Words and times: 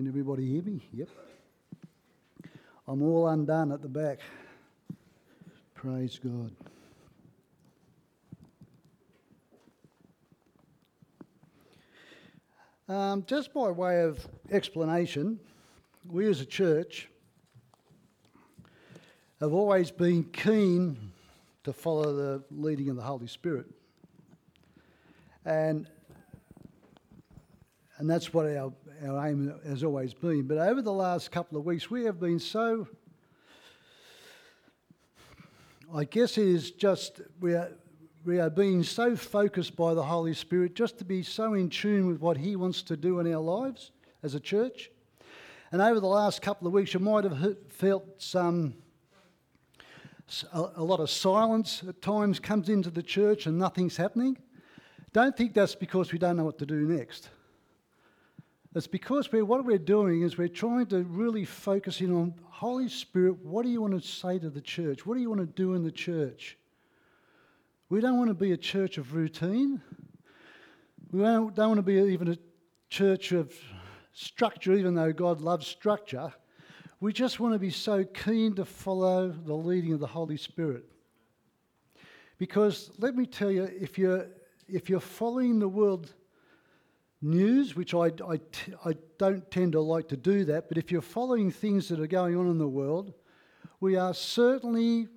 Can 0.00 0.08
everybody 0.08 0.46
hear 0.46 0.62
me? 0.62 0.80
Yep. 0.94 1.08
I'm 2.88 3.02
all 3.02 3.28
undone 3.28 3.70
at 3.70 3.82
the 3.82 3.88
back. 3.88 4.20
Praise 5.74 6.18
God. 6.18 6.52
Um, 12.88 13.24
just 13.26 13.52
by 13.52 13.70
way 13.70 14.00
of 14.00 14.26
explanation, 14.50 15.38
we 16.08 16.26
as 16.30 16.40
a 16.40 16.46
church 16.46 17.10
have 19.38 19.52
always 19.52 19.90
been 19.90 20.24
keen 20.24 21.12
to 21.64 21.74
follow 21.74 22.16
the 22.16 22.42
leading 22.50 22.88
of 22.88 22.96
the 22.96 23.02
Holy 23.02 23.26
Spirit. 23.26 23.66
And, 25.44 25.90
and 28.00 28.08
that's 28.08 28.32
what 28.32 28.46
our, 28.46 28.72
our 29.06 29.28
aim 29.28 29.54
has 29.66 29.84
always 29.84 30.14
been. 30.14 30.44
But 30.44 30.56
over 30.56 30.80
the 30.80 30.90
last 30.92 31.30
couple 31.30 31.58
of 31.58 31.66
weeks, 31.66 31.90
we 31.90 32.04
have 32.04 32.18
been 32.18 32.38
so, 32.38 32.88
I 35.94 36.04
guess 36.04 36.38
it 36.38 36.48
is 36.48 36.70
just, 36.70 37.20
we 37.40 37.52
are, 37.52 37.70
we 38.24 38.40
are 38.40 38.48
being 38.48 38.82
so 38.84 39.14
focused 39.16 39.76
by 39.76 39.92
the 39.92 40.02
Holy 40.02 40.32
Spirit 40.32 40.74
just 40.74 40.96
to 40.96 41.04
be 41.04 41.22
so 41.22 41.52
in 41.52 41.68
tune 41.68 42.06
with 42.06 42.22
what 42.22 42.38
He 42.38 42.56
wants 42.56 42.80
to 42.84 42.96
do 42.96 43.20
in 43.20 43.30
our 43.34 43.40
lives 43.40 43.90
as 44.22 44.34
a 44.34 44.40
church. 44.40 44.90
And 45.70 45.82
over 45.82 46.00
the 46.00 46.06
last 46.06 46.40
couple 46.40 46.66
of 46.66 46.72
weeks, 46.72 46.94
you 46.94 47.00
might 47.00 47.24
have 47.24 47.58
felt 47.68 48.06
some 48.16 48.76
a 50.52 50.82
lot 50.82 51.00
of 51.00 51.10
silence 51.10 51.82
at 51.86 52.00
times 52.00 52.38
comes 52.38 52.70
into 52.70 52.88
the 52.88 53.02
church 53.02 53.44
and 53.44 53.58
nothing's 53.58 53.98
happening. 53.98 54.38
Don't 55.12 55.36
think 55.36 55.52
that's 55.52 55.74
because 55.74 56.12
we 56.12 56.18
don't 56.18 56.38
know 56.38 56.44
what 56.44 56.58
to 56.60 56.66
do 56.66 56.76
next. 56.76 57.28
It's 58.74 58.86
because 58.86 59.32
we're, 59.32 59.44
what 59.44 59.64
we're 59.64 59.78
doing 59.78 60.22
is 60.22 60.38
we're 60.38 60.46
trying 60.46 60.86
to 60.86 61.02
really 61.02 61.44
focus 61.44 62.00
in 62.00 62.14
on 62.14 62.34
Holy 62.44 62.88
Spirit. 62.88 63.44
What 63.44 63.64
do 63.64 63.68
you 63.68 63.80
want 63.80 64.00
to 64.00 64.08
say 64.08 64.38
to 64.38 64.48
the 64.48 64.60
church? 64.60 65.04
What 65.04 65.14
do 65.16 65.20
you 65.20 65.28
want 65.28 65.40
to 65.40 65.46
do 65.46 65.74
in 65.74 65.82
the 65.82 65.90
church? 65.90 66.56
We 67.88 68.00
don't 68.00 68.16
want 68.16 68.28
to 68.28 68.34
be 68.34 68.52
a 68.52 68.56
church 68.56 68.96
of 68.96 69.14
routine. 69.14 69.82
We 71.10 71.22
don't, 71.22 71.52
don't 71.52 71.68
want 71.68 71.78
to 71.78 71.82
be 71.82 72.12
even 72.12 72.28
a 72.28 72.38
church 72.88 73.32
of 73.32 73.52
structure, 74.12 74.74
even 74.74 74.94
though 74.94 75.12
God 75.12 75.40
loves 75.40 75.66
structure. 75.66 76.32
We 77.00 77.12
just 77.12 77.40
want 77.40 77.54
to 77.54 77.58
be 77.58 77.70
so 77.70 78.04
keen 78.04 78.54
to 78.54 78.64
follow 78.64 79.30
the 79.30 79.54
leading 79.54 79.94
of 79.94 79.98
the 79.98 80.06
Holy 80.06 80.36
Spirit. 80.36 80.84
Because 82.38 82.92
let 82.98 83.16
me 83.16 83.26
tell 83.26 83.50
you, 83.50 83.64
if 83.64 83.98
you're, 83.98 84.28
if 84.68 84.88
you're 84.88 85.00
following 85.00 85.58
the 85.58 85.68
world 85.68 86.14
news, 87.22 87.76
which 87.76 87.94
I, 87.94 88.06
I, 88.26 88.40
I 88.84 88.94
don't 89.18 89.48
tend 89.50 89.72
to 89.72 89.80
like 89.80 90.08
to 90.08 90.16
do 90.16 90.44
that, 90.46 90.68
but 90.68 90.78
if 90.78 90.90
you're 90.90 91.02
following 91.02 91.50
things 91.50 91.88
that 91.88 92.00
are 92.00 92.06
going 92.06 92.36
on 92.36 92.48
in 92.48 92.58
the 92.58 92.68
world, 92.68 93.12
we 93.80 93.96
are 93.96 94.14
certainly 94.14 95.08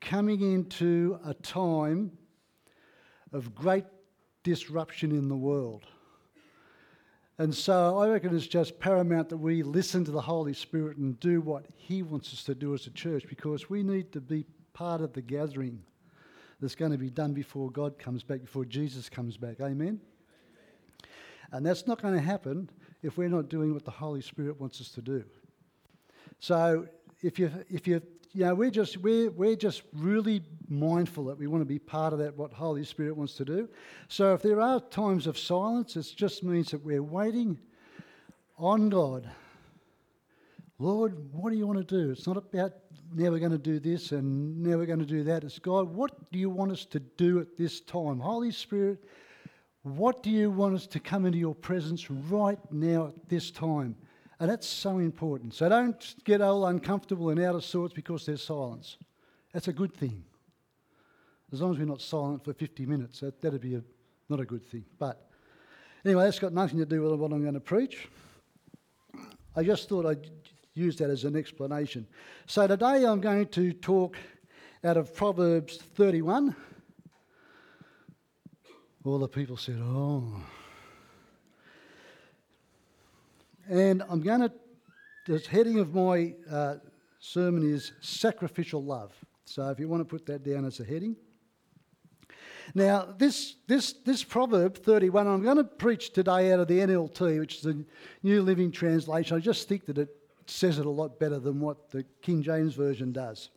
coming 0.00 0.40
into 0.40 1.18
a 1.24 1.34
time 1.34 2.12
of 3.32 3.54
great 3.54 3.84
disruption 4.42 5.12
in 5.12 5.28
the 5.28 5.36
world. 5.36 5.84
And 7.38 7.54
so 7.54 7.98
I 7.98 8.08
reckon 8.08 8.34
it's 8.34 8.48
just 8.48 8.80
paramount 8.80 9.28
that 9.28 9.36
we 9.36 9.62
listen 9.62 10.04
to 10.04 10.10
the 10.10 10.20
Holy 10.20 10.54
Spirit 10.54 10.96
and 10.96 11.18
do 11.20 11.40
what 11.40 11.66
He 11.76 12.02
wants 12.02 12.32
us 12.32 12.42
to 12.44 12.54
do 12.54 12.74
as 12.74 12.86
a 12.86 12.90
church 12.90 13.24
because 13.28 13.70
we 13.70 13.82
need 13.82 14.12
to 14.12 14.20
be 14.20 14.44
part 14.72 15.00
of 15.00 15.12
the 15.12 15.22
gathering 15.22 15.80
that's 16.60 16.74
going 16.74 16.90
to 16.90 16.98
be 16.98 17.10
done 17.10 17.32
before 17.32 17.70
God 17.70 17.96
comes 17.98 18.24
back, 18.24 18.40
before 18.40 18.64
Jesus 18.64 19.08
comes 19.08 19.36
back. 19.36 19.60
Amen? 19.60 20.00
And 21.52 21.64
that's 21.64 21.86
not 21.86 22.02
going 22.02 22.14
to 22.14 22.20
happen 22.20 22.70
if 23.02 23.16
we're 23.16 23.28
not 23.28 23.48
doing 23.48 23.72
what 23.72 23.84
the 23.84 23.90
Holy 23.90 24.20
Spirit 24.20 24.60
wants 24.60 24.80
us 24.80 24.90
to 24.90 25.02
do. 25.02 25.24
So 26.40 26.86
if 27.22 27.38
you 27.38 27.50
if 27.68 27.86
you 27.86 28.02
you 28.32 28.44
know, 28.44 28.54
we're 28.54 28.70
just, 28.70 28.98
we're, 28.98 29.30
we're 29.30 29.56
just 29.56 29.82
really 29.92 30.42
mindful 30.68 31.24
that 31.24 31.38
we 31.38 31.46
want 31.46 31.62
to 31.62 31.66
be 31.66 31.78
part 31.78 32.12
of 32.12 32.18
that, 32.18 32.36
what 32.36 32.52
Holy 32.52 32.84
Spirit 32.84 33.16
wants 33.16 33.34
to 33.34 33.44
do. 33.44 33.68
So 34.08 34.34
if 34.34 34.42
there 34.42 34.60
are 34.60 34.80
times 34.80 35.26
of 35.26 35.38
silence, 35.38 35.96
it 35.96 36.12
just 36.14 36.44
means 36.44 36.70
that 36.70 36.84
we're 36.84 37.02
waiting 37.02 37.58
on 38.58 38.90
God. 38.90 39.28
Lord, 40.78 41.16
what 41.32 41.50
do 41.50 41.56
you 41.56 41.66
want 41.66 41.78
to 41.78 41.84
do? 41.84 42.12
It's 42.12 42.26
not 42.26 42.36
about 42.36 42.74
now 43.14 43.30
we're 43.30 43.38
going 43.38 43.50
to 43.50 43.58
do 43.58 43.80
this 43.80 44.12
and 44.12 44.62
now 44.62 44.76
we're 44.76 44.86
going 44.86 44.98
to 44.98 45.06
do 45.06 45.24
that. 45.24 45.42
It's 45.42 45.58
God, 45.58 45.92
what 45.92 46.30
do 46.30 46.38
you 46.38 46.50
want 46.50 46.70
us 46.70 46.84
to 46.86 47.00
do 47.00 47.40
at 47.40 47.56
this 47.56 47.80
time? 47.80 48.20
Holy 48.20 48.52
Spirit, 48.52 49.02
what 49.82 50.22
do 50.22 50.30
you 50.30 50.50
want 50.50 50.74
us 50.74 50.86
to 50.88 51.00
come 51.00 51.24
into 51.24 51.38
your 51.38 51.54
presence 51.54 52.10
right 52.10 52.58
now 52.70 53.08
at 53.08 53.28
this 53.28 53.50
time? 53.50 53.96
And 54.40 54.50
that's 54.50 54.66
so 54.66 54.98
important. 54.98 55.54
So 55.54 55.68
don't 55.68 56.14
get 56.24 56.40
all 56.40 56.66
uncomfortable 56.66 57.30
and 57.30 57.40
out 57.40 57.54
of 57.54 57.64
sorts 57.64 57.92
because 57.92 58.26
there's 58.26 58.42
silence. 58.42 58.96
That's 59.52 59.68
a 59.68 59.72
good 59.72 59.94
thing. 59.94 60.24
As 61.52 61.60
long 61.60 61.72
as 61.72 61.78
we're 61.78 61.86
not 61.86 62.00
silent 62.00 62.44
for 62.44 62.52
50 62.52 62.86
minutes, 62.86 63.20
that, 63.20 63.40
that'd 63.40 63.60
be 63.60 63.74
a, 63.74 63.82
not 64.28 64.40
a 64.40 64.44
good 64.44 64.64
thing. 64.64 64.84
But 64.98 65.28
anyway, 66.04 66.24
that's 66.24 66.38
got 66.38 66.52
nothing 66.52 66.78
to 66.78 66.86
do 66.86 67.02
with 67.02 67.18
what 67.18 67.32
I'm 67.32 67.42
going 67.42 67.54
to 67.54 67.60
preach. 67.60 68.08
I 69.56 69.64
just 69.64 69.88
thought 69.88 70.06
I'd 70.06 70.30
use 70.74 70.96
that 70.96 71.10
as 71.10 71.24
an 71.24 71.34
explanation. 71.34 72.06
So 72.46 72.66
today 72.66 73.04
I'm 73.04 73.20
going 73.20 73.46
to 73.48 73.72
talk 73.72 74.16
out 74.84 74.96
of 74.96 75.14
Proverbs 75.14 75.78
31. 75.78 76.54
All 79.08 79.18
the 79.18 79.26
people 79.26 79.56
said, 79.56 79.78
Oh, 79.80 80.22
And 83.66 84.02
I'm 84.06 84.20
going 84.20 84.40
to, 84.40 84.52
the 85.26 85.38
heading 85.48 85.78
of 85.78 85.94
my 85.94 86.34
uh, 86.50 86.74
sermon 87.18 87.62
is 87.62 87.92
sacrificial 88.02 88.84
love. 88.84 89.14
So 89.46 89.70
if 89.70 89.80
you 89.80 89.88
want 89.88 90.02
to 90.02 90.04
put 90.04 90.26
that 90.26 90.44
down 90.44 90.66
as 90.66 90.80
a 90.80 90.84
heading. 90.84 91.16
Now, 92.74 93.08
this, 93.16 93.56
this, 93.66 93.94
this 94.04 94.22
proverb 94.22 94.76
31, 94.76 95.26
I'm 95.26 95.42
going 95.42 95.56
to 95.56 95.64
preach 95.64 96.12
today 96.12 96.52
out 96.52 96.60
of 96.60 96.68
the 96.68 96.80
NLT, 96.80 97.38
which 97.38 97.56
is 97.56 97.62
the 97.62 97.86
New 98.22 98.42
Living 98.42 98.70
Translation. 98.70 99.38
I 99.38 99.40
just 99.40 99.68
think 99.68 99.86
that 99.86 99.96
it 99.96 100.10
says 100.44 100.78
it 100.78 100.84
a 100.84 100.90
lot 100.90 101.18
better 101.18 101.38
than 101.38 101.60
what 101.60 101.90
the 101.90 102.04
King 102.20 102.42
James 102.42 102.74
Version 102.74 103.12
does. 103.12 103.48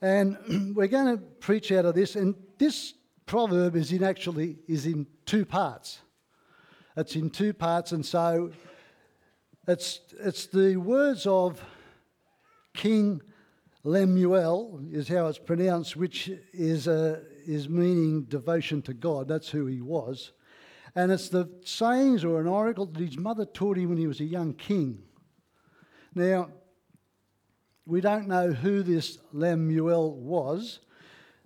And 0.00 0.74
we're 0.76 0.86
going 0.86 1.16
to 1.16 1.20
preach 1.40 1.72
out 1.72 1.86
of 1.86 1.96
this, 1.96 2.14
and 2.14 2.36
this 2.58 2.94
proverb 3.28 3.76
is 3.76 3.92
in 3.92 4.02
actually 4.02 4.56
is 4.66 4.86
in 4.86 5.06
two 5.24 5.44
parts. 5.44 6.00
It's 6.96 7.14
in 7.14 7.30
two 7.30 7.52
parts, 7.52 7.92
and 7.92 8.04
so 8.04 8.50
it's, 9.68 10.00
it's 10.18 10.46
the 10.46 10.76
words 10.76 11.26
of 11.26 11.62
King 12.74 13.20
Lemuel, 13.84 14.80
is 14.90 15.06
how 15.06 15.26
it's 15.26 15.38
pronounced, 15.38 15.94
which 15.94 16.30
is, 16.52 16.88
a, 16.88 17.22
is 17.46 17.68
meaning 17.68 18.24
devotion 18.24 18.82
to 18.82 18.94
God. 18.94 19.28
That's 19.28 19.50
who 19.50 19.66
he 19.66 19.80
was. 19.80 20.32
And 20.94 21.12
it's 21.12 21.28
the 21.28 21.48
sayings 21.64 22.24
or 22.24 22.40
an 22.40 22.48
oracle 22.48 22.86
that 22.86 22.98
his 23.00 23.18
mother 23.18 23.44
taught 23.44 23.76
him 23.76 23.90
when 23.90 23.98
he 23.98 24.06
was 24.06 24.20
a 24.20 24.24
young 24.24 24.54
king. 24.54 25.02
Now, 26.14 26.48
we 27.86 28.00
don't 28.00 28.26
know 28.26 28.52
who 28.52 28.82
this 28.82 29.18
Lemuel 29.32 30.16
was. 30.16 30.80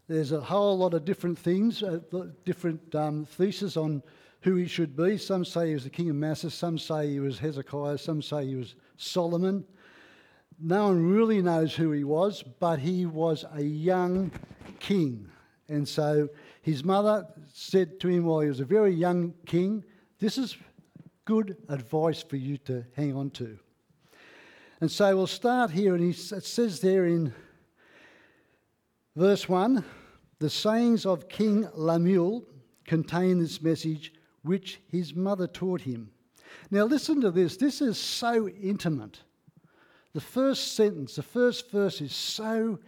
There's 0.09 0.33
a 0.33 0.41
whole 0.41 0.79
lot 0.79 0.95
of 0.95 1.05
different 1.05 1.39
things, 1.39 1.83
uh, 1.83 2.01
different 2.45 2.95
um, 2.95 3.25
theses 3.25 3.77
on 3.77 4.03
who 4.41 4.57
he 4.57 4.67
should 4.67 4.97
be. 4.97 5.17
Some 5.17 5.45
say 5.45 5.69
he 5.69 5.75
was 5.75 5.85
the 5.85 5.91
king 5.91 6.11
of 6.11 6.17
Massa, 6.17 6.51
some 6.51 6.77
say 6.77 7.09
he 7.09 7.21
was 7.21 7.39
Hezekiah, 7.39 7.99
some 7.99 8.21
say 8.21 8.47
he 8.47 8.57
was 8.57 8.75
Solomon. 8.97 9.65
No 10.61 10.89
one 10.89 11.07
really 11.07 11.41
knows 11.41 11.75
who 11.75 11.93
he 11.93 12.05
was, 12.05 12.43
but 12.43 12.79
he 12.79 13.07
was 13.07 13.45
a 13.55 13.63
young 13.63 14.31
king. 14.81 15.29
And 15.69 15.89
so 15.89 16.29
his 16.61 16.85
mother 16.85 17.27
said 17.53 17.99
to 18.01 18.09
him 18.09 18.25
while 18.25 18.41
he 18.41 18.49
was 18.49 18.61
a 18.61 18.65
very 18.65 18.93
young 18.93 19.35
king, 19.47 19.85
This 20.19 20.39
is 20.39 20.57
good 21.25 21.57
advice 21.69 22.23
for 22.23 22.37
you 22.37 22.59
to 22.59 22.85
hang 22.97 23.17
on 23.17 23.31
to. 23.31 23.59
And 24.81 24.91
so 24.91 25.17
we'll 25.17 25.29
start 25.29 25.71
here, 25.71 25.95
and 25.95 26.03
he, 26.03 26.11
it 26.11 26.45
says 26.45 26.81
there 26.81 27.07
in 27.07 27.33
verse 29.15 29.49
1 29.49 29.85
the 30.43 30.51
sayings 30.51 31.07
of 31.07 31.29
King 31.29 31.69
Lemuel 31.73 32.45
contain 32.85 33.39
this 33.39 33.63
message 33.63 34.13
which 34.43 34.81
his 34.89 35.15
mother 35.15 35.47
taught 35.47 35.83
him. 35.83 36.11
Now, 36.69 36.83
listen 36.83 37.21
to 37.21 37.31
this. 37.31 37.57
This 37.57 37.81
is 37.81 37.97
so 37.97 38.49
intimate. 38.49 39.21
The 40.15 40.21
first 40.21 40.75
sentence, 40.75 41.15
the 41.15 41.23
first 41.23 41.71
verse 41.71 42.01
is 42.01 42.13
so 42.13 42.81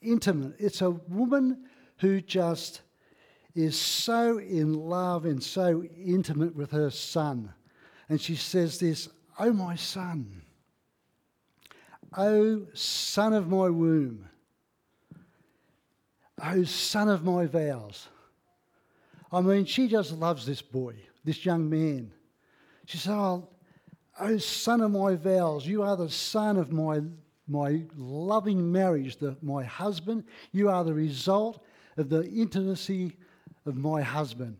intimate. 0.00 0.54
It's 0.60 0.80
a 0.80 0.90
woman 0.90 1.64
who 1.98 2.20
just 2.20 2.82
is 3.56 3.76
so 3.76 4.38
in 4.38 4.72
love 4.72 5.24
and 5.24 5.42
so 5.42 5.82
intimate 5.82 6.54
with 6.54 6.70
her 6.70 6.90
son. 6.90 7.52
And 8.08 8.20
she 8.20 8.36
says 8.36 8.78
this, 8.78 9.08
Oh, 9.40 9.52
my 9.52 9.74
son, 9.74 10.42
oh, 12.16 12.66
son 12.74 13.32
of 13.32 13.48
my 13.48 13.68
womb, 13.70 14.28
oh, 16.42 16.64
son 16.64 17.08
of 17.08 17.24
my 17.24 17.46
vows. 17.46 18.08
I 19.30 19.40
mean, 19.40 19.64
she 19.64 19.88
just 19.88 20.12
loves 20.12 20.44
this 20.44 20.60
boy, 20.60 20.94
this 21.24 21.44
young 21.44 21.68
man. 21.70 22.12
She 22.86 22.98
said, 22.98 23.12
Oh, 23.12 23.48
O 24.20 24.36
son 24.36 24.82
of 24.82 24.90
my 24.90 25.14
vows, 25.14 25.66
you 25.66 25.82
are 25.82 25.96
the 25.96 26.10
son 26.10 26.56
of 26.56 26.70
my, 26.70 27.00
my 27.48 27.82
loving 27.96 28.70
marriage, 28.70 29.16
the, 29.16 29.36
my 29.40 29.64
husband. 29.64 30.24
You 30.52 30.68
are 30.68 30.84
the 30.84 30.92
result 30.92 31.64
of 31.96 32.08
the 32.08 32.24
intimacy 32.28 33.16
of 33.64 33.76
my 33.76 34.02
husband. 34.02 34.56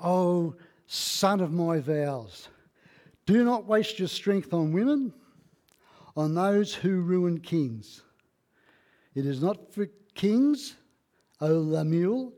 Oh, 0.00 0.54
son 0.86 1.40
of 1.40 1.52
my 1.52 1.78
vows, 1.78 2.48
do 3.26 3.44
not 3.44 3.66
waste 3.66 3.98
your 3.98 4.08
strength 4.08 4.54
on 4.54 4.72
women, 4.72 5.12
on 6.16 6.34
those 6.34 6.72
who 6.72 7.00
ruin 7.00 7.38
kings. 7.38 8.02
It 9.14 9.26
is 9.26 9.42
not 9.42 9.74
for 9.74 9.86
kings, 10.14 10.76
O 11.40 11.52
Lemuel, 11.52 12.32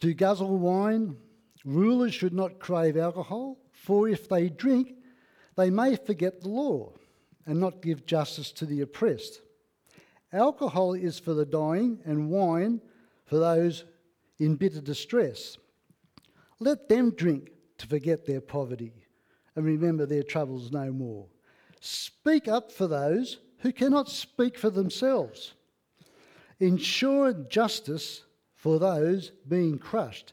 to 0.00 0.14
guzzle 0.14 0.58
wine. 0.58 1.16
Rulers 1.64 2.12
should 2.14 2.32
not 2.32 2.58
crave 2.58 2.96
alcohol, 2.96 3.58
for 3.72 4.08
if 4.08 4.28
they 4.28 4.48
drink, 4.48 4.94
they 5.56 5.70
may 5.70 5.94
forget 5.96 6.40
the 6.40 6.48
law 6.48 6.92
and 7.46 7.60
not 7.60 7.82
give 7.82 8.06
justice 8.06 8.50
to 8.52 8.66
the 8.66 8.80
oppressed. 8.80 9.40
Alcohol 10.32 10.94
is 10.94 11.18
for 11.18 11.34
the 11.34 11.44
dying, 11.44 12.00
and 12.04 12.30
wine 12.30 12.80
for 13.26 13.38
those 13.38 13.84
in 14.38 14.56
bitter 14.56 14.80
distress. 14.80 15.58
Let 16.58 16.88
them 16.88 17.10
drink 17.10 17.50
to 17.78 17.86
forget 17.86 18.24
their 18.24 18.40
poverty 18.40 18.92
and 19.54 19.64
remember 19.64 20.06
their 20.06 20.22
troubles 20.22 20.72
no 20.72 20.92
more. 20.92 21.26
Speak 21.80 22.48
up 22.48 22.72
for 22.72 22.86
those 22.86 23.38
who 23.58 23.72
cannot 23.72 24.08
speak 24.08 24.58
for 24.58 24.70
themselves. 24.70 25.54
Ensure 26.62 27.32
justice 27.32 28.22
for 28.54 28.78
those 28.78 29.32
being 29.48 29.80
crushed. 29.80 30.32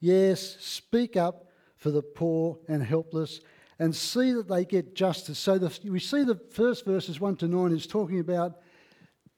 Yes, 0.00 0.58
speak 0.60 1.16
up 1.16 1.46
for 1.76 1.90
the 1.90 2.02
poor 2.02 2.58
and 2.68 2.82
helpless 2.82 3.40
and 3.78 3.96
see 3.96 4.32
that 4.32 4.48
they 4.48 4.66
get 4.66 4.94
justice. 4.94 5.38
So 5.38 5.56
the, 5.56 5.90
we 5.90 5.98
see 5.98 6.24
the 6.24 6.38
first 6.50 6.84
verses 6.84 7.20
1 7.20 7.36
to 7.36 7.48
9 7.48 7.72
is 7.72 7.86
talking 7.86 8.20
about 8.20 8.58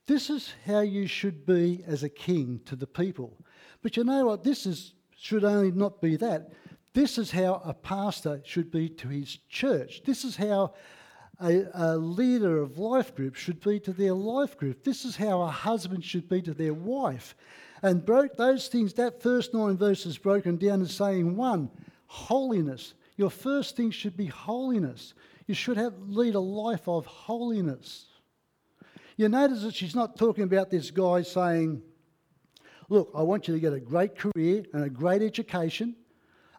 this 0.09 0.29
is 0.29 0.53
how 0.67 0.81
you 0.81 1.07
should 1.07 1.47
be 1.47 1.85
as 1.87 2.03
a 2.03 2.09
king 2.09 2.61
to 2.65 2.75
the 2.75 2.89
people. 2.89 3.39
But 3.81 3.97
you 3.97 4.03
know 4.03 4.27
what? 4.27 4.43
This 4.43 4.67
is, 4.67 4.95
should 5.17 5.45
only 5.45 5.71
not 5.71 6.03
be 6.03 6.17
that. 6.17 6.51
This 6.95 7.17
is 7.17 7.31
how 7.31 7.63
a 7.65 7.73
pastor 7.73 8.43
should 8.45 8.73
be 8.73 8.89
to 8.89 9.07
his 9.07 9.39
church. 9.49 10.03
This 10.05 10.25
is 10.25 10.35
how 10.35 10.75
a, 11.41 11.65
a, 11.75 11.97
leader 11.97 12.59
of 12.59 12.79
life 12.79 13.15
group 13.15 13.35
should 13.35 13.61
be 13.61 13.81
to 13.81 13.93
their 13.93 14.15
life 14.15 14.57
group. 14.57 14.85
This 14.85 15.05
is 15.05 15.17
how 15.17 15.43
a 15.43 15.49
husband 15.49 16.05
should 16.05 16.29
be 16.29 16.41
to 16.43 16.55
their 16.55 16.75
wife. 16.75 17.35
And 17.83 18.05
broke 18.05 18.37
those 18.37 18.69
things, 18.69 18.95
that 18.95 19.23
first 19.23 19.53
nine 19.53 19.77
verses 19.77 20.17
broken 20.17 20.57
down 20.57 20.81
as 20.83 20.93
saying 20.93 21.37
one, 21.37 21.71
holiness. 22.07 22.95
Your 23.17 23.31
first 23.31 23.77
thing 23.77 23.91
should 23.91 24.17
be 24.17 24.27
holiness. 24.27 25.15
You 25.47 25.55
should 25.55 25.77
have 25.77 25.95
lead 26.09 26.35
a 26.35 26.41
life 26.41 26.89
of 26.89 27.05
holiness. 27.07 28.07
You 29.17 29.29
notice 29.29 29.63
that 29.63 29.75
she's 29.75 29.95
not 29.95 30.17
talking 30.17 30.45
about 30.45 30.71
this 30.71 30.91
guy 30.91 31.23
saying, 31.23 31.83
Look, 32.89 33.11
I 33.15 33.23
want 33.23 33.49
you 33.49 33.55
to 33.55 33.61
get 33.61 33.73
a 33.73 33.81
great 33.81 34.17
career 34.17 34.65
and 34.73 34.85
a 34.85 34.91
great 34.91 35.23
education, 35.23 35.97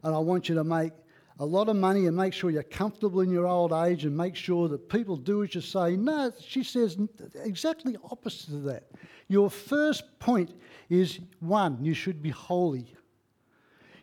and 0.04 0.16
I 0.16 0.20
want 0.20 0.50
you 0.50 0.56
to 0.56 0.64
make 0.64 0.92
a 1.40 1.46
lot 1.46 1.68
of 1.68 1.76
money 1.76 2.06
and 2.06 2.16
make 2.16 2.34
sure 2.34 2.50
you're 2.50 2.64
comfortable 2.64 3.22
in 3.22 3.30
your 3.30 3.46
old 3.46 3.74
age 3.74 4.06
and 4.06 4.16
make 4.16 4.36
sure 4.36 4.70
that 4.70 4.88
people 4.90 5.18
do 5.18 5.44
as 5.44 5.54
you 5.54 5.62
say. 5.62 5.96
No, 5.96 6.32
she 6.40 6.64
says 6.64 6.98
exactly 7.44 7.98
opposite 8.10 8.54
of 8.54 8.64
that. 8.64 8.84
Your 9.28 9.50
first 9.50 10.18
point 10.20 10.52
is 10.90 11.20
one, 11.40 11.84
you 11.84 11.94
should 11.94 12.22
be 12.22 12.30
holy. 12.30 12.94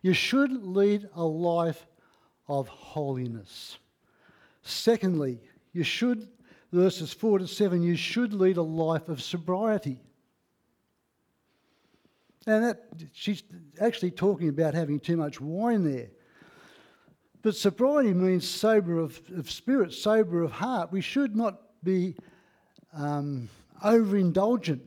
You 0.02 0.12
should 0.12 0.50
lead 0.64 1.08
a 1.14 1.24
life 1.24 1.86
of 2.48 2.68
holiness. 2.68 3.78
Secondly, 4.62 5.40
you 5.72 5.84
should, 5.84 6.28
verses 6.72 7.12
4 7.12 7.38
to 7.38 7.48
7, 7.48 7.82
you 7.82 7.96
should 7.96 8.34
lead 8.34 8.58
a 8.58 8.62
life 8.62 9.08
of 9.08 9.22
sobriety. 9.22 10.00
And 12.46 12.64
that 12.64 12.82
she's 13.12 13.44
actually 13.80 14.10
talking 14.10 14.48
about 14.48 14.74
having 14.74 14.98
too 14.98 15.16
much 15.16 15.40
wine 15.40 15.84
there. 15.84 16.08
But 17.42 17.56
sobriety 17.56 18.14
means 18.14 18.48
sober 18.48 18.98
of, 18.98 19.20
of 19.36 19.50
spirit, 19.50 19.92
sober 19.92 20.42
of 20.42 20.52
heart. 20.52 20.92
We 20.92 21.00
should 21.00 21.34
not 21.34 21.60
be 21.82 22.14
um, 22.94 23.48
overindulgent 23.84 24.80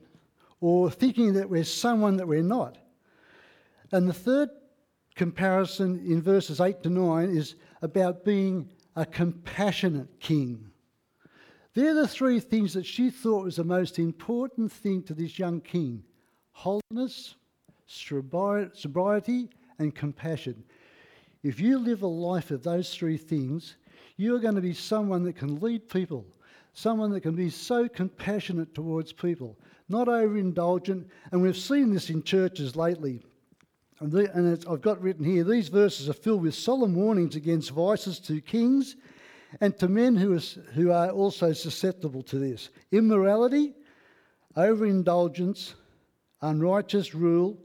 or 0.60 0.90
thinking 0.90 1.34
that 1.34 1.50
we're 1.50 1.64
someone 1.64 2.16
that 2.16 2.26
we're 2.26 2.42
not. 2.42 2.78
And 3.92 4.08
the 4.08 4.14
third 4.14 4.48
comparison 5.14 5.98
in 6.06 6.22
verses 6.22 6.60
8 6.60 6.82
to 6.82 6.90
9 6.90 7.28
is 7.28 7.56
about 7.82 8.24
being 8.24 8.70
a 8.94 9.04
compassionate 9.04 10.18
king. 10.18 10.70
They're 11.74 11.94
the 11.94 12.08
three 12.08 12.40
things 12.40 12.72
that 12.72 12.86
she 12.86 13.10
thought 13.10 13.44
was 13.44 13.56
the 13.56 13.64
most 13.64 13.98
important 13.98 14.72
thing 14.72 15.02
to 15.04 15.14
this 15.14 15.38
young 15.38 15.60
king 15.60 16.04
holiness, 16.52 17.34
sobriety, 17.86 19.50
and 19.78 19.94
compassion. 19.94 20.64
If 21.46 21.60
you 21.60 21.78
live 21.78 22.02
a 22.02 22.08
life 22.08 22.50
of 22.50 22.64
those 22.64 22.92
three 22.92 23.16
things, 23.16 23.76
you're 24.16 24.40
going 24.40 24.56
to 24.56 24.60
be 24.60 24.74
someone 24.74 25.22
that 25.22 25.36
can 25.36 25.60
lead 25.60 25.88
people, 25.88 26.26
someone 26.72 27.12
that 27.12 27.20
can 27.20 27.36
be 27.36 27.50
so 27.50 27.88
compassionate 27.88 28.74
towards 28.74 29.12
people, 29.12 29.56
not 29.88 30.08
overindulgent. 30.08 31.06
And 31.30 31.40
we've 31.40 31.56
seen 31.56 31.94
this 31.94 32.10
in 32.10 32.24
churches 32.24 32.74
lately. 32.74 33.22
And, 34.00 34.10
the, 34.10 34.28
and 34.34 34.66
I've 34.68 34.80
got 34.80 35.00
written 35.00 35.24
here 35.24 35.44
these 35.44 35.68
verses 35.68 36.08
are 36.08 36.14
filled 36.14 36.42
with 36.42 36.56
solemn 36.56 36.96
warnings 36.96 37.36
against 37.36 37.70
vices 37.70 38.18
to 38.20 38.40
kings 38.40 38.96
and 39.60 39.78
to 39.78 39.86
men 39.86 40.16
who, 40.16 40.32
is, 40.32 40.58
who 40.74 40.90
are 40.90 41.10
also 41.10 41.52
susceptible 41.52 42.24
to 42.24 42.40
this 42.40 42.70
immorality, 42.90 43.72
overindulgence, 44.56 45.76
unrighteous 46.42 47.14
rule, 47.14 47.56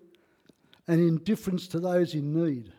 and 0.87 0.99
indifference 0.99 1.67
to 1.69 1.79
those 1.79 2.13
in 2.13 2.31
need. 2.31 2.71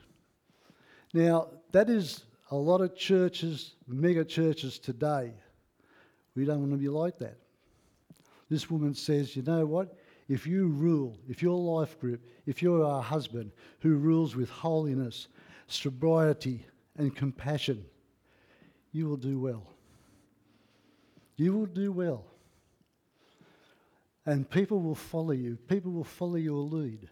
Now, 1.12 1.48
that 1.72 1.90
is 1.90 2.24
a 2.50 2.56
lot 2.56 2.80
of 2.80 2.96
churches, 2.96 3.74
mega 3.86 4.24
churches 4.24 4.78
today. 4.78 5.32
We 6.34 6.44
don't 6.44 6.60
want 6.60 6.72
to 6.72 6.78
be 6.78 6.88
like 6.88 7.18
that. 7.18 7.36
This 8.48 8.70
woman 8.70 8.94
says, 8.94 9.36
you 9.36 9.42
know 9.42 9.66
what? 9.66 9.96
If 10.28 10.46
you 10.46 10.68
rule, 10.68 11.18
if 11.28 11.42
your 11.42 11.58
life 11.58 11.98
group, 12.00 12.20
if 12.46 12.62
you're 12.62 12.82
a 12.82 13.00
husband 13.00 13.52
who 13.80 13.96
rules 13.96 14.36
with 14.36 14.48
holiness, 14.48 15.28
sobriety, 15.66 16.64
and 16.96 17.14
compassion, 17.14 17.84
you 18.92 19.08
will 19.08 19.16
do 19.16 19.38
well. 19.38 19.66
You 21.36 21.52
will 21.52 21.66
do 21.66 21.92
well. 21.92 22.24
And 24.24 24.48
people 24.48 24.80
will 24.80 24.94
follow 24.94 25.32
you. 25.32 25.56
People 25.56 25.92
will 25.92 26.04
follow 26.04 26.36
your 26.36 26.60
lead. 26.60 27.08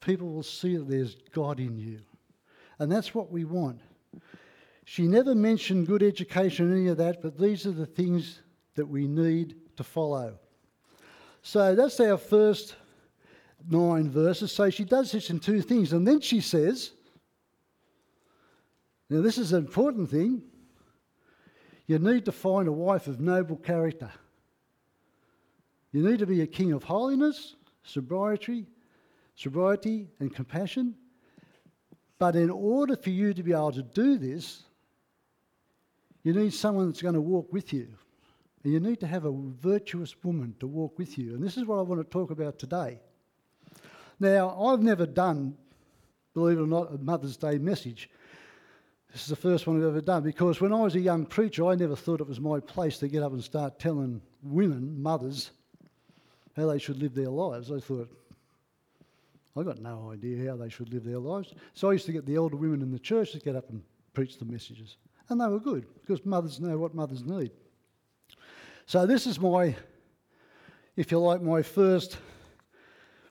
People 0.00 0.28
will 0.28 0.42
see 0.42 0.76
that 0.76 0.88
there's 0.88 1.16
God 1.32 1.60
in 1.60 1.78
you. 1.78 2.00
And 2.82 2.90
that's 2.90 3.14
what 3.14 3.30
we 3.30 3.44
want. 3.44 3.80
She 4.84 5.06
never 5.06 5.36
mentioned 5.36 5.86
good 5.86 6.02
education 6.02 6.68
or 6.68 6.74
any 6.74 6.88
of 6.88 6.96
that, 6.96 7.22
but 7.22 7.38
these 7.38 7.64
are 7.64 7.70
the 7.70 7.86
things 7.86 8.40
that 8.74 8.84
we 8.84 9.06
need 9.06 9.54
to 9.76 9.84
follow. 9.84 10.36
So 11.42 11.76
that's 11.76 12.00
our 12.00 12.18
first 12.18 12.74
nine 13.70 14.10
verses. 14.10 14.50
So 14.50 14.68
she 14.68 14.82
does 14.82 15.12
this 15.12 15.30
in 15.30 15.38
two 15.38 15.62
things. 15.62 15.92
And 15.92 16.04
then 16.04 16.20
she 16.20 16.40
says, 16.40 16.90
now 19.08 19.22
this 19.22 19.38
is 19.38 19.52
an 19.52 19.58
important 19.64 20.10
thing. 20.10 20.42
You 21.86 22.00
need 22.00 22.24
to 22.24 22.32
find 22.32 22.66
a 22.66 22.72
wife 22.72 23.06
of 23.06 23.20
noble 23.20 23.58
character. 23.58 24.10
You 25.92 26.02
need 26.02 26.18
to 26.18 26.26
be 26.26 26.40
a 26.40 26.48
king 26.48 26.72
of 26.72 26.82
holiness, 26.82 27.54
sobriety, 27.84 28.66
sobriety 29.36 30.08
and 30.18 30.34
compassion. 30.34 30.96
But 32.22 32.36
in 32.36 32.50
order 32.50 32.94
for 32.94 33.10
you 33.10 33.34
to 33.34 33.42
be 33.42 33.50
able 33.50 33.72
to 33.72 33.82
do 33.82 34.16
this, 34.16 34.62
you 36.22 36.32
need 36.32 36.54
someone 36.54 36.86
that's 36.86 37.02
going 37.02 37.16
to 37.16 37.20
walk 37.20 37.52
with 37.52 37.72
you. 37.72 37.88
And 38.62 38.72
you 38.72 38.78
need 38.78 39.00
to 39.00 39.08
have 39.08 39.24
a 39.24 39.32
virtuous 39.32 40.14
woman 40.22 40.54
to 40.60 40.68
walk 40.68 41.00
with 41.00 41.18
you. 41.18 41.34
And 41.34 41.42
this 41.42 41.56
is 41.56 41.64
what 41.64 41.80
I 41.80 41.82
want 41.82 42.00
to 42.00 42.08
talk 42.08 42.30
about 42.30 42.60
today. 42.60 43.00
Now, 44.20 44.56
I've 44.56 44.82
never 44.82 45.04
done, 45.04 45.56
believe 46.32 46.58
it 46.58 46.62
or 46.62 46.68
not, 46.68 46.94
a 46.94 46.98
Mother's 46.98 47.36
Day 47.36 47.58
message. 47.58 48.08
This 49.10 49.22
is 49.22 49.28
the 49.28 49.34
first 49.34 49.66
one 49.66 49.78
I've 49.78 49.88
ever 49.88 50.00
done 50.00 50.22
because 50.22 50.60
when 50.60 50.72
I 50.72 50.80
was 50.80 50.94
a 50.94 51.00
young 51.00 51.26
preacher, 51.26 51.66
I 51.66 51.74
never 51.74 51.96
thought 51.96 52.20
it 52.20 52.28
was 52.28 52.38
my 52.38 52.60
place 52.60 52.98
to 52.98 53.08
get 53.08 53.24
up 53.24 53.32
and 53.32 53.42
start 53.42 53.80
telling 53.80 54.22
women, 54.44 55.02
mothers, 55.02 55.50
how 56.56 56.68
they 56.68 56.78
should 56.78 57.02
live 57.02 57.16
their 57.16 57.30
lives. 57.30 57.72
I 57.72 57.80
thought, 57.80 58.08
I 59.56 59.62
got 59.62 59.80
no 59.80 60.10
idea 60.12 60.50
how 60.50 60.56
they 60.56 60.68
should 60.68 60.92
live 60.92 61.04
their 61.04 61.18
lives. 61.18 61.54
So 61.74 61.90
I 61.90 61.92
used 61.92 62.06
to 62.06 62.12
get 62.12 62.24
the 62.24 62.36
elder 62.36 62.56
women 62.56 62.80
in 62.80 62.90
the 62.90 62.98
church 62.98 63.32
to 63.32 63.38
get 63.38 63.54
up 63.54 63.68
and 63.70 63.82
preach 64.14 64.38
the 64.38 64.44
messages. 64.44 64.96
And 65.28 65.40
they 65.40 65.46
were 65.46 65.60
good 65.60 65.86
because 66.00 66.24
mothers 66.24 66.60
know 66.60 66.78
what 66.78 66.94
mothers 66.94 67.24
need. 67.24 67.50
So 68.86 69.06
this 69.06 69.26
is 69.26 69.38
my, 69.38 69.74
if 70.96 71.10
you 71.10 71.18
like, 71.18 71.42
my 71.42 71.62
first 71.62 72.16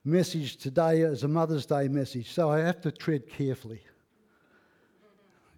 message 0.03 0.57
today 0.57 1.01
as 1.01 1.23
a 1.23 1.27
Mother's 1.27 1.65
Day 1.65 1.87
message. 1.87 2.31
So 2.31 2.49
I 2.49 2.59
have 2.59 2.81
to 2.81 2.91
tread 2.91 3.27
carefully. 3.27 3.81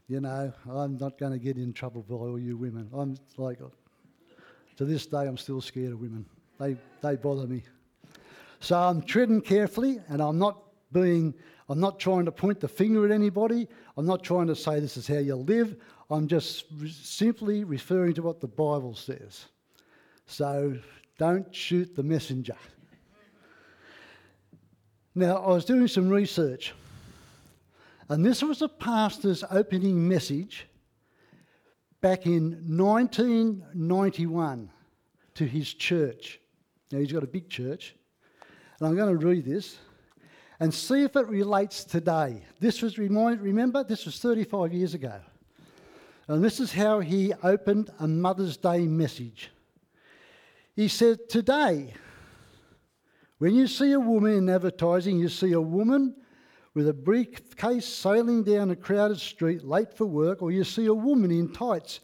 You 0.08 0.20
know, 0.20 0.52
I'm 0.70 0.98
not 0.98 1.18
going 1.18 1.32
to 1.32 1.40
get 1.40 1.58
in 1.58 1.74
trouble 1.74 2.04
by 2.04 2.16
all 2.16 2.40
you 2.40 2.58
women. 2.58 2.90
I'm 2.94 3.18
like, 3.38 3.60
to 4.78 4.86
this 4.86 5.06
day, 5.06 5.28
I'm 5.28 5.38
still 5.38 5.62
scared 5.62 5.94
of 5.94 6.02
women. 6.02 6.26
They, 6.60 6.76
they 7.02 7.16
bother 7.16 7.48
me. 7.48 7.64
So 8.64 8.80
I'm 8.80 9.02
treading 9.02 9.42
carefully 9.42 10.00
and 10.08 10.22
I'm 10.22 10.40
not 10.40 10.64
being, 10.94 11.34
I'm 11.68 11.82
not 11.82 12.00
trying 12.00 12.24
to 12.24 12.32
point 12.32 12.62
the 12.62 12.70
finger 12.70 13.04
at 13.04 13.12
anybody. 13.12 13.68
I'm 13.98 14.06
not 14.06 14.24
trying 14.24 14.48
to 14.48 14.56
say 14.56 14.80
this 14.80 14.96
is 14.96 15.06
how 15.06 15.18
you 15.18 15.36
live. 15.36 15.76
I'm 16.10 16.30
just 16.30 16.64
re- 16.78 16.90
simply 16.90 17.66
referring 17.66 18.14
to 18.14 18.22
what 18.22 18.40
the 18.40 18.48
Bible 18.48 18.96
says. 18.96 19.48
So 20.28 20.78
don't 21.18 21.54
shoot 21.54 21.94
the 21.94 22.04
messenger. 22.04 22.56
Now, 25.14 25.40
I 25.40 25.50
was 25.50 25.66
doing 25.66 25.90
some 25.90 26.08
research, 26.08 26.74
and 28.08 28.26
this 28.26 28.42
was 28.42 28.62
a 28.62 28.70
pastor's 28.70 29.44
opening 29.52 30.08
message 30.08 30.68
back 32.00 32.28
in 32.28 32.64
1991 32.78 34.70
to 35.36 35.46
his 35.46 35.74
church. 35.74 36.40
Now, 36.94 37.00
he's 37.00 37.12
got 37.12 37.24
a 37.24 37.28
big 37.28 37.50
church, 37.50 37.96
and 38.84 38.90
I'm 38.90 38.98
going 38.98 39.18
to 39.18 39.26
read 39.26 39.46
this 39.46 39.78
and 40.60 40.74
see 40.74 41.04
if 41.04 41.16
it 41.16 41.26
relates 41.30 41.86
today. 41.86 42.44
This 42.60 42.82
was, 42.82 42.98
remember, 42.98 43.82
this 43.82 44.06
was 44.06 44.20
35 44.20 44.74
years 44.74 44.94
ago. 44.94 45.22
And 46.28 46.44
this 46.44 46.60
is 46.60 46.74
how 46.74 47.00
he 47.00 47.34
opened 47.44 47.92
a 48.00 48.08
Mother's 48.10 48.58
Day 48.58 48.80
message. 48.80 49.52
He 50.76 50.90
said, 50.90 51.30
Today, 51.30 51.94
when 53.38 53.56
you 53.56 53.68
see 53.68 53.94
a 53.94 54.00
woman 54.02 54.34
in 54.34 54.50
advertising, 54.50 55.18
you 55.18 55.30
see 55.30 55.54
a 55.54 55.62
woman 55.62 56.18
with 56.74 56.90
a 56.90 56.94
briefcase 56.94 57.86
sailing 57.86 58.44
down 58.44 58.70
a 58.72 58.76
crowded 58.76 59.20
street 59.20 59.64
late 59.64 59.94
for 59.94 60.08
work, 60.08 60.42
or 60.42 60.52
you 60.52 60.66
see 60.66 60.88
a 60.88 60.94
woman 60.94 61.32
in 61.32 61.54
tights 61.54 62.02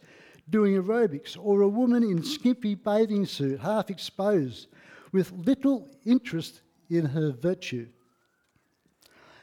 doing 0.48 0.76
aerobics, 0.76 1.36
or 1.38 1.60
a 1.60 1.68
woman 1.68 2.02
in 2.02 2.22
skimpy 2.22 2.74
bathing 2.74 3.26
suit, 3.26 3.60
half 3.60 3.90
exposed, 3.90 4.68
with 5.12 5.30
little 5.32 5.86
interest 6.06 6.62
in 6.90 7.06
her 7.06 7.30
virtue. 7.30 7.88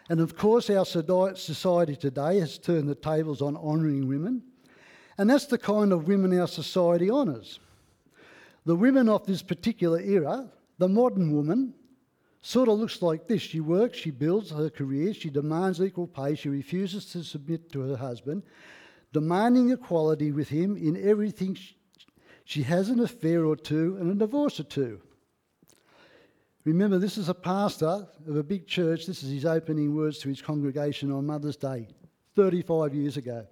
And 0.09 0.19
of 0.19 0.37
course, 0.37 0.69
our 0.69 0.85
society 0.85 1.95
today 1.95 2.39
has 2.39 2.57
turned 2.57 2.87
the 2.87 2.95
tables 2.95 3.41
on 3.41 3.57
honouring 3.57 4.07
women, 4.07 4.43
and 5.17 5.29
that's 5.29 5.47
the 5.47 5.57
kind 5.57 5.91
of 5.91 6.07
women 6.07 6.37
our 6.39 6.47
society 6.47 7.09
honours. 7.09 7.59
The 8.65 8.75
women 8.75 9.09
of 9.09 9.25
this 9.25 9.41
particular 9.41 9.99
era, 9.99 10.49
the 10.77 10.87
modern 10.87 11.33
woman, 11.33 11.73
sort 12.41 12.69
of 12.69 12.79
looks 12.79 13.01
like 13.01 13.27
this. 13.27 13.41
She 13.41 13.59
works, 13.59 13.97
she 13.97 14.11
builds 14.11 14.51
her 14.51 14.69
career, 14.69 15.13
she 15.13 15.29
demands 15.29 15.81
equal 15.81 16.07
pay, 16.07 16.35
she 16.35 16.49
refuses 16.49 17.05
to 17.07 17.23
submit 17.23 17.71
to 17.73 17.81
her 17.81 17.97
husband, 17.97 18.43
demanding 19.11 19.71
equality 19.71 20.31
with 20.31 20.49
him 20.49 20.77
in 20.77 20.95
everything. 21.09 21.57
She 22.45 22.63
has 22.63 22.89
an 22.89 23.01
affair 23.01 23.45
or 23.45 23.57
two 23.57 23.97
and 23.99 24.09
a 24.11 24.15
divorce 24.15 24.59
or 24.59 24.63
two. 24.63 25.01
Remember, 26.67 26.99
this 26.99 27.17
is 27.17 27.29
a 27.29 27.33
pastor 27.33 28.05
of 28.27 28.35
a 28.35 28.43
big 28.43 28.67
church. 28.67 29.05
This 29.05 29.23
is 29.23 29.31
his 29.31 29.45
opening 29.45 29.95
words 29.95 30.17
to 30.19 30.27
his 30.27 30.41
congregation 30.41 31.13
on 31.13 31.25
Mother's 31.25 31.55
Day, 31.55 31.87
35 32.35 32.93
years 32.93 33.15
ago. 33.15 33.47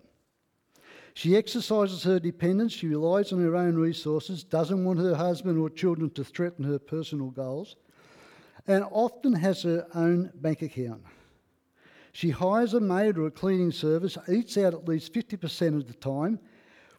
She 1.14 1.38
exercises 1.38 2.04
her 2.04 2.20
dependence, 2.20 2.74
she 2.74 2.88
relies 2.88 3.32
on 3.32 3.40
her 3.40 3.56
own 3.56 3.76
resources, 3.76 4.44
doesn't 4.44 4.84
want 4.84 5.00
her 5.00 5.16
husband 5.16 5.58
or 5.58 5.70
children 5.70 6.10
to 6.10 6.26
threaten 6.26 6.66
her 6.66 6.78
personal 6.78 7.30
goals, 7.30 7.78
and 8.68 8.84
often 8.92 9.32
has 9.32 9.64
her 9.64 9.88
own 9.96 10.30
bank 10.36 10.62
account. 10.62 11.02
She 12.12 12.32
hires 12.32 12.74
a 12.74 12.82
maid 12.82 13.18
or 13.18 13.28
a 13.28 13.32
cleaning 13.32 13.72
service, 13.72 14.18
eats 14.28 14.58
out 14.58 14.74
at 14.74 14.90
least 14.90 15.14
50% 15.14 15.78
of 15.78 15.88
the 15.88 15.94
time 15.94 16.38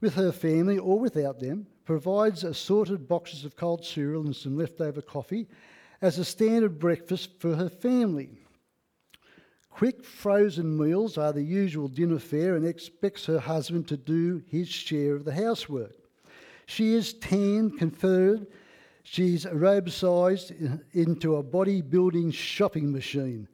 with 0.01 0.15
her 0.15 0.33
family 0.33 0.79
or 0.79 0.99
without 0.99 1.41
them, 1.41 1.67
provides 1.85 2.43
assorted 2.43 3.07
boxes 3.07 3.45
of 3.45 3.55
cold 3.55 3.85
cereal 3.85 4.25
and 4.25 4.35
some 4.35 4.57
leftover 4.57 5.03
coffee 5.03 5.47
as 6.01 6.19
a 6.19 6.25
standard 6.25 6.79
breakfast 6.79 7.31
for 7.39 7.57
her 7.57 7.69
family. 7.69 8.39
Quick 9.71 10.05
frozen 10.05 10.77
meals 10.77 11.19
are 11.19 11.33
the 11.33 11.43
usual 11.43 11.89
dinner 11.89 12.19
fare 12.19 12.57
and 12.57 12.67
expects 12.67 13.27
her 13.27 13.39
husband 13.39 13.87
to 13.89 13.97
do 13.97 14.43
his 14.49 14.69
share 14.69 15.15
of 15.15 15.25
the 15.25 15.35
housework. 15.35 15.95
She 16.67 16.95
is 16.95 17.13
tanned, 17.13 17.79
conferred, 17.79 18.47
she's 19.03 19.45
aerobicized 19.45 20.81
into 20.95 21.37
a 21.37 21.45
bodybuilding 21.45 22.33
shopping 22.33 22.91
machine, 22.91 23.49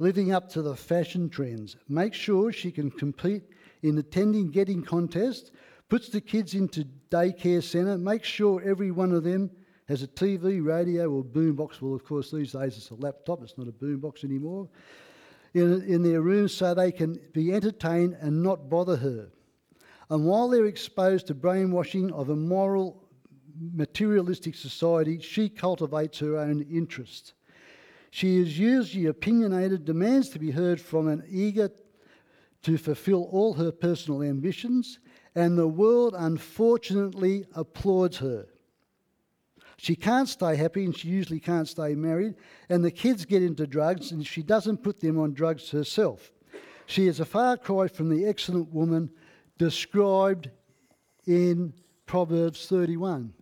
living 0.00 0.32
up 0.32 0.48
to 0.50 0.62
the 0.62 0.74
fashion 0.74 1.30
trends. 1.30 1.76
Makes 1.88 2.18
sure 2.18 2.52
she 2.52 2.72
can 2.72 2.90
compete 2.90 3.44
in 3.82 3.98
attending 3.98 4.50
getting 4.50 4.82
contests, 4.82 5.52
puts 5.88 6.08
the 6.08 6.20
kids 6.20 6.54
into 6.54 6.86
daycare 7.10 7.62
centre, 7.62 7.96
makes 7.96 8.28
sure 8.28 8.60
every 8.62 8.90
one 8.90 9.12
of 9.12 9.22
them 9.22 9.50
has 9.88 10.02
a 10.02 10.06
TV, 10.06 10.64
radio, 10.64 11.10
or 11.10 11.24
boombox. 11.24 11.80
Well, 11.80 11.94
of 11.94 12.04
course, 12.04 12.30
these 12.30 12.52
days 12.52 12.76
it's 12.76 12.90
a 12.90 12.94
laptop, 12.94 13.42
it's 13.42 13.58
not 13.58 13.68
a 13.68 13.72
boombox 13.72 14.24
anymore 14.24 14.68
in, 15.54 15.82
in 15.82 16.02
their 16.02 16.20
rooms 16.20 16.54
so 16.54 16.74
they 16.74 16.92
can 16.92 17.20
be 17.32 17.52
entertained 17.52 18.16
and 18.20 18.42
not 18.42 18.68
bother 18.68 18.96
her. 18.96 19.28
And 20.10 20.24
while 20.24 20.48
they're 20.48 20.66
exposed 20.66 21.26
to 21.26 21.34
brainwashing 21.34 22.12
of 22.12 22.30
a 22.30 22.36
moral, 22.36 23.04
materialistic 23.74 24.54
society, 24.54 25.20
she 25.20 25.48
cultivates 25.48 26.18
her 26.20 26.38
own 26.38 26.62
interests. 26.62 27.34
She 28.10 28.38
is 28.38 28.58
usually 28.58 29.06
opinionated, 29.06 29.84
demands 29.84 30.30
to 30.30 30.38
be 30.38 30.50
heard 30.50 30.80
from, 30.80 31.08
and 31.08 31.22
eager 31.28 31.70
to 32.62 32.78
fulfill 32.78 33.24
all 33.24 33.52
her 33.54 33.70
personal 33.70 34.22
ambitions, 34.22 34.98
and 35.34 35.58
the 35.58 35.68
world 35.68 36.14
unfortunately 36.16 37.44
applauds 37.54 38.16
her. 38.18 38.46
She 39.80 39.94
can't 39.94 40.28
stay 40.28 40.56
happy 40.56 40.84
and 40.84 40.94
she 40.94 41.08
usually 41.08 41.38
can't 41.38 41.68
stay 41.68 41.94
married. 41.94 42.34
And 42.68 42.84
the 42.84 42.90
kids 42.90 43.24
get 43.24 43.44
into 43.44 43.64
drugs 43.66 44.10
and 44.10 44.26
she 44.26 44.42
doesn't 44.42 44.82
put 44.82 45.00
them 45.00 45.18
on 45.20 45.34
drugs 45.34 45.70
herself. 45.70 46.32
She 46.86 47.06
is 47.06 47.20
a 47.20 47.24
far 47.24 47.56
cry 47.56 47.86
from 47.86 48.08
the 48.08 48.26
excellent 48.26 48.72
woman 48.72 49.08
described 49.56 50.50
in 51.26 51.72
Proverbs 52.06 52.66
31. 52.66 53.32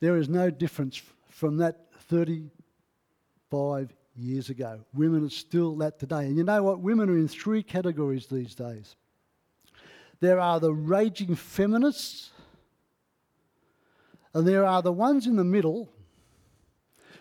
There 0.00 0.18
is 0.18 0.28
no 0.28 0.50
difference 0.50 1.00
from 1.30 1.56
that 1.58 1.86
35 2.08 3.94
years 4.16 4.50
ago. 4.50 4.80
Women 4.92 5.24
are 5.24 5.30
still 5.30 5.76
that 5.76 5.98
today. 5.98 6.26
And 6.26 6.36
you 6.36 6.44
know 6.44 6.62
what? 6.62 6.80
Women 6.80 7.08
are 7.08 7.16
in 7.16 7.28
three 7.28 7.62
categories 7.62 8.26
these 8.26 8.54
days. 8.54 8.96
There 10.20 10.40
are 10.40 10.60
the 10.60 10.74
raging 10.74 11.36
feminists 11.36 12.32
and 14.34 14.46
there 14.46 14.64
are 14.66 14.82
the 14.82 14.92
ones 14.92 15.26
in 15.26 15.36
the 15.36 15.44
middle 15.44 15.88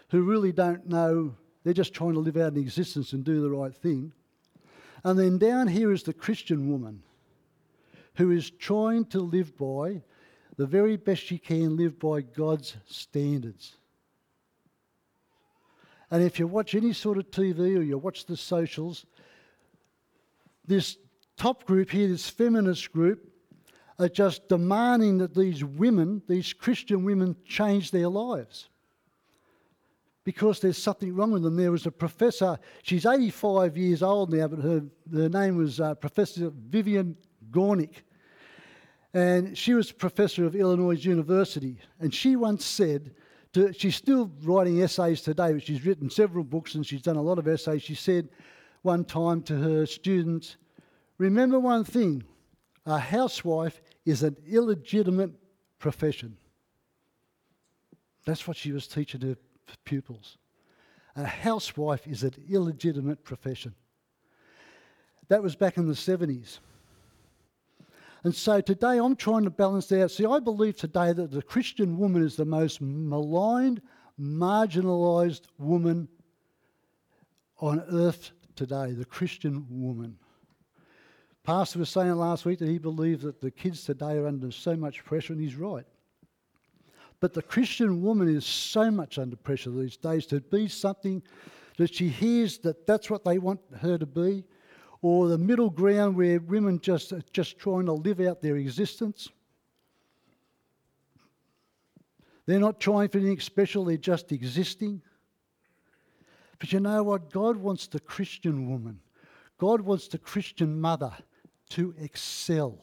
who 0.10 0.24
really 0.24 0.52
don't 0.52 0.88
know, 0.88 1.36
they're 1.64 1.74
just 1.74 1.94
trying 1.94 2.14
to 2.14 2.20
live 2.20 2.38
out 2.38 2.54
an 2.54 2.60
existence 2.60 3.14
and 3.14 3.24
do 3.24 3.42
the 3.42 3.50
right 3.50 3.76
thing. 3.76 4.14
And 5.04 5.18
then 5.18 5.38
down 5.38 5.68
here 5.68 5.92
is 5.92 6.04
the 6.04 6.14
Christian 6.14 6.72
woman 6.72 7.04
who 8.16 8.32
is 8.32 8.50
trying 8.50 9.06
to 9.06 9.20
live 9.20 9.58
by 9.58 10.02
the 10.58 10.66
very 10.66 10.98
best 10.98 11.24
she 11.24 11.38
can 11.38 11.78
live 11.78 12.00
by 12.00 12.22
God's 12.22 12.76
standards. 12.88 13.76
And 16.10 16.24
if 16.24 16.40
you 16.40 16.48
watch 16.48 16.74
any 16.74 16.94
sort 16.94 17.18
of 17.18 17.30
TV 17.30 17.78
or 17.78 17.82
you 17.82 17.98
watch 17.98 18.26
the 18.26 18.38
socials, 18.38 19.06
this 20.66 20.98
top 21.36 21.66
group 21.66 21.92
here, 21.92 22.08
this 22.08 22.30
feminist 22.30 22.92
group, 22.92 23.27
are 24.00 24.10
just 24.10 24.48
demanding 24.48 25.18
that 25.18 25.34
these 25.34 25.64
women, 25.64 26.22
these 26.28 26.54
Christian 26.54 27.04
women, 27.04 27.36
change 27.46 27.92
their 27.92 28.08
lives 28.08 28.70
because 30.28 30.60
there's 30.60 30.78
something 30.78 31.16
wrong 31.16 31.32
with 31.32 31.42
them. 31.42 31.56
There 31.56 31.72
was 31.72 31.86
a 31.86 31.92
professor, 31.92 32.60
she's 32.84 33.06
85 33.06 33.78
years 33.78 34.04
old 34.04 34.34
now, 34.34 34.50
but 34.50 34.60
her, 34.60 34.84
her 35.14 35.30
name 35.30 35.56
was 35.56 35.80
uh, 35.80 35.96
Professor 35.96 36.52
Vivian 36.54 37.16
Gornick. 37.50 38.04
And 39.14 39.58
she 39.58 39.74
was 39.74 39.92
professor 39.92 40.46
of 40.46 40.54
Illinois 40.54 40.98
University. 40.98 41.80
And 42.02 42.14
she 42.14 42.36
once 42.36 42.66
said, 42.66 43.16
to, 43.54 43.72
she's 43.72 43.96
still 43.96 44.30
writing 44.44 44.82
essays 44.84 45.22
today, 45.22 45.54
but 45.54 45.64
she's 45.64 45.86
written 45.86 46.10
several 46.10 46.44
books 46.44 46.76
and 46.76 46.86
she's 46.86 47.02
done 47.02 47.16
a 47.16 47.22
lot 47.22 47.40
of 47.40 47.48
essays. 47.48 47.82
She 47.82 47.96
said 47.96 48.28
one 48.82 49.06
time 49.06 49.42
to 49.44 49.56
her 49.56 49.86
students, 49.86 50.58
Remember 51.18 51.58
one 51.58 51.86
thing 51.86 52.24
a 52.86 53.00
housewife 53.00 53.82
is 54.08 54.24
an 54.24 54.38
illegitimate 54.50 55.32
profession. 55.80 56.38
That's 58.26 58.48
what 58.48 58.56
she 58.56 58.72
was 58.72 58.88
teaching 58.88 59.20
her 59.20 59.36
pupils. 59.84 60.38
A 61.18 61.26
housewife 61.26 62.08
is 62.08 62.24
an 62.24 62.34
illegitimate 62.50 63.26
profession. 63.26 63.76
That 65.28 65.44
was 65.44 65.58
back 65.58 65.76
in 65.76 65.90
the 65.90 65.94
70s. 65.94 66.60
And 68.24 68.34
so 68.34 68.62
today 68.62 68.98
I'm 68.98 69.18
trying 69.18 69.44
to 69.44 69.50
balance 69.50 69.88
that 69.88 70.04
out. 70.04 70.12
See, 70.12 70.26
I 70.26 70.40
believe 70.40 70.78
today 70.78 71.12
that 71.12 71.32
the 71.32 71.42
Christian 71.42 71.98
woman 71.98 72.24
is 72.24 72.38
the 72.38 72.46
most 72.46 72.80
maligned, 72.82 73.82
marginalised 74.18 75.48
woman 75.58 76.08
on 77.60 77.84
earth 77.92 78.32
today, 78.56 78.94
the 78.94 79.06
Christian 79.06 79.66
woman. 79.70 80.18
Pastor 81.48 81.80
was 81.80 81.88
saying 81.88 82.14
last 82.18 82.44
week 82.44 82.60
that 82.60 82.68
he 82.68 82.78
believes 82.78 83.24
that 83.24 83.40
the 83.40 83.50
kids 83.50 83.86
today 83.86 84.18
are 84.18 84.28
under 84.28 84.52
so 84.52 84.76
much 84.76 85.06
pressure, 85.06 85.32
and 85.32 85.42
he's 85.42 85.56
right. 85.56 85.86
But 87.22 87.34
the 87.34 87.42
Christian 87.42 88.02
woman 88.02 88.28
is 88.28 88.46
so 88.46 88.92
much 88.92 89.18
under 89.18 89.38
pressure 89.38 89.72
these 89.72 89.96
days 89.96 90.26
to 90.26 90.42
be 90.42 90.68
something 90.68 91.24
that 91.78 91.96
she 91.96 92.10
hears 92.10 92.58
that 92.60 92.86
that's 92.86 93.10
what 93.10 93.24
they 93.24 93.38
want 93.38 93.62
her 93.80 93.98
to 93.98 94.06
be, 94.06 94.44
or 95.02 95.30
the 95.30 95.38
middle 95.38 95.70
ground 95.70 96.18
where 96.18 96.42
women 96.42 96.82
just 96.82 97.14
are 97.14 97.24
just 97.32 97.58
trying 97.58 97.86
to 97.86 97.94
live 97.94 98.20
out 98.20 98.42
their 98.42 98.58
existence. 98.58 99.30
They're 102.46 102.60
not 102.60 102.82
trying 102.82 103.08
for 103.08 103.20
anything 103.20 103.40
special, 103.40 103.86
they're 103.86 103.96
just 103.96 104.34
existing. 104.34 105.02
But 106.60 106.74
you 106.74 106.82
know 106.82 107.04
what? 107.04 107.32
God 107.32 107.56
wants 107.56 107.88
the 107.88 108.02
Christian 108.02 108.70
woman, 108.70 109.00
God 109.58 109.80
wants 109.80 110.10
the 110.10 110.18
Christian 110.18 110.82
mother 110.82 111.14
to 111.70 111.94
excel. 112.00 112.80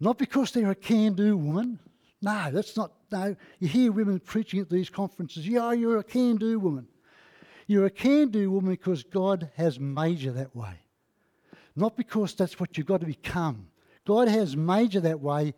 Not 0.00 0.18
because 0.18 0.50
they're 0.50 0.70
a 0.70 0.74
can 0.74 1.14
do 1.14 1.36
woman. 1.36 1.78
No, 2.20 2.50
that's 2.50 2.76
not. 2.76 2.92
No, 3.12 3.36
you 3.58 3.68
hear 3.68 3.92
women 3.92 4.18
preaching 4.18 4.60
at 4.60 4.70
these 4.70 4.90
conferences. 4.90 5.46
Yeah, 5.46 5.72
you're 5.72 5.98
a 5.98 6.04
can 6.04 6.36
do 6.36 6.58
woman. 6.58 6.86
You're 7.66 7.86
a 7.86 7.90
can 7.90 8.28
do 8.30 8.50
woman 8.50 8.70
because 8.70 9.02
God 9.02 9.50
has 9.56 9.78
made 9.78 10.18
you 10.18 10.32
that 10.32 10.54
way. 10.54 10.80
Not 11.76 11.96
because 11.96 12.34
that's 12.34 12.60
what 12.60 12.76
you've 12.76 12.86
got 12.86 13.00
to 13.00 13.06
become. 13.06 13.68
God 14.06 14.28
has 14.28 14.56
made 14.56 14.94
you 14.94 15.00
that 15.00 15.20
way, 15.20 15.54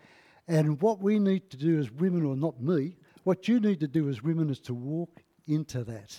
and 0.49 0.81
what 0.81 1.01
we 1.01 1.19
need 1.19 1.51
to 1.51 1.57
do 1.57 1.79
as 1.79 1.91
women, 1.91 2.25
or 2.25 2.37
not 2.37 2.61
me, 2.61 2.97
what 3.25 3.49
you 3.49 3.59
need 3.59 3.81
to 3.81 3.89
do 3.89 4.09
as 4.09 4.23
women 4.23 4.51
is 4.51 4.61
to 4.61 4.75
walk 4.75 5.23
into 5.47 5.83
that. 5.85 6.17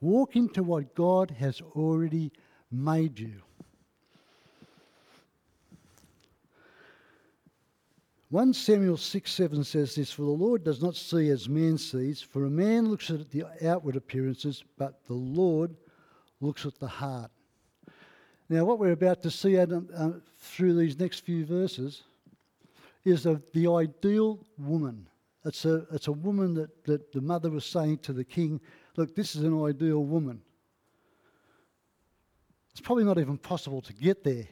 Walk 0.00 0.36
into 0.36 0.62
what 0.62 0.94
God 0.94 1.30
has 1.30 1.62
already 1.74 2.32
made 2.70 3.18
you. 3.18 3.42
1 8.34 8.52
Samuel 8.52 8.96
6 8.96 9.30
7 9.30 9.62
says 9.62 9.94
this 9.94 10.10
For 10.10 10.22
the 10.22 10.28
Lord 10.28 10.64
does 10.64 10.82
not 10.82 10.96
see 10.96 11.28
as 11.28 11.48
man 11.48 11.78
sees, 11.78 12.20
for 12.20 12.46
a 12.46 12.50
man 12.50 12.88
looks 12.88 13.08
at 13.08 13.30
the 13.30 13.44
outward 13.64 13.94
appearances, 13.94 14.64
but 14.76 15.06
the 15.06 15.14
Lord 15.14 15.76
looks 16.40 16.66
at 16.66 16.76
the 16.80 16.88
heart. 16.88 17.30
Now, 18.48 18.64
what 18.64 18.80
we're 18.80 18.90
about 18.90 19.22
to 19.22 19.30
see 19.30 19.56
uh, 19.56 19.68
through 20.36 20.74
these 20.74 20.98
next 20.98 21.20
few 21.20 21.46
verses 21.46 22.02
is 23.04 23.24
of 23.24 23.40
the 23.52 23.70
ideal 23.70 24.44
woman. 24.58 25.08
It's 25.44 25.64
a, 25.64 25.86
it's 25.92 26.08
a 26.08 26.12
woman 26.12 26.54
that, 26.54 26.84
that 26.86 27.12
the 27.12 27.20
mother 27.20 27.52
was 27.52 27.64
saying 27.64 27.98
to 27.98 28.12
the 28.12 28.24
king, 28.24 28.60
Look, 28.96 29.14
this 29.14 29.36
is 29.36 29.44
an 29.44 29.64
ideal 29.64 30.02
woman. 30.04 30.42
It's 32.72 32.80
probably 32.80 33.04
not 33.04 33.18
even 33.18 33.38
possible 33.38 33.80
to 33.82 33.92
get 33.92 34.24
there 34.24 34.48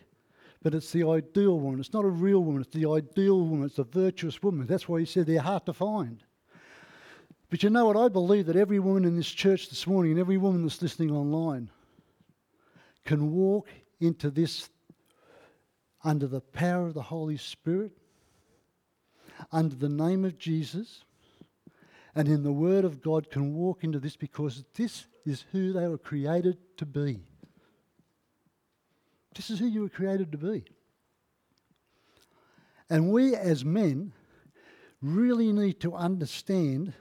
but 0.62 0.75
it's 0.75 0.92
the 0.92 1.09
ideal 1.09 1.59
woman. 1.59 1.81
It's 1.81 1.92
not 1.92 2.04
a 2.04 2.09
real 2.09 2.42
woman, 2.42 2.62
it's 2.62 2.75
the 2.75 2.88
ideal 2.88 3.40
woman. 3.40 3.66
It's 3.66 3.76
the 3.76 3.85
virtuous 3.85 4.42
woman. 4.42 4.66
That's 4.66 4.88
why 4.88 5.00
he 5.00 5.07
said 5.07 5.26
they're 5.26 5.40
hard 5.40 5.66
to 5.66 5.73
find. 5.73 6.23
But 7.50 7.62
you 7.62 7.71
know 7.71 7.87
what? 7.87 7.97
I 7.97 8.09
believe 8.09 8.47
that 8.47 8.57
every 8.57 8.78
woman 8.78 9.04
in 9.04 9.16
this 9.16 9.31
church 9.31 9.69
this 9.69 9.87
morning 9.87 10.12
and 10.12 10.21
every 10.21 10.38
woman 10.38 10.62
that's 10.62 10.81
listening 10.81 11.11
online 11.11 11.71
can 13.04 13.33
walk 13.33 13.69
into 14.00 14.31
this 14.31 14.71
under 16.04 16.26
the 16.26 16.40
power 16.40 16.87
of 16.87 16.95
the 16.95 17.02
Holy 17.02 17.37
Spirit, 17.37 17.92
under 19.50 19.75
the 19.75 19.88
name 19.88 20.25
of 20.25 20.38
Jesus, 20.38 21.04
and 22.14 22.28
in 22.28 22.42
the 22.42 22.52
Word 22.52 22.85
of 22.85 23.02
God 23.02 23.31
can 23.31 23.54
walk 23.54 23.85
into 23.85 23.99
this 23.99 24.16
because 24.16 24.64
this 24.75 25.07
is 25.25 25.45
who 25.52 25.73
they 25.73 25.87
were 25.88 25.99
created 25.99 26.59
to 26.78 26.87
be. 26.87 27.21
This 29.34 29.50
is 29.50 29.58
who 29.58 29.66
you 29.66 29.82
were 29.82 29.88
created 29.88 30.32
to 30.32 30.38
be. 30.38 30.64
And 32.90 33.10
we 33.10 33.34
as 33.34 33.64
men 33.64 34.12
really 35.00 35.52
need 35.52 35.80
to 35.80 35.94
understand 35.94 36.92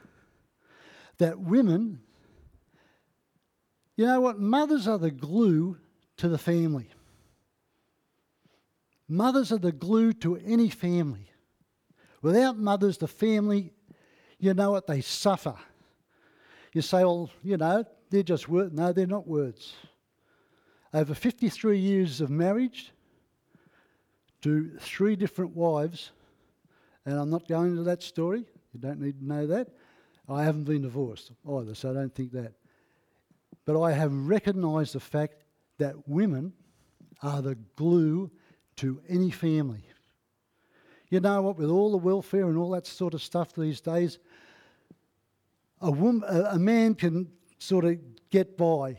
that 1.18 1.38
women, 1.38 2.00
you 3.96 4.06
know 4.06 4.20
what, 4.20 4.38
mothers 4.38 4.88
are 4.88 4.98
the 4.98 5.10
glue 5.10 5.76
to 6.16 6.28
the 6.28 6.38
family. 6.38 6.88
Mothers 9.06 9.52
are 9.52 9.58
the 9.58 9.72
glue 9.72 10.14
to 10.14 10.36
any 10.36 10.70
family. 10.70 11.30
Without 12.22 12.56
mothers, 12.56 12.96
the 12.98 13.08
family, 13.08 13.72
you 14.38 14.54
know 14.54 14.70
what, 14.70 14.86
they 14.86 15.02
suffer. 15.02 15.56
You 16.72 16.80
say, 16.80 17.04
well, 17.04 17.30
you 17.42 17.58
know, 17.58 17.84
they're 18.08 18.22
just 18.22 18.48
words. 18.48 18.72
No, 18.72 18.92
they're 18.92 19.06
not 19.06 19.26
words 19.26 19.74
over 20.94 21.14
53 21.14 21.78
years 21.78 22.20
of 22.20 22.30
marriage 22.30 22.92
to 24.42 24.70
three 24.80 25.16
different 25.16 25.56
wives, 25.56 26.10
and 27.06 27.18
I'm 27.18 27.30
not 27.30 27.48
going 27.48 27.70
into 27.70 27.82
that 27.84 28.02
story. 28.02 28.44
You 28.72 28.80
don't 28.80 29.00
need 29.00 29.18
to 29.20 29.24
know 29.24 29.46
that. 29.46 29.68
I 30.28 30.44
haven't 30.44 30.64
been 30.64 30.82
divorced 30.82 31.32
either, 31.48 31.74
so 31.74 31.90
I 31.90 31.94
don't 31.94 32.14
think 32.14 32.32
that. 32.32 32.52
But 33.64 33.80
I 33.80 33.92
have 33.92 34.12
recognised 34.12 34.94
the 34.94 35.00
fact 35.00 35.44
that 35.78 36.08
women 36.08 36.52
are 37.22 37.42
the 37.42 37.56
glue 37.76 38.30
to 38.76 39.00
any 39.08 39.30
family. 39.30 39.84
You 41.08 41.20
know 41.20 41.42
what, 41.42 41.58
with 41.58 41.68
all 41.68 41.90
the 41.90 41.98
welfare 41.98 42.48
and 42.48 42.56
all 42.56 42.70
that 42.70 42.86
sort 42.86 43.14
of 43.14 43.22
stuff 43.22 43.54
these 43.54 43.80
days, 43.80 44.18
a, 45.80 45.90
woman, 45.90 46.22
a 46.28 46.58
man 46.58 46.94
can 46.94 47.28
sort 47.58 47.84
of 47.84 47.98
get 48.30 48.56
by, 48.56 48.96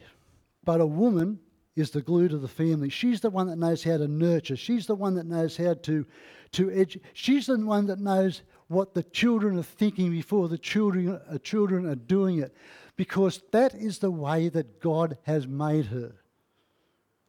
but 0.64 0.80
a 0.80 0.86
woman 0.86 1.40
is 1.76 1.92
the 1.92 2.02
glue 2.02 2.28
to 2.28 2.38
the 2.38 2.48
family. 2.48 2.90
She's 2.90 3.22
the 3.22 3.30
one 3.30 3.48
that 3.48 3.58
knows 3.58 3.84
how 3.84 3.98
to 3.98 4.08
nurture. 4.08 4.56
She's 4.56 4.86
the 4.86 4.96
one 4.96 5.16
that 5.16 5.26
knows 5.26 5.58
how 5.58 5.74
to, 5.74 6.06
to 6.52 6.68
edu- 6.68 7.02
She's 7.14 7.48
the 7.48 7.58
one 7.58 7.88
that 7.88 8.00
knows 8.00 8.44
what 8.68 8.94
the 8.94 9.04
children 9.04 9.58
are 9.58 9.64
thinking 9.64 10.12
before 10.12 10.48
the 10.48 10.58
children, 10.58 11.20
uh, 11.30 11.38
children 11.40 11.88
are 11.88 11.96
doing 11.96 12.40
it. 12.40 12.56
Because 12.96 13.42
that 13.52 13.74
is 13.74 14.00
the 14.00 14.12
way 14.12 14.50
that 14.50 14.80
God 14.80 15.18
has 15.24 15.48
made 15.48 15.88
her. 15.88 16.14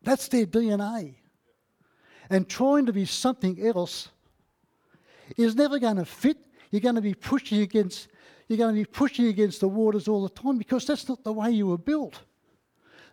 That's 0.02 0.28
their 0.28 0.46
DNA. 0.46 1.14
And 2.28 2.48
trying 2.48 2.86
to 2.86 2.92
be 2.92 3.06
something 3.06 3.64
else 3.66 4.10
is 5.38 5.56
never 5.56 5.78
going 5.78 5.96
to 5.96 6.04
fit. 6.04 6.36
You're 6.70 6.80
going 6.80 6.96
to 6.96 7.00
be 7.00 7.14
pushing 7.14 7.60
against 7.62 8.08
you're 8.46 8.58
going 8.58 8.74
to 8.74 8.80
be 8.80 8.84
pushing 8.84 9.28
against 9.28 9.60
the 9.60 9.68
waters 9.68 10.06
all 10.06 10.22
the 10.22 10.28
time 10.28 10.58
because 10.58 10.86
that's 10.86 11.08
not 11.08 11.24
the 11.24 11.32
way 11.32 11.50
you 11.50 11.66
were 11.66 11.78
built. 11.78 12.20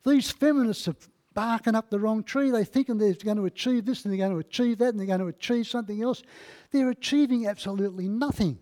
These 0.06 0.32
feminists 0.32 0.88
have 0.88 0.98
barking 1.34 1.76
up 1.76 1.90
the 1.90 2.00
wrong 2.00 2.24
tree. 2.24 2.52
They're 2.52 2.64
thinking 2.64 2.98
they're 2.98 3.14
going 3.14 3.38
to 3.38 3.46
achieve 3.46 3.86
this 3.86 4.04
and 4.04 4.14
they're 4.14 4.28
going 4.28 4.34
to 4.34 4.46
achieve 4.46 4.80
that 4.80 4.90
and 4.90 5.00
they're 5.00 5.08
going 5.08 5.20
to 5.20 5.28
achieve 5.28 5.68
something 5.68 6.02
else. 6.02 6.22
They're 6.72 6.90
achieving 6.90 7.48
absolutely 7.48 8.08
nothing. 8.08 8.60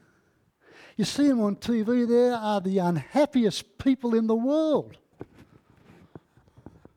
You 0.98 1.06
see 1.06 1.28
them 1.28 1.42
on 1.42 1.56
TV, 1.56 2.08
they 2.08 2.30
are 2.30 2.60
the 2.60 2.80
unhappiest 2.80 3.78
people 3.78 4.16
in 4.16 4.28
the 4.28 4.36
world. 4.36 4.98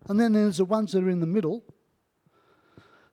And 0.09 0.19
then 0.19 0.33
there's 0.33 0.57
the 0.57 0.65
ones 0.65 0.93
that 0.93 1.05
are 1.05 1.11
in 1.11 1.21
the 1.21 1.27
middle. 1.27 1.63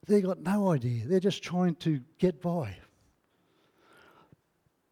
They've 0.07 0.23
got 0.23 0.39
no 0.39 0.71
idea. 0.71 1.05
They're 1.05 1.19
just 1.19 1.43
trying 1.43 1.75
to 1.75 2.01
get 2.17 2.41
by. 2.41 2.75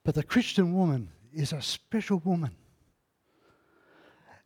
But 0.04 0.14
the 0.14 0.24
Christian 0.24 0.74
woman 0.74 1.10
is 1.34 1.52
a 1.52 1.62
special 1.62 2.22
woman. 2.24 2.52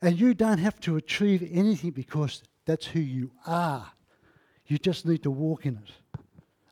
And 0.01 0.19
you 0.19 0.33
don't 0.33 0.57
have 0.57 0.79
to 0.81 0.95
achieve 0.95 1.47
anything 1.51 1.91
because 1.91 2.41
that's 2.65 2.85
who 2.85 2.99
you 2.99 3.31
are. 3.45 3.91
You 4.67 4.77
just 4.77 5.05
need 5.05 5.23
to 5.23 5.31
walk 5.31 5.65
in 5.65 5.77
it. 5.77 6.19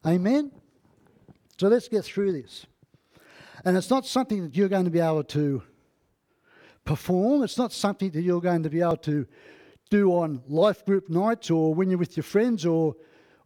Amen? 0.05 0.51
So 1.57 1.67
let's 1.67 1.87
get 1.87 2.05
through 2.05 2.31
this. 2.31 2.65
And 3.65 3.75
it's 3.75 3.89
not 3.89 4.05
something 4.05 4.43
that 4.43 4.55
you're 4.55 4.69
going 4.69 4.85
to 4.85 4.91
be 4.91 4.99
able 4.99 5.25
to 5.25 5.61
perform, 6.85 7.43
it's 7.43 7.57
not 7.57 7.73
something 7.73 8.09
that 8.11 8.21
you're 8.21 8.41
going 8.41 8.63
to 8.63 8.69
be 8.69 8.81
able 8.81 8.97
to 8.97 9.27
do 9.89 10.11
on 10.11 10.41
life 10.47 10.85
group 10.85 11.09
nights 11.09 11.51
or 11.51 11.73
when 11.73 11.89
you're 11.89 11.99
with 11.99 12.15
your 12.15 12.23
friends 12.23 12.65
or, 12.65 12.95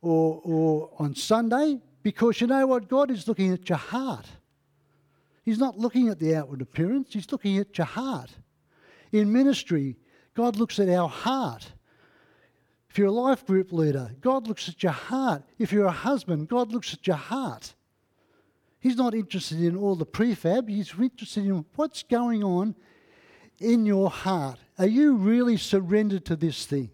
or, 0.01 0.41
or 0.43 0.91
on 0.99 1.15
Sunday, 1.15 1.79
because 2.03 2.39
you 2.39 2.47
know 2.47 2.67
what? 2.67 2.88
God 2.88 3.10
is 3.10 3.27
looking 3.27 3.51
at 3.51 3.67
your 3.67 3.77
heart. 3.77 4.27
He's 5.43 5.58
not 5.58 5.77
looking 5.77 6.10
at 6.10 6.19
the 6.19 6.36
outward 6.36 6.62
appearance, 6.62 7.13
He's 7.13 7.32
looking 7.32 7.58
at 7.58 7.77
your 7.77 7.88
heart. 7.88 8.32
In 9.12 9.32
ministry, 9.32 9.97
God 10.34 10.56
looks 10.56 10.79
at 10.79 10.89
our 10.89 11.10
heart. 11.10 11.72
If 12.93 12.99
you're 12.99 13.08
a 13.08 13.12
life 13.12 13.43
group 13.47 13.73
leader, 13.73 14.12
God 14.21 14.47
looks 14.47 14.69
at 14.69 14.84
your 14.84 14.91
heart. 14.91 15.41
If 15.58 15.71
you're 15.71 15.88
a 15.88 15.91
husband, 15.91 16.47
God 16.47 16.71
looks 16.71 16.93
at 16.93 17.08
your 17.08 17.15
heart. 17.15 17.73
He's 18.79 18.97
not 18.97 19.15
interested 19.15 19.63
in 19.63 19.75
all 19.75 19.95
the 19.95 20.06
prefab, 20.06 20.69
He's 20.69 20.93
interested 20.93 21.43
in 21.43 21.65
what's 21.75 22.03
going 22.03 22.43
on 22.43 22.75
in 23.60 23.88
your 23.88 24.12
heart. 24.12 24.60
Are 24.77 24.86
you 24.86 25.15
really 25.15 25.58
surrendered 25.58 26.23
to 26.25 26.36
this 26.36 26.67
thing? 26.67 26.91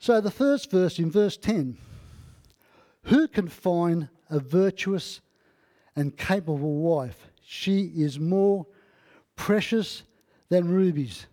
So, 0.00 0.20
the 0.20 0.32
first 0.32 0.72
verse 0.72 0.98
in 0.98 1.08
verse 1.08 1.36
10 1.36 1.78
Who 3.04 3.28
can 3.28 3.46
find 3.46 4.08
a 4.28 4.40
virtuous 4.40 5.20
and 5.94 6.16
capable 6.16 6.78
wife? 6.78 7.28
She 7.44 7.92
is 7.94 8.18
more 8.18 8.66
precious 9.36 10.02
than 10.54 10.68
rubies. 10.68 11.26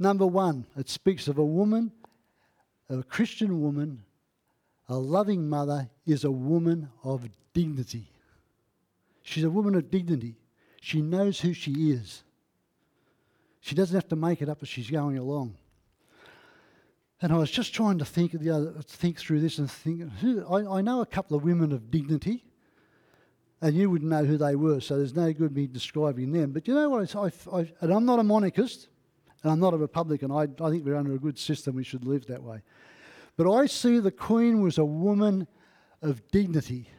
Number 0.00 0.26
one, 0.26 0.66
it 0.76 0.88
speaks 0.88 1.28
of 1.28 1.38
a 1.38 1.44
woman, 1.44 1.92
a 2.90 3.04
Christian 3.04 3.62
woman, 3.62 4.02
a 4.88 4.96
loving 4.96 5.48
mother 5.48 5.88
is 6.04 6.24
a 6.24 6.30
woman 6.30 6.90
of 7.04 7.28
dignity. 7.52 8.10
She's 9.22 9.44
a 9.44 9.50
woman 9.50 9.76
of 9.76 9.90
dignity. 9.90 10.34
She 10.80 11.00
knows 11.00 11.40
who 11.40 11.54
she 11.54 11.92
is. 11.92 12.24
She 13.60 13.76
doesn't 13.76 13.94
have 13.94 14.08
to 14.08 14.16
make 14.16 14.42
it 14.42 14.48
up 14.48 14.58
as 14.60 14.68
she's 14.68 14.90
going 14.90 15.18
along. 15.18 15.56
And 17.22 17.32
I 17.32 17.36
was 17.36 17.50
just 17.50 17.72
trying 17.72 17.98
to 17.98 18.04
think 18.04 18.34
of 18.34 18.42
the 18.42 18.50
other, 18.50 18.72
think 18.82 19.18
through 19.18 19.40
this 19.40 19.58
and 19.58 19.70
think. 19.70 20.10
I, 20.50 20.78
I 20.78 20.80
know 20.82 21.00
a 21.00 21.06
couple 21.06 21.36
of 21.36 21.44
women 21.44 21.70
of 21.72 21.92
dignity, 21.92 22.44
and 23.64 23.74
you 23.74 23.88
wouldn't 23.88 24.10
know 24.10 24.26
who 24.26 24.36
they 24.36 24.56
were, 24.56 24.78
so 24.78 24.98
there's 24.98 25.16
no 25.16 25.32
good 25.32 25.56
me 25.56 25.66
describing 25.66 26.32
them. 26.32 26.52
But 26.52 26.68
you 26.68 26.74
know 26.74 26.90
what? 26.90 27.16
I, 27.16 27.32
I, 27.50 27.72
and 27.80 27.94
I'm 27.94 28.04
not 28.04 28.18
a 28.18 28.22
monarchist, 28.22 28.88
and 29.42 29.50
I'm 29.50 29.58
not 29.58 29.72
a 29.72 29.78
Republican. 29.78 30.30
I, 30.30 30.42
I 30.62 30.68
think 30.68 30.84
we're 30.84 30.96
under 30.96 31.14
a 31.14 31.18
good 31.18 31.38
system. 31.38 31.74
We 31.74 31.82
should 31.82 32.04
live 32.04 32.26
that 32.26 32.42
way. 32.42 32.60
But 33.38 33.50
I 33.50 33.64
see 33.64 34.00
the 34.00 34.10
Queen 34.10 34.60
was 34.60 34.76
a 34.76 34.84
woman 34.84 35.46
of 36.02 36.30
dignity. 36.30 36.90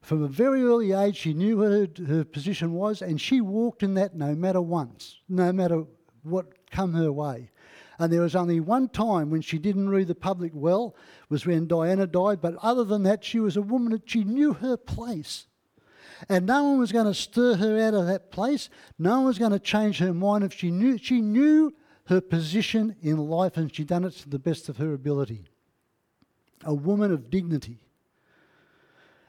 From 0.00 0.22
a 0.22 0.28
very 0.28 0.62
early 0.62 0.92
age, 0.92 1.16
she 1.16 1.34
knew 1.34 1.58
what 1.58 1.70
her, 1.70 2.06
her 2.06 2.24
position 2.24 2.72
was, 2.72 3.02
and 3.02 3.20
she 3.20 3.42
walked 3.42 3.82
in 3.82 3.92
that 3.92 4.14
no 4.14 4.34
matter 4.34 4.62
once, 4.62 5.18
no 5.28 5.52
matter 5.52 5.84
what 6.22 6.70
come 6.70 6.94
her 6.94 7.12
way. 7.12 7.50
And 7.98 8.12
there 8.12 8.20
was 8.20 8.36
only 8.36 8.60
one 8.60 8.88
time 8.88 9.30
when 9.30 9.40
she 9.40 9.58
didn't 9.58 9.88
read 9.88 10.08
the 10.08 10.14
public 10.14 10.52
well, 10.54 10.94
was 11.28 11.46
when 11.46 11.66
Diana 11.66 12.06
died. 12.06 12.40
But 12.40 12.56
other 12.62 12.84
than 12.84 13.04
that, 13.04 13.24
she 13.24 13.40
was 13.40 13.56
a 13.56 13.62
woman 13.62 13.92
that 13.92 14.08
she 14.08 14.22
knew 14.22 14.52
her 14.54 14.76
place. 14.76 15.46
And 16.28 16.46
no 16.46 16.64
one 16.64 16.78
was 16.78 16.92
going 16.92 17.06
to 17.06 17.14
stir 17.14 17.56
her 17.56 17.78
out 17.80 17.94
of 17.94 18.06
that 18.06 18.30
place. 18.30 18.68
No 18.98 19.16
one 19.16 19.26
was 19.26 19.38
going 19.38 19.52
to 19.52 19.58
change 19.58 19.98
her 19.98 20.14
mind 20.14 20.44
if 20.44 20.52
she 20.52 20.70
knew 20.70 20.98
she 20.98 21.20
knew 21.20 21.74
her 22.06 22.20
position 22.20 22.96
in 23.02 23.18
life 23.18 23.56
and 23.56 23.74
she'd 23.74 23.88
done 23.88 24.04
it 24.04 24.12
to 24.12 24.28
the 24.28 24.38
best 24.38 24.68
of 24.68 24.76
her 24.76 24.94
ability. 24.94 25.44
A 26.64 26.74
woman 26.74 27.12
of 27.12 27.30
dignity. 27.30 27.80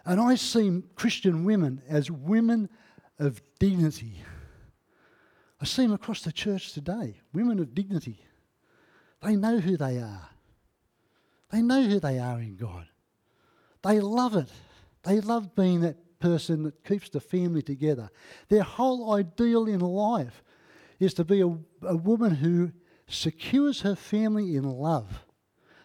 And 0.06 0.22
I 0.22 0.36
see 0.36 0.84
Christian 0.96 1.44
women 1.44 1.82
as 1.90 2.10
women 2.10 2.70
of 3.20 3.42
dignity. 3.60 4.24
I 5.60 5.66
see 5.66 5.84
them 5.84 5.94
across 5.94 6.22
the 6.22 6.32
church 6.32 6.72
today, 6.74 7.20
women 7.34 7.60
of 7.60 7.74
dignity. 7.74 8.24
They 9.22 9.36
know 9.36 9.60
who 9.60 9.78
they 9.78 9.98
are. 9.98 10.30
They 11.52 11.62
know 11.62 11.84
who 11.84 12.00
they 12.00 12.20
are 12.20 12.40
in 12.40 12.56
God. 12.56 12.88
They 13.84 14.00
love 14.00 14.36
it. 14.36 14.50
They 15.04 15.22
love 15.22 15.56
being 15.56 15.82
that 15.82 15.98
person 16.20 16.64
that 16.64 16.84
keeps 16.84 17.10
the 17.10 17.20
family 17.20 17.62
together. 17.62 18.10
Their 18.50 18.64
whole 18.64 19.14
ideal 19.14 19.66
in 19.66 19.80
life 19.80 20.44
is 21.00 21.14
to 21.16 21.24
be 21.24 21.42
a, 21.42 21.48
a 21.84 21.96
woman 21.96 22.36
who 22.36 22.72
secures 23.08 23.82
her 23.82 23.96
family 23.96 24.56
in 24.56 24.64
love. 24.64 25.24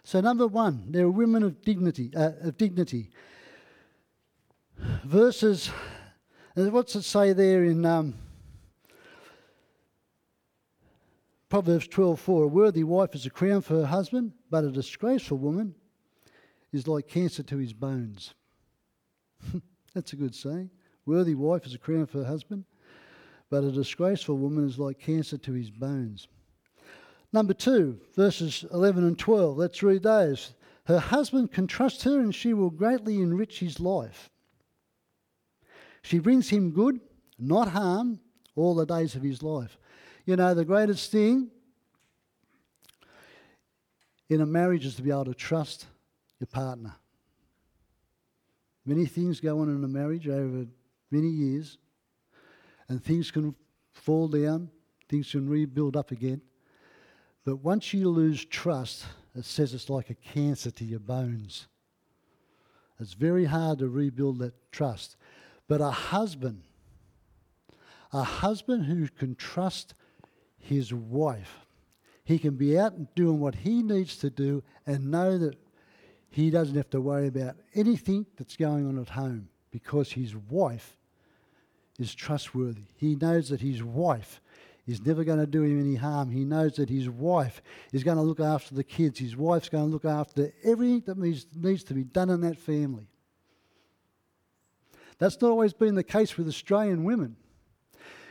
So, 0.04 0.20
number 0.20 0.46
one, 0.46 0.86
they're 0.88 1.10
women 1.10 1.42
of 1.44 1.62
dignity. 1.62 2.10
Uh, 2.16 2.32
of 2.42 2.56
dignity. 2.56 3.10
Verses, 5.04 5.70
what's 6.56 6.96
it 6.96 7.02
say 7.02 7.32
there 7.32 7.64
in 7.64 7.86
um, 7.86 8.14
Proverbs 11.52 11.86
12:4 11.88 12.44
A 12.44 12.46
worthy 12.46 12.82
wife 12.82 13.14
is 13.14 13.26
a 13.26 13.30
crown 13.30 13.60
for 13.60 13.74
her 13.74 13.84
husband, 13.84 14.32
but 14.48 14.64
a 14.64 14.70
disgraceful 14.70 15.36
woman 15.36 15.74
is 16.72 16.88
like 16.88 17.06
cancer 17.06 17.42
to 17.42 17.58
his 17.58 17.74
bones. 17.74 18.32
That's 19.92 20.14
a 20.14 20.16
good 20.16 20.34
saying. 20.34 20.70
Worthy 21.04 21.34
wife 21.34 21.66
is 21.66 21.74
a 21.74 21.78
crown 21.78 22.06
for 22.06 22.20
her 22.20 22.24
husband, 22.24 22.64
but 23.50 23.64
a 23.64 23.70
disgraceful 23.70 24.38
woman 24.38 24.66
is 24.66 24.78
like 24.78 24.98
cancer 24.98 25.36
to 25.36 25.52
his 25.52 25.70
bones. 25.70 26.26
Number 27.34 27.52
two, 27.52 28.00
verses 28.16 28.64
11 28.72 29.04
and 29.04 29.18
12. 29.18 29.58
Let's 29.58 29.82
read 29.82 30.04
those. 30.04 30.54
Her 30.86 31.00
husband 31.00 31.52
can 31.52 31.66
trust 31.66 32.04
her 32.04 32.18
and 32.18 32.34
she 32.34 32.54
will 32.54 32.70
greatly 32.70 33.20
enrich 33.20 33.58
his 33.58 33.78
life. 33.78 34.30
She 36.00 36.18
brings 36.18 36.48
him 36.48 36.70
good, 36.70 36.98
not 37.38 37.68
harm, 37.68 38.20
all 38.56 38.74
the 38.74 38.86
days 38.86 39.14
of 39.16 39.22
his 39.22 39.42
life. 39.42 39.76
You 40.24 40.36
know, 40.36 40.54
the 40.54 40.64
greatest 40.64 41.10
thing 41.10 41.50
in 44.28 44.40
a 44.40 44.46
marriage 44.46 44.86
is 44.86 44.94
to 44.96 45.02
be 45.02 45.10
able 45.10 45.24
to 45.24 45.34
trust 45.34 45.86
your 46.38 46.46
partner. 46.46 46.94
Many 48.86 49.06
things 49.06 49.40
go 49.40 49.60
on 49.60 49.68
in 49.68 49.82
a 49.82 49.88
marriage 49.88 50.28
over 50.28 50.66
many 51.10 51.28
years, 51.28 51.78
and 52.88 53.02
things 53.02 53.30
can 53.30 53.54
fall 53.92 54.28
down, 54.28 54.70
things 55.08 55.30
can 55.30 55.48
rebuild 55.48 55.96
up 55.96 56.12
again. 56.12 56.40
But 57.44 57.56
once 57.56 57.92
you 57.92 58.08
lose 58.08 58.44
trust, 58.44 59.04
it 59.34 59.44
says 59.44 59.74
it's 59.74 59.90
like 59.90 60.10
a 60.10 60.14
cancer 60.14 60.70
to 60.70 60.84
your 60.84 61.00
bones. 61.00 61.66
It's 63.00 63.14
very 63.14 63.46
hard 63.46 63.80
to 63.80 63.88
rebuild 63.88 64.38
that 64.38 64.54
trust. 64.70 65.16
But 65.66 65.80
a 65.80 65.90
husband, 65.90 66.62
a 68.12 68.22
husband 68.22 68.86
who 68.86 69.08
can 69.08 69.34
trust 69.34 69.94
his 70.62 70.94
wife. 70.94 71.66
He 72.24 72.38
can 72.38 72.54
be 72.54 72.78
out 72.78 73.14
doing 73.14 73.40
what 73.40 73.56
he 73.56 73.82
needs 73.82 74.16
to 74.18 74.30
do 74.30 74.62
and 74.86 75.10
know 75.10 75.36
that 75.38 75.56
he 76.30 76.50
doesn't 76.50 76.76
have 76.76 76.90
to 76.90 77.00
worry 77.00 77.26
about 77.26 77.56
anything 77.74 78.26
that's 78.36 78.56
going 78.56 78.86
on 78.86 78.98
at 78.98 79.10
home 79.10 79.48
because 79.70 80.12
his 80.12 80.34
wife 80.34 80.96
is 81.98 82.14
trustworthy. 82.14 82.84
He 82.96 83.16
knows 83.16 83.50
that 83.50 83.60
his 83.60 83.82
wife 83.82 84.40
is 84.86 85.04
never 85.04 85.24
going 85.24 85.38
to 85.38 85.46
do 85.46 85.62
him 85.62 85.80
any 85.80 85.96
harm. 85.96 86.30
He 86.30 86.44
knows 86.44 86.76
that 86.76 86.88
his 86.88 87.08
wife 87.08 87.60
is 87.92 88.02
going 88.02 88.16
to 88.16 88.22
look 88.22 88.40
after 88.40 88.74
the 88.74 88.84
kids. 88.84 89.18
His 89.18 89.36
wife's 89.36 89.68
going 89.68 89.86
to 89.86 89.90
look 89.90 90.04
after 90.04 90.52
everything 90.64 91.02
that 91.06 91.18
needs 91.18 91.84
to 91.84 91.94
be 91.94 92.04
done 92.04 92.30
in 92.30 92.40
that 92.40 92.58
family. 92.58 93.08
That's 95.18 95.40
not 95.40 95.50
always 95.50 95.72
been 95.72 95.94
the 95.94 96.02
case 96.02 96.36
with 96.36 96.48
Australian 96.48 97.04
women. 97.04 97.36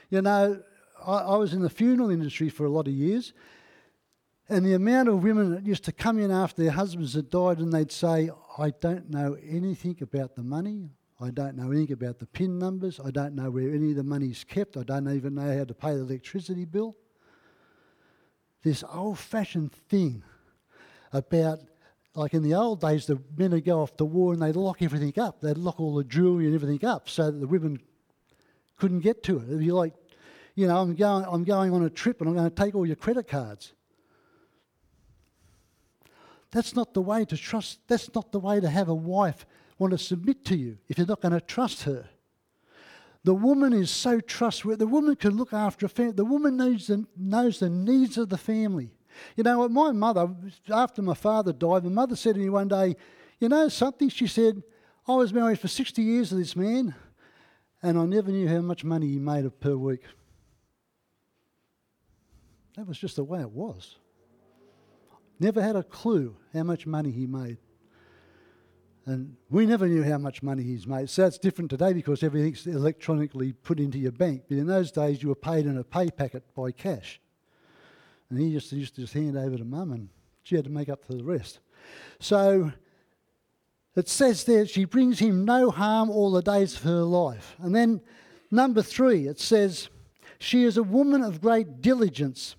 You 0.10 0.22
know, 0.22 0.62
I, 1.06 1.20
I 1.20 1.36
was 1.38 1.54
in 1.54 1.62
the 1.62 1.70
funeral 1.70 2.10
industry 2.10 2.50
for 2.50 2.66
a 2.66 2.70
lot 2.70 2.88
of 2.88 2.94
years, 2.94 3.34
and 4.50 4.66
the 4.66 4.74
amount 4.74 5.08
of 5.08 5.24
women 5.24 5.52
that 5.52 5.66
used 5.66 5.86
to 5.86 5.92
come 5.92 6.20
in 6.20 6.30
after 6.30 6.62
their 6.62 6.72
husbands 6.72 7.14
had 7.14 7.30
died 7.30 7.60
and 7.60 7.72
they'd 7.72 7.92
say, 7.92 8.30
I 8.58 8.72
don't 8.82 9.10
know 9.10 9.38
anything 9.48 9.98
about 10.02 10.36
the 10.36 10.44
money. 10.44 10.90
I 11.22 11.30
don't 11.30 11.56
know 11.56 11.72
anything 11.72 11.94
about 11.94 12.20
the 12.20 12.26
PIN 12.26 12.60
numbers. 12.60 13.00
I 13.00 13.12
don't 13.12 13.36
know 13.36 13.50
where 13.50 13.74
any 13.74 13.92
of 13.92 13.96
the 13.96 14.04
money's 14.04 14.44
kept. 14.44 14.76
I 14.76 14.84
don't 14.84 15.08
even 15.16 15.36
know 15.36 15.58
how 15.58 15.64
to 15.64 15.74
pay 15.74 15.94
the 15.94 16.02
electricity 16.02 16.66
bill. 16.66 16.98
This 18.64 18.84
old 18.92 19.20
fashioned 19.20 19.72
thing 19.72 20.24
about, 21.14 21.60
like 22.16 22.34
in 22.34 22.44
the 22.44 22.56
old 22.56 22.82
days, 22.82 23.06
the 23.06 23.22
men 23.38 23.52
would 23.52 23.64
go 23.64 23.82
off 23.82 23.96
to 23.98 24.06
war 24.06 24.34
and 24.34 24.42
they'd 24.42 24.56
lock 24.56 24.82
everything 24.82 25.14
up. 25.18 25.40
They'd 25.40 25.58
lock 25.58 25.80
all 25.80 25.96
the 25.96 26.04
jewellery 26.04 26.48
and 26.48 26.56
everything 26.56 26.84
up 26.86 27.08
so 27.08 27.32
that 27.32 27.40
the 27.40 27.48
women 27.48 27.80
couldn't 28.78 29.00
get 29.00 29.24
to 29.24 29.38
it. 29.38 29.44
It'd 29.44 29.60
be 29.60 29.72
like 29.72 29.94
you 30.56 30.68
know, 30.68 30.78
I'm 30.78 30.96
going, 30.96 31.26
I'm 31.26 31.44
going 31.44 31.74
on 31.74 31.84
a 31.84 31.90
trip 31.90 32.22
and 32.22 32.30
I'm 32.30 32.36
going 32.36 32.50
to 32.50 32.56
take 32.56 32.76
all 32.76 32.86
your 32.86 32.96
credit 32.96 33.28
cards. 33.28 33.74
That's 36.52 36.76
not 36.76 36.94
the 36.94 37.02
way 37.02 37.24
to 37.26 37.38
trust. 37.38 37.80
That's 37.88 38.14
not 38.14 38.32
the 38.32 38.40
way 38.40 38.60
to 38.60 38.70
have 38.70 38.90
a 38.90 38.96
wife 38.96 39.46
want 39.82 39.92
to 39.92 39.98
submit 39.98 40.46
to 40.46 40.56
you 40.56 40.78
if 40.88 40.98
you're 40.98 41.08
not 41.08 41.22
going 41.22 41.34
to 41.34 41.42
trust 41.42 41.84
her. 41.84 42.08
The 43.24 43.34
woman 43.34 43.74
is 43.74 43.90
so 43.90 44.20
trustworthy. 44.20 44.78
The 44.78 44.88
woman 44.88 45.16
can 45.16 45.36
look 45.36 45.54
after 45.54 45.88
a 45.88 45.90
family. 45.90 46.14
The 46.14 46.26
woman 46.26 46.58
knows 46.58 46.88
the, 46.88 47.06
knows 47.18 47.60
the 47.60 47.70
needs 47.70 48.18
of 48.18 48.30
the 48.30 48.38
family. 48.38 48.92
You 49.36 49.44
know? 49.44 49.68
My 49.70 49.92
mother, 49.92 50.30
after 50.70 51.02
my 51.02 51.14
father 51.14 51.52
died, 51.52 51.84
my 51.84 51.90
mother 51.90 52.16
said 52.16 52.36
to 52.36 52.42
me 52.42 52.50
one 52.50 52.68
day, 52.68 52.96
You 53.40 53.50
know 53.50 53.70
something? 53.70 54.10
She 54.10 54.28
said, 54.28 54.62
I 55.08 55.16
was 55.16 55.34
married 55.34 55.60
for 55.60 55.68
60 55.68 56.02
years 56.02 56.30
to 56.30 56.36
this 56.36 56.56
man, 56.56 56.94
and 57.82 57.98
I 57.98 58.06
never 58.06 58.32
knew 58.32 58.48
how 58.48 58.62
much 58.62 58.84
money 58.84 59.08
he 59.08 59.20
made 59.20 59.60
per 59.60 59.76
week. 59.76 60.04
That 62.76 62.88
was 62.88 62.98
just 62.98 63.18
the 63.18 63.24
way 63.24 63.42
it 63.42 63.52
was. 63.52 63.98
Never 65.40 65.62
had 65.62 65.76
a 65.76 65.84
clue 65.84 66.36
how 66.54 66.64
much 66.64 66.86
money 66.86 67.12
he 67.12 67.28
made. 67.28 67.58
And 69.06 69.36
we 69.50 69.66
never 69.66 69.88
knew 69.88 70.04
how 70.04 70.20
much 70.20 70.44
money 70.44 70.62
he's 70.64 70.86
made. 70.86 71.10
So 71.10 71.26
it's 71.26 71.40
different 71.40 71.72
today 71.72 71.92
because 71.92 72.22
everything's 72.22 72.68
electronically 72.68 73.52
put 73.52 73.80
into 73.80 73.98
your 73.98 74.12
bank. 74.12 74.44
But 74.48 74.60
in 74.60 74.68
those 74.68 74.92
days, 74.92 75.24
you 75.24 75.30
were 75.30 75.36
paid 75.36 75.66
in 75.66 75.78
a 75.78 75.84
pay 75.84 76.12
packet 76.12 76.44
by 76.56 76.72
cash. 76.72 77.20
And 78.30 78.40
he 78.40 78.54
just 78.54 78.72
used 78.72 78.96
to 78.96 79.02
just 79.02 79.14
hand 79.14 79.36
over 79.36 79.58
to 79.58 79.66
mum 79.66 79.92
and 79.92 80.10
she 80.44 80.56
had 80.56 80.66
to 80.66 80.72
make 80.72 80.88
up 80.88 81.04
for 81.04 81.14
the 81.14 81.24
rest. 81.24 81.60
So 82.20 82.72
it 83.96 84.08
says 84.08 84.44
there, 84.44 84.66
she 84.66 84.86
brings 84.86 85.20
him 85.20 85.44
no 85.44 85.72
harm 85.72 86.10
all 86.10 86.32
the 86.32 86.42
days 86.42 86.76
of 86.76 86.84
her 86.84 87.02
life. 87.02 87.56
And 87.60 87.76
then 87.76 88.02
number 88.52 88.82
three, 88.82 89.28
it 89.28 89.40
says, 89.40 89.90
she 90.38 90.64
is 90.64 90.78
a 90.78 90.84
woman 90.84 91.24
of 91.24 91.42
great 91.42 91.82
diligence 91.82 92.56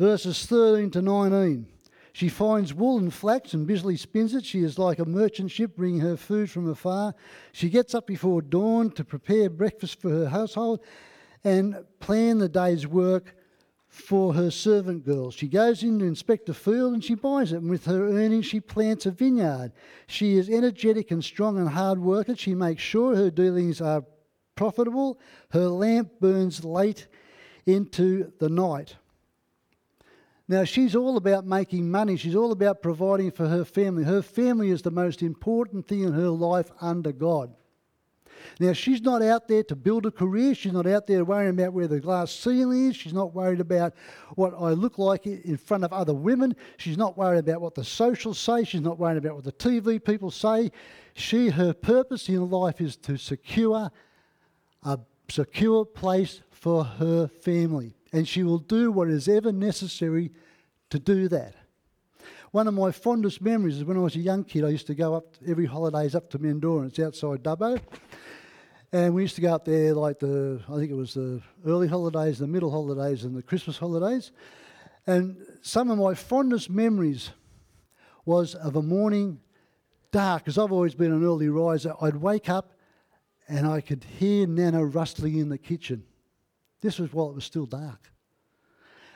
verses 0.00 0.46
13 0.46 0.90
to 0.90 1.02
19. 1.02 1.66
She 2.14 2.30
finds 2.30 2.72
wool 2.72 2.98
and 2.98 3.12
flax 3.12 3.52
and 3.52 3.66
busily 3.66 3.98
spins 3.98 4.34
it. 4.34 4.46
She 4.46 4.60
is 4.60 4.78
like 4.78 4.98
a 4.98 5.04
merchant 5.04 5.50
ship 5.50 5.76
bringing 5.76 6.00
her 6.00 6.16
food 6.16 6.50
from 6.50 6.70
afar. 6.70 7.14
She 7.52 7.68
gets 7.68 7.94
up 7.94 8.06
before 8.06 8.40
dawn 8.40 8.92
to 8.92 9.04
prepare 9.04 9.50
breakfast 9.50 10.00
for 10.00 10.08
her 10.08 10.26
household 10.30 10.80
and 11.44 11.84
plan 11.98 12.38
the 12.38 12.48
day's 12.48 12.86
work 12.86 13.36
for 13.88 14.32
her 14.32 14.50
servant 14.50 15.04
girls. 15.04 15.34
She 15.34 15.48
goes 15.48 15.82
in 15.82 15.98
to 15.98 16.06
inspect 16.06 16.48
a 16.48 16.54
field 16.54 16.94
and 16.94 17.04
she 17.04 17.14
buys 17.14 17.52
it, 17.52 17.60
and 17.60 17.68
with 17.68 17.84
her 17.84 18.06
earnings, 18.06 18.46
she 18.46 18.60
plants 18.60 19.04
a 19.04 19.10
vineyard. 19.10 19.72
She 20.06 20.38
is 20.38 20.48
energetic 20.48 21.10
and 21.10 21.22
strong 21.22 21.58
and 21.58 21.68
hard 21.68 21.98
worker. 21.98 22.34
She 22.34 22.54
makes 22.54 22.82
sure 22.82 23.14
her 23.16 23.30
dealings 23.30 23.82
are 23.82 24.04
profitable. 24.54 25.20
Her 25.50 25.68
lamp 25.68 26.12
burns 26.20 26.64
late 26.64 27.06
into 27.66 28.32
the 28.38 28.48
night. 28.48 28.96
Now, 30.50 30.64
she's 30.64 30.96
all 30.96 31.16
about 31.16 31.46
making 31.46 31.88
money. 31.88 32.16
She's 32.16 32.34
all 32.34 32.50
about 32.50 32.82
providing 32.82 33.30
for 33.30 33.46
her 33.46 33.64
family. 33.64 34.02
Her 34.02 34.20
family 34.20 34.70
is 34.70 34.82
the 34.82 34.90
most 34.90 35.22
important 35.22 35.86
thing 35.86 36.02
in 36.02 36.12
her 36.12 36.28
life 36.28 36.72
under 36.80 37.12
God. 37.12 37.54
Now, 38.58 38.72
she's 38.72 39.00
not 39.00 39.22
out 39.22 39.46
there 39.46 39.62
to 39.62 39.76
build 39.76 40.06
a 40.06 40.10
career. 40.10 40.56
She's 40.56 40.72
not 40.72 40.88
out 40.88 41.06
there 41.06 41.24
worrying 41.24 41.50
about 41.50 41.72
where 41.72 41.86
the 41.86 42.00
glass 42.00 42.32
ceiling 42.32 42.88
is. 42.88 42.96
She's 42.96 43.12
not 43.12 43.32
worried 43.32 43.60
about 43.60 43.94
what 44.34 44.52
I 44.58 44.70
look 44.70 44.98
like 44.98 45.24
in 45.24 45.56
front 45.56 45.84
of 45.84 45.92
other 45.92 46.14
women. 46.14 46.56
She's 46.78 46.98
not 46.98 47.16
worried 47.16 47.38
about 47.38 47.60
what 47.60 47.76
the 47.76 47.84
socials 47.84 48.40
say. 48.40 48.64
She's 48.64 48.80
not 48.80 48.98
worried 48.98 49.18
about 49.18 49.36
what 49.36 49.44
the 49.44 49.52
TV 49.52 50.04
people 50.04 50.32
say. 50.32 50.72
She, 51.14 51.50
her 51.50 51.72
purpose 51.72 52.28
in 52.28 52.50
life 52.50 52.80
is 52.80 52.96
to 52.96 53.16
secure 53.18 53.92
a 54.82 54.98
secure 55.28 55.84
place 55.84 56.42
for 56.50 56.82
her 56.82 57.28
family. 57.28 57.94
And 58.12 58.26
she 58.26 58.42
will 58.42 58.58
do 58.58 58.90
what 58.90 59.08
is 59.08 59.28
ever 59.28 59.52
necessary 59.52 60.32
to 60.90 60.98
do 60.98 61.28
that. 61.28 61.54
One 62.50 62.66
of 62.66 62.74
my 62.74 62.90
fondest 62.90 63.40
memories 63.40 63.76
is 63.76 63.84
when 63.84 63.96
I 63.96 64.00
was 64.00 64.16
a 64.16 64.20
young 64.20 64.42
kid, 64.42 64.64
I 64.64 64.70
used 64.70 64.88
to 64.88 64.94
go 64.94 65.14
up 65.14 65.36
every 65.46 65.66
holidays 65.66 66.16
up 66.16 66.28
to 66.30 66.38
Mendora, 66.40 66.88
it's 66.88 66.98
outside 66.98 67.44
Dubbo. 67.44 67.80
And 68.92 69.14
we 69.14 69.22
used 69.22 69.36
to 69.36 69.40
go 69.40 69.54
up 69.54 69.64
there 69.64 69.94
like 69.94 70.18
the, 70.18 70.60
I 70.68 70.74
think 70.74 70.90
it 70.90 70.96
was 70.96 71.14
the 71.14 71.40
early 71.64 71.86
holidays, 71.86 72.40
the 72.40 72.48
middle 72.48 72.72
holidays, 72.72 73.22
and 73.22 73.36
the 73.36 73.42
Christmas 73.42 73.78
holidays. 73.78 74.32
And 75.06 75.36
some 75.62 75.90
of 75.90 75.98
my 75.98 76.14
fondest 76.14 76.68
memories 76.68 77.30
was 78.24 78.56
of 78.56 78.74
a 78.74 78.82
morning 78.82 79.38
dark, 80.10 80.42
because 80.42 80.58
I've 80.58 80.72
always 80.72 80.96
been 80.96 81.12
an 81.12 81.24
early 81.24 81.48
riser. 81.48 81.94
I'd 82.00 82.16
wake 82.16 82.48
up 82.48 82.72
and 83.48 83.64
I 83.66 83.80
could 83.80 84.02
hear 84.02 84.48
Nana 84.48 84.84
rustling 84.84 85.38
in 85.38 85.48
the 85.48 85.58
kitchen. 85.58 86.02
This 86.80 86.98
was 86.98 87.12
while 87.12 87.30
it 87.30 87.34
was 87.34 87.44
still 87.44 87.66
dark. 87.66 88.10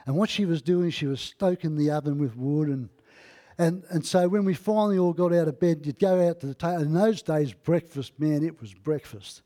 And 0.07 0.17
what 0.17 0.29
she 0.29 0.45
was 0.45 0.61
doing, 0.61 0.91
she 0.91 1.07
was 1.07 1.21
stoking 1.21 1.77
the 1.77 1.91
oven 1.91 2.19
with 2.19 2.37
wood. 2.37 2.69
And, 2.69 2.89
and, 3.57 3.85
and 3.91 4.05
so 4.05 4.29
when 4.29 4.45
we 4.45 4.55
finally 4.55 4.99
all 4.99 5.13
got 5.15 5.33
out 5.33 5.49
of 5.49 5.59
bed, 5.59 5.81
you'd 5.85 5.99
go 5.99 6.29
out 6.29 6.41
to 6.41 6.47
the 6.47 6.55
table. 6.55 6.83
In 6.83 6.93
those 6.93 7.23
days, 7.23 7.55
breakfast, 7.55 8.13
man, 8.19 8.45
it 8.45 8.61
was 8.61 8.75
breakfast. 8.75 9.43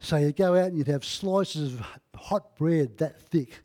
So 0.00 0.16
you'd 0.16 0.36
go 0.36 0.56
out 0.56 0.66
and 0.66 0.78
you'd 0.78 0.88
have 0.88 1.04
slices 1.04 1.74
of 1.74 1.86
hot 2.16 2.56
bread 2.56 2.98
that 2.98 3.20
thick. 3.20 3.62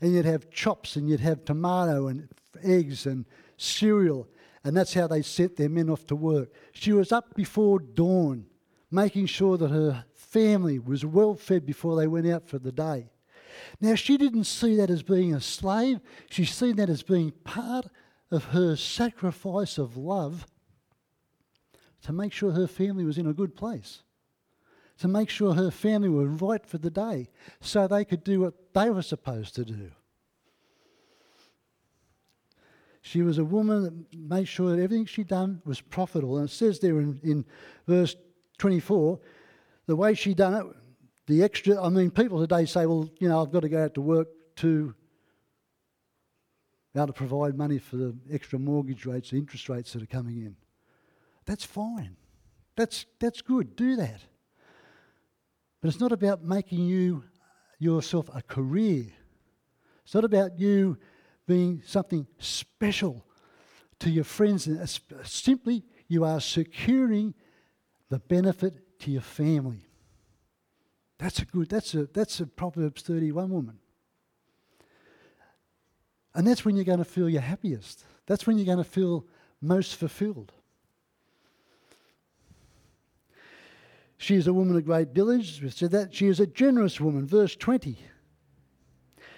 And 0.00 0.12
you'd 0.12 0.24
have 0.24 0.50
chops 0.50 0.96
and 0.96 1.08
you'd 1.08 1.20
have 1.20 1.44
tomato 1.44 2.08
and 2.08 2.28
eggs 2.62 3.06
and 3.06 3.24
cereal. 3.56 4.28
And 4.64 4.76
that's 4.76 4.94
how 4.94 5.06
they 5.06 5.22
sent 5.22 5.56
their 5.56 5.68
men 5.68 5.88
off 5.88 6.06
to 6.08 6.16
work. 6.16 6.50
She 6.72 6.92
was 6.92 7.12
up 7.12 7.34
before 7.34 7.78
dawn, 7.78 8.46
making 8.90 9.26
sure 9.26 9.56
that 9.56 9.70
her 9.70 10.04
family 10.34 10.80
was 10.80 11.06
well 11.06 11.36
fed 11.36 11.64
before 11.64 11.94
they 11.94 12.08
went 12.08 12.26
out 12.26 12.48
for 12.48 12.58
the 12.58 12.72
day. 12.72 13.08
Now, 13.80 13.94
she 13.94 14.16
didn't 14.16 14.44
see 14.44 14.74
that 14.76 14.90
as 14.90 15.04
being 15.04 15.32
a 15.32 15.40
slave, 15.40 16.00
she 16.28 16.44
seen 16.44 16.74
that 16.76 16.90
as 16.90 17.04
being 17.04 17.30
part 17.44 17.86
of 18.32 18.46
her 18.46 18.74
sacrifice 18.74 19.78
of 19.78 19.96
love 19.96 20.46
to 22.02 22.12
make 22.12 22.32
sure 22.32 22.50
her 22.50 22.66
family 22.66 23.04
was 23.04 23.16
in 23.16 23.28
a 23.28 23.32
good 23.32 23.54
place, 23.54 24.02
to 24.98 25.06
make 25.06 25.30
sure 25.30 25.54
her 25.54 25.70
family 25.70 26.08
were 26.08 26.26
right 26.26 26.66
for 26.66 26.78
the 26.78 26.90
day, 26.90 27.28
so 27.60 27.86
they 27.86 28.04
could 28.04 28.24
do 28.24 28.40
what 28.40 28.74
they 28.74 28.90
were 28.90 29.02
supposed 29.02 29.54
to 29.54 29.64
do. 29.64 29.92
She 33.02 33.22
was 33.22 33.38
a 33.38 33.44
woman 33.44 33.84
that 33.84 34.18
made 34.18 34.48
sure 34.48 34.70
that 34.70 34.82
everything 34.82 35.06
she 35.06 35.22
done 35.22 35.62
was 35.64 35.80
profitable. 35.80 36.38
And 36.38 36.48
it 36.48 36.52
says 36.52 36.80
there 36.80 36.98
in, 36.98 37.20
in 37.22 37.44
verse 37.86 38.16
24, 38.58 39.20
the 39.86 39.96
way 39.96 40.14
she 40.14 40.34
done 40.34 40.54
it, 40.54 40.66
the 41.26 41.42
extra, 41.42 41.82
I 41.82 41.88
mean, 41.88 42.10
people 42.10 42.40
today 42.40 42.66
say, 42.66 42.86
well, 42.86 43.08
you 43.18 43.28
know, 43.28 43.42
I've 43.42 43.50
got 43.50 43.60
to 43.60 43.68
go 43.68 43.84
out 43.84 43.94
to 43.94 44.00
work 44.00 44.28
to 44.56 44.94
be 46.92 47.00
able 47.00 47.08
to 47.08 47.12
provide 47.12 47.56
money 47.56 47.78
for 47.78 47.96
the 47.96 48.16
extra 48.30 48.58
mortgage 48.58 49.04
rates, 49.06 49.30
the 49.30 49.36
interest 49.36 49.68
rates 49.68 49.92
that 49.94 50.02
are 50.02 50.06
coming 50.06 50.38
in. 50.38 50.56
That's 51.46 51.64
fine. 51.64 52.16
That's, 52.76 53.06
that's 53.20 53.42
good. 53.42 53.76
Do 53.76 53.96
that. 53.96 54.20
But 55.80 55.88
it's 55.88 56.00
not 56.00 56.12
about 56.12 56.42
making 56.42 56.86
you 56.86 57.24
yourself 57.78 58.30
a 58.34 58.42
career. 58.42 59.06
It's 60.04 60.14
not 60.14 60.24
about 60.24 60.58
you 60.58 60.98
being 61.46 61.82
something 61.84 62.26
special 62.38 63.26
to 63.98 64.10
your 64.10 64.24
friends. 64.24 64.68
Simply, 65.24 65.84
you 66.08 66.24
are 66.24 66.40
securing 66.40 67.34
the 68.08 68.18
benefit 68.18 68.83
to 69.00 69.10
your 69.10 69.22
family. 69.22 69.86
That's 71.18 71.38
a 71.38 71.44
good, 71.44 71.68
that's 71.68 71.94
a, 71.94 72.06
that's 72.06 72.40
a 72.40 72.46
Proverbs 72.46 73.02
31 73.02 73.50
woman. 73.50 73.78
And 76.34 76.46
that's 76.46 76.64
when 76.64 76.74
you're 76.74 76.84
going 76.84 76.98
to 76.98 77.04
feel 77.04 77.28
your 77.28 77.42
happiest. 77.42 78.04
That's 78.26 78.46
when 78.46 78.58
you're 78.58 78.66
going 78.66 78.78
to 78.78 78.84
feel 78.84 79.24
most 79.60 79.96
fulfilled. 79.96 80.52
She 84.16 84.34
is 84.34 84.46
a 84.46 84.52
woman 84.52 84.76
of 84.76 84.84
great 84.84 85.14
diligence. 85.14 85.60
We 85.60 85.70
said 85.70 85.92
that. 85.92 86.14
She 86.14 86.26
is 86.26 86.40
a 86.40 86.46
generous 86.46 87.00
woman. 87.00 87.26
Verse 87.26 87.54
20. 87.54 87.98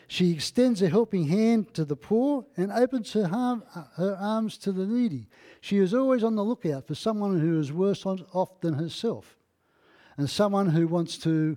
She 0.09 0.33
extends 0.33 0.81
a 0.83 0.89
helping 0.89 1.27
hand 1.27 1.75
to 1.75 1.85
the 1.85 1.97
poor 1.97 2.47
and 2.57 2.71
opens 2.71 3.13
her, 3.13 3.29
arm, 3.31 3.65
her 3.97 4.17
arms 4.21 4.57
to 4.59 4.71
the 4.71 4.87
needy. 4.87 5.29
She 5.61 5.79
is 5.79 5.93
always 5.93 6.23
on 6.23 6.37
the 6.37 6.45
lookout 6.45 6.87
for 6.87 6.95
someone 6.95 7.41
who 7.41 7.59
is 7.59 7.73
worse 7.73 8.07
off 8.07 8.61
than 8.61 8.75
herself 8.75 9.36
and 10.17 10.29
someone 10.29 10.69
who 10.69 10.87
wants 10.87 11.19
to, 11.19 11.57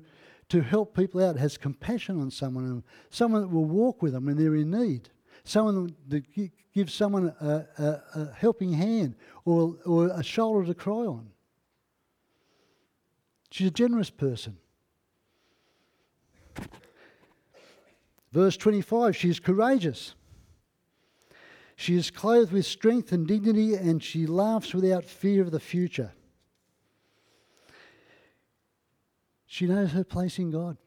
to 0.50 0.62
help 0.62 0.96
people 0.96 1.24
out, 1.24 1.38
has 1.38 1.58
compassion 1.58 2.20
on 2.20 2.32
someone, 2.32 2.66
and 2.66 2.84
someone 3.10 3.42
that 3.42 3.48
will 3.50 3.66
walk 3.66 4.02
with 4.02 4.14
them 4.14 4.26
when 4.26 4.38
they're 4.38 4.56
in 4.56 4.72
need, 4.72 5.10
someone 5.44 5.96
that 6.08 6.24
gives 6.74 6.94
someone 6.94 7.34
a, 7.40 7.66
a, 7.78 8.02
a 8.16 8.34
helping 8.34 8.74
hand 8.74 9.16
or, 9.46 9.76
or 9.86 10.08
a 10.08 10.24
shoulder 10.24 10.66
to 10.66 10.74
cry 10.74 10.94
on. 10.94 11.30
She's 13.52 13.68
a 13.68 13.72
generous 13.72 14.10
person. 14.10 14.58
Verse 18.32 18.58
25, 18.58 19.16
she 19.16 19.30
is 19.30 19.40
courageous. 19.40 20.14
She 21.76 21.96
is 21.96 22.12
clothed 22.12 22.52
with 22.52 22.66
strength 22.66 23.12
and 23.12 23.26
dignity, 23.26 23.74
and 23.74 24.04
she 24.04 24.28
laughs 24.28 24.74
without 24.74 25.06
fear 25.06 25.42
of 25.42 25.52
the 25.52 25.60
future. 25.60 26.12
She 29.52 29.66
knows 29.66 29.94
her 29.94 30.04
place 30.04 30.38
in 30.38 30.52
God. 30.52 30.78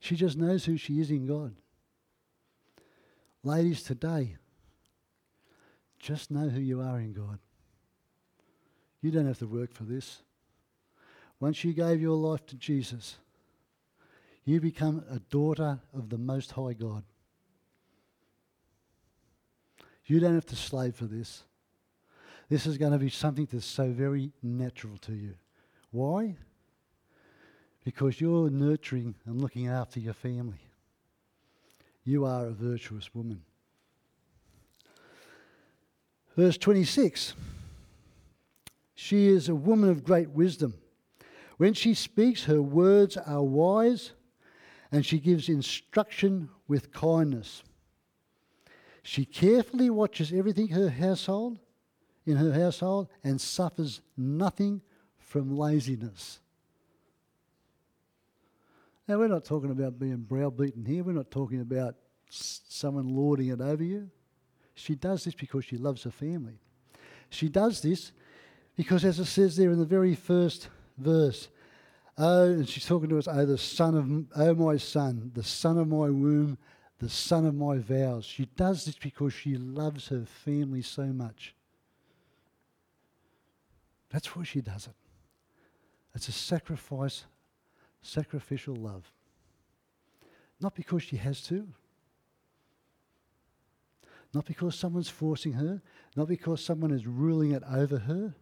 She 0.00 0.16
just 0.16 0.36
knows 0.36 0.64
who 0.64 0.76
she 0.76 1.00
is 1.00 1.12
in 1.12 1.26
God. 1.26 1.54
Ladies, 3.44 3.84
today, 3.84 4.34
just 6.00 6.32
know 6.32 6.48
who 6.48 6.60
you 6.60 6.80
are 6.80 6.98
in 6.98 7.12
God. 7.12 7.38
You 9.00 9.12
don't 9.12 9.28
have 9.28 9.38
to 9.38 9.46
work 9.46 9.72
for 9.72 9.84
this. 9.84 10.22
Once 11.38 11.62
you 11.62 11.72
gave 11.72 12.00
your 12.00 12.16
life 12.16 12.44
to 12.46 12.56
Jesus, 12.56 13.18
you 14.44 14.60
become 14.60 15.04
a 15.08 15.20
daughter 15.20 15.78
of 15.94 16.08
the 16.08 16.18
Most 16.18 16.50
High 16.50 16.72
God. 16.72 17.04
You 20.06 20.18
don't 20.18 20.34
have 20.34 20.46
to 20.46 20.56
slave 20.56 20.96
for 20.96 21.04
this. 21.04 21.44
This 22.48 22.66
is 22.66 22.76
going 22.76 22.92
to 22.92 22.98
be 22.98 23.08
something 23.08 23.46
that's 23.50 23.64
so 23.64 23.88
very 23.92 24.32
natural 24.42 24.96
to 25.02 25.12
you. 25.12 25.34
Why? 25.92 26.34
Because 27.88 28.20
you're 28.20 28.50
nurturing 28.50 29.14
and 29.24 29.40
looking 29.40 29.66
after 29.66 29.98
your 29.98 30.12
family. 30.12 30.60
You 32.04 32.26
are 32.26 32.44
a 32.44 32.50
virtuous 32.50 33.14
woman. 33.14 33.40
Verse 36.36 36.58
26 36.58 37.32
She 38.94 39.28
is 39.28 39.48
a 39.48 39.54
woman 39.54 39.88
of 39.88 40.04
great 40.04 40.28
wisdom. 40.28 40.74
When 41.56 41.72
she 41.72 41.94
speaks, 41.94 42.44
her 42.44 42.60
words 42.60 43.16
are 43.16 43.42
wise, 43.42 44.12
and 44.92 45.06
she 45.06 45.18
gives 45.18 45.48
instruction 45.48 46.50
with 46.68 46.92
kindness. 46.92 47.62
She 49.02 49.24
carefully 49.24 49.88
watches 49.88 50.30
everything 50.30 50.68
her 50.68 50.90
household 50.90 51.58
in 52.26 52.36
her 52.36 52.52
household 52.52 53.08
and 53.24 53.40
suffers 53.40 54.02
nothing 54.14 54.82
from 55.16 55.56
laziness. 55.56 56.40
Now, 59.08 59.18
we're 59.18 59.28
not 59.28 59.44
talking 59.44 59.70
about 59.70 59.98
being 59.98 60.18
browbeaten 60.18 60.84
here. 60.84 61.02
We're 61.02 61.12
not 61.12 61.30
talking 61.30 61.60
about 61.60 61.96
someone 62.28 63.08
lording 63.08 63.48
it 63.48 63.60
over 63.60 63.82
you. 63.82 64.10
She 64.74 64.94
does 64.94 65.24
this 65.24 65.34
because 65.34 65.64
she 65.64 65.78
loves 65.78 66.04
her 66.04 66.10
family. 66.10 66.60
She 67.30 67.48
does 67.48 67.80
this 67.80 68.12
because, 68.76 69.04
as 69.04 69.18
it 69.18 69.24
says 69.24 69.56
there 69.56 69.70
in 69.70 69.78
the 69.78 69.86
very 69.86 70.14
first 70.14 70.68
verse, 70.98 71.48
Oh, 72.20 72.46
and 72.46 72.68
she's 72.68 72.84
talking 72.84 73.08
to 73.10 73.18
us, 73.18 73.28
oh, 73.28 73.46
the 73.46 73.56
son 73.56 73.94
of, 73.96 74.40
oh, 74.40 74.54
my 74.54 74.76
son, 74.76 75.30
the 75.34 75.44
son 75.44 75.78
of 75.78 75.86
my 75.86 76.10
womb, 76.10 76.58
the 76.98 77.08
son 77.08 77.46
of 77.46 77.54
my 77.54 77.78
vows. 77.78 78.24
She 78.24 78.46
does 78.56 78.84
this 78.84 78.96
because 78.96 79.32
she 79.32 79.56
loves 79.56 80.08
her 80.08 80.24
family 80.24 80.82
so 80.82 81.04
much. 81.04 81.54
That's 84.10 84.34
why 84.34 84.42
she 84.42 84.60
does 84.60 84.88
it. 84.88 84.94
It's 86.12 86.26
a 86.26 86.32
sacrifice, 86.32 87.24
sacrificial 88.02 88.74
love. 88.74 89.10
Not 90.60 90.74
because 90.74 91.02
she 91.02 91.16
has 91.16 91.40
to, 91.42 91.68
not 94.34 94.44
because 94.44 94.74
someone's 94.74 95.08
forcing 95.08 95.52
her, 95.52 95.80
not 96.16 96.28
because 96.28 96.62
someone 96.64 96.90
is 96.90 97.06
ruling 97.06 97.52
it 97.52 97.62
over 97.70 97.98
her 97.98 98.34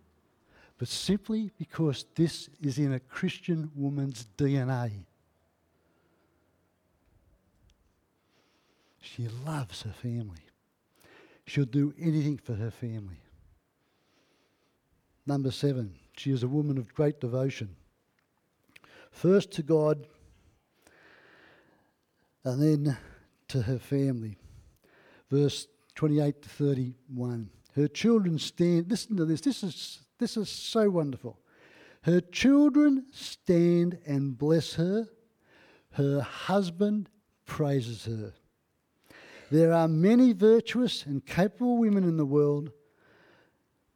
but 0.79 0.89
simply 0.89 1.53
because 1.59 2.05
this 2.15 2.51
is 2.61 2.79
in 2.79 2.93
a 2.93 3.01
Christian 3.01 3.71
woman's 3.75 4.27
DNA. 4.37 5.05
She 9.01 9.29
loves 9.29 9.83
her 9.83 9.93
family. 9.93 10.43
She'll 11.47 11.65
do 11.65 11.95
anything 11.99 12.39
for 12.39 12.55
her 12.55 12.71
family. 12.71 13.21
Number 15.27 15.51
seven, 15.51 15.95
she 16.17 16.31
is 16.31 16.43
a 16.43 16.49
woman 16.49 16.77
of 16.77 16.93
great 16.93 17.21
devotion. 17.21 17.77
First 19.17 19.53
to 19.53 19.63
God, 19.63 20.07
and 22.45 22.63
then 22.63 22.99
to 23.49 23.63
her 23.63 23.79
family. 23.79 24.37
Verse 25.31 25.69
28 25.95 26.43
to 26.43 26.49
31. 26.51 27.49
Her 27.75 27.89
children 27.89 28.39
stand, 28.39 28.91
listen 28.91 29.17
to 29.17 29.25
this, 29.25 29.41
this 29.41 29.63
is 29.63 30.01
this 30.19 30.37
is 30.37 30.51
so 30.51 30.91
wonderful. 30.91 31.41
Her 32.03 32.21
children 32.21 33.07
stand 33.11 33.99
and 34.07 34.37
bless 34.37 34.75
her. 34.75 35.09
Her 35.93 36.21
husband 36.21 37.09
praises 37.47 38.05
her. 38.05 38.35
There 39.51 39.73
are 39.73 39.89
many 39.89 40.35
virtuous 40.35 41.07
and 41.07 41.25
capable 41.25 41.79
women 41.79 42.05
in 42.05 42.19
the 42.19 42.27
world, 42.27 42.71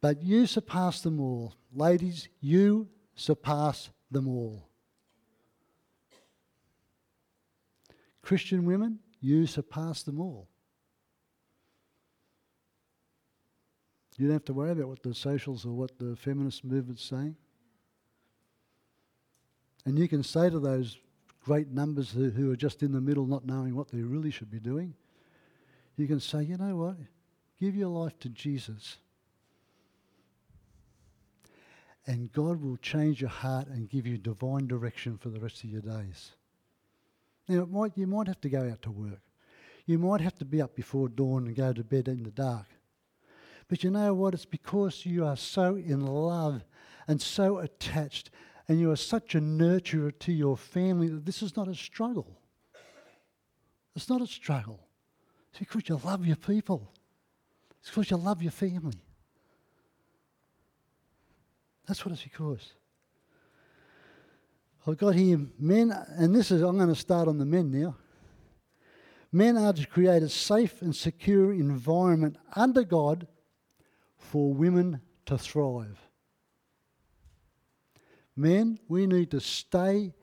but 0.01 0.23
you 0.23 0.47
surpass 0.47 1.01
them 1.01 1.19
all. 1.19 1.53
Ladies, 1.71 2.27
you 2.39 2.87
surpass 3.13 3.91
them 4.09 4.27
all. 4.27 4.70
Christian 8.21 8.65
women, 8.65 8.99
you 9.19 9.47
surpass 9.47 10.03
them 10.03 10.19
all. 10.19 10.47
You 14.17 14.27
don't 14.27 14.33
have 14.33 14.45
to 14.45 14.53
worry 14.53 14.71
about 14.71 14.87
what 14.87 15.03
the 15.03 15.15
socials 15.15 15.65
or 15.65 15.71
what 15.71 15.97
the 15.97 16.15
feminist 16.15 16.63
movement's 16.63 17.03
saying. 17.03 17.35
And 19.85 19.97
you 19.97 20.07
can 20.07 20.21
say 20.21 20.49
to 20.49 20.59
those 20.59 20.97
great 21.43 21.69
numbers 21.69 22.11
who, 22.11 22.29
who 22.29 22.51
are 22.51 22.55
just 22.55 22.83
in 22.83 22.91
the 22.91 23.01
middle, 23.01 23.25
not 23.25 23.45
knowing 23.45 23.75
what 23.75 23.89
they 23.89 24.01
really 24.01 24.29
should 24.29 24.51
be 24.51 24.59
doing, 24.59 24.93
you 25.97 26.07
can 26.07 26.19
say, 26.19 26.43
you 26.43 26.57
know 26.57 26.75
what? 26.75 26.97
Give 27.59 27.75
your 27.75 27.89
life 27.89 28.17
to 28.19 28.29
Jesus. 28.29 28.97
And 32.05 32.31
God 32.31 32.61
will 32.61 32.77
change 32.77 33.21
your 33.21 33.29
heart 33.29 33.67
and 33.67 33.89
give 33.89 34.05
you 34.07 34.17
divine 34.17 34.67
direction 34.67 35.17
for 35.17 35.29
the 35.29 35.39
rest 35.39 35.63
of 35.63 35.69
your 35.69 35.81
days. 35.81 36.31
Now, 37.51 37.65
might, 37.65 37.97
you 37.97 38.07
might 38.07 38.27
have 38.27 38.39
to 38.41 38.49
go 38.49 38.69
out 38.69 38.81
to 38.83 38.91
work. 38.91 39.19
You 39.85 39.99
might 39.99 40.21
have 40.21 40.35
to 40.35 40.45
be 40.45 40.61
up 40.61 40.73
before 40.73 41.09
dawn 41.09 41.47
and 41.47 41.55
go 41.55 41.73
to 41.73 41.83
bed 41.83 42.07
in 42.07 42.23
the 42.23 42.31
dark. 42.31 42.67
But 43.67 43.83
you 43.83 43.89
know 43.89 44.13
what? 44.13 44.33
It's 44.33 44.45
because 44.45 45.05
you 45.05 45.25
are 45.25 45.35
so 45.35 45.75
in 45.75 46.05
love 46.05 46.63
and 47.09 47.21
so 47.21 47.57
attached 47.57 48.29
and 48.69 48.79
you 48.79 48.89
are 48.89 48.95
such 48.95 49.35
a 49.35 49.41
nurturer 49.41 50.17
to 50.19 50.31
your 50.31 50.55
family 50.55 51.09
that 51.09 51.25
this 51.25 51.43
is 51.43 51.57
not 51.57 51.67
a 51.67 51.75
struggle. 51.75 52.39
It's 53.97 54.07
not 54.07 54.21
a 54.21 54.27
struggle. 54.27 54.79
It's 55.49 55.59
because 55.59 55.89
you 55.89 55.99
love 56.05 56.25
your 56.25 56.37
people. 56.37 56.89
It's 57.81 57.89
because 57.89 58.11
you 58.11 58.17
love 58.17 58.41
your 58.41 58.53
family. 58.53 59.03
That's 61.85 62.05
what 62.05 62.13
it's 62.13 62.23
because. 62.23 62.75
I've 64.87 64.97
got 64.97 65.13
here 65.13 65.39
men, 65.59 65.91
and 66.17 66.33
this 66.33 66.49
is, 66.49 66.61
I'm 66.61 66.77
going 66.77 66.89
to 66.89 66.95
start 66.95 67.27
on 67.27 67.37
the 67.37 67.45
men 67.45 67.69
now. 67.69 67.95
Men 69.31 69.55
are 69.55 69.73
to 69.73 69.85
create 69.85 70.23
a 70.23 70.29
safe 70.29 70.81
and 70.81 70.95
secure 70.95 71.53
environment 71.53 72.37
under 72.55 72.83
God 72.83 73.27
for 74.17 74.53
women 74.53 75.01
to 75.27 75.37
thrive. 75.37 75.99
Men, 78.35 78.79
we 78.87 79.05
need 79.05 79.31
to 79.31 79.39
stay 79.39 80.13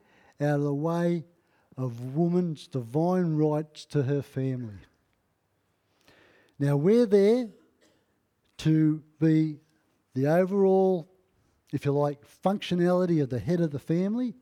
out 0.41 0.55
of 0.55 0.63
the 0.63 0.73
way 0.73 1.25
of 1.77 2.15
woman's 2.15 2.67
divine 2.67 3.37
rights 3.37 3.85
to 3.85 4.03
her 4.03 4.21
family. 4.21 4.79
Now, 6.59 6.75
we're 6.75 7.05
there 7.05 7.47
to 8.57 9.01
be 9.19 9.61
the 10.13 10.27
overall, 10.27 11.09
if 11.71 11.85
you 11.85 11.93
like, 11.93 12.19
functionality 12.43 13.23
of 13.23 13.29
the 13.29 13.39
head 13.39 13.61
of 13.61 13.71
the 13.71 13.79
family, 13.79 14.35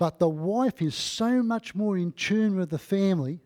but 0.00 0.18
the 0.18 0.30
wife 0.30 0.80
is 0.80 0.94
so 0.94 1.42
much 1.42 1.74
more 1.74 1.98
in 1.98 2.10
tune 2.12 2.56
with 2.56 2.70
the 2.70 2.78
family 2.78 3.38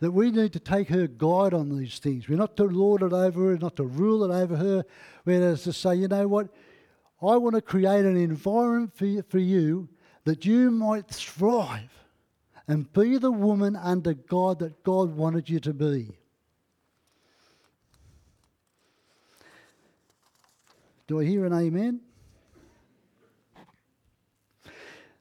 that 0.00 0.10
we 0.10 0.32
need 0.32 0.52
to 0.52 0.58
take 0.58 0.88
her 0.88 1.06
guide 1.06 1.54
on 1.54 1.78
these 1.78 2.00
things. 2.00 2.28
We're 2.28 2.36
not 2.38 2.56
to 2.56 2.64
lord 2.64 3.02
it 3.02 3.12
over 3.12 3.52
her, 3.52 3.56
not 3.56 3.76
to 3.76 3.84
rule 3.84 4.24
it 4.24 4.34
over 4.34 4.56
her. 4.56 4.84
We're 5.24 5.54
to 5.54 5.72
say, 5.72 5.94
you 5.94 6.08
know 6.08 6.26
what? 6.26 6.48
I 7.22 7.36
want 7.36 7.54
to 7.54 7.62
create 7.62 8.04
an 8.04 8.16
environment 8.16 8.96
for 8.96 9.06
you, 9.06 9.22
for 9.28 9.38
you 9.38 9.88
that 10.24 10.44
you 10.44 10.72
might 10.72 11.06
thrive 11.06 11.92
and 12.66 12.92
be 12.92 13.16
the 13.16 13.30
woman 13.30 13.76
under 13.76 14.12
God 14.12 14.58
that 14.58 14.82
God 14.82 15.14
wanted 15.14 15.48
you 15.48 15.60
to 15.60 15.72
be. 15.72 16.16
Do 21.06 21.20
I 21.20 21.24
hear 21.24 21.44
an 21.44 21.52
amen? 21.52 22.00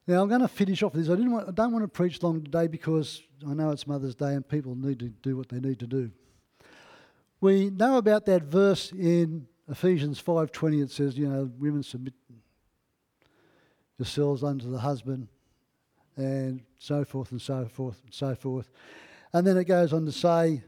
Now 0.08 0.22
I'm 0.22 0.30
going 0.30 0.42
to 0.42 0.48
finish 0.48 0.84
off 0.84 0.94
this. 0.94 1.10
I 1.10 1.16
didn't 1.16 1.32
want, 1.32 1.48
I 1.48 1.52
don't 1.52 1.72
want 1.72 1.84
to 1.84 1.88
preach 1.88 2.22
long 2.22 2.44
today 2.44 2.68
because 2.68 3.22
I 3.48 3.54
know 3.54 3.72
it's 3.72 3.88
Mother's 3.88 4.16
Day 4.16 4.34
and 4.34 4.48
people 4.48 4.76
need 4.76 5.00
to 5.00 5.10
do 5.10 5.36
what 5.36 5.50
they 5.50 5.60
need 5.60 5.80
to 5.80 5.88
do. 5.88 6.12
We 7.42 7.70
know 7.70 7.98
about 7.98 8.26
that 8.28 8.44
verse 8.44 8.92
in 8.92 9.48
Ephesians 9.70 10.22
5:20. 10.22 10.84
It 10.84 10.92
says, 10.92 11.18
you 11.18 11.28
know, 11.28 11.52
women 11.58 11.84
submit 11.84 12.14
yourselves 13.98 14.44
unto 14.44 14.70
the 14.70 14.80
husband, 14.80 15.28
and 16.18 16.62
so 16.80 17.04
forth 17.04 17.32
and 17.32 17.42
so 17.42 17.66
forth 17.66 18.02
and 18.04 18.14
so 18.14 18.36
forth. 18.36 18.70
And 19.34 19.46
then 19.46 19.58
it 19.58 19.66
goes 19.66 19.92
on 19.92 20.06
to 20.06 20.12
say, 20.12 20.64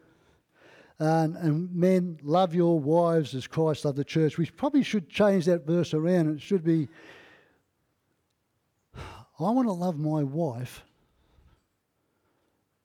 and, 1.00 1.36
and, 1.38 1.74
men, 1.74 2.20
love 2.24 2.56
your 2.56 2.80
wives 2.80 3.36
as 3.36 3.46
Christ 3.46 3.86
loved 3.86 3.98
the 3.98 4.04
church. 4.04 4.38
We 4.38 4.48
probably 4.48 4.84
should 4.84 5.10
change 5.10 5.46
that 5.46 5.66
verse 5.66 5.94
around. 5.94 6.36
It 6.36 6.42
should 6.42 6.64
be, 6.64 6.90
I 9.40 9.52
want 9.52 9.68
to 9.68 9.74
love 9.74 10.00
my 10.00 10.24
wife 10.24 10.84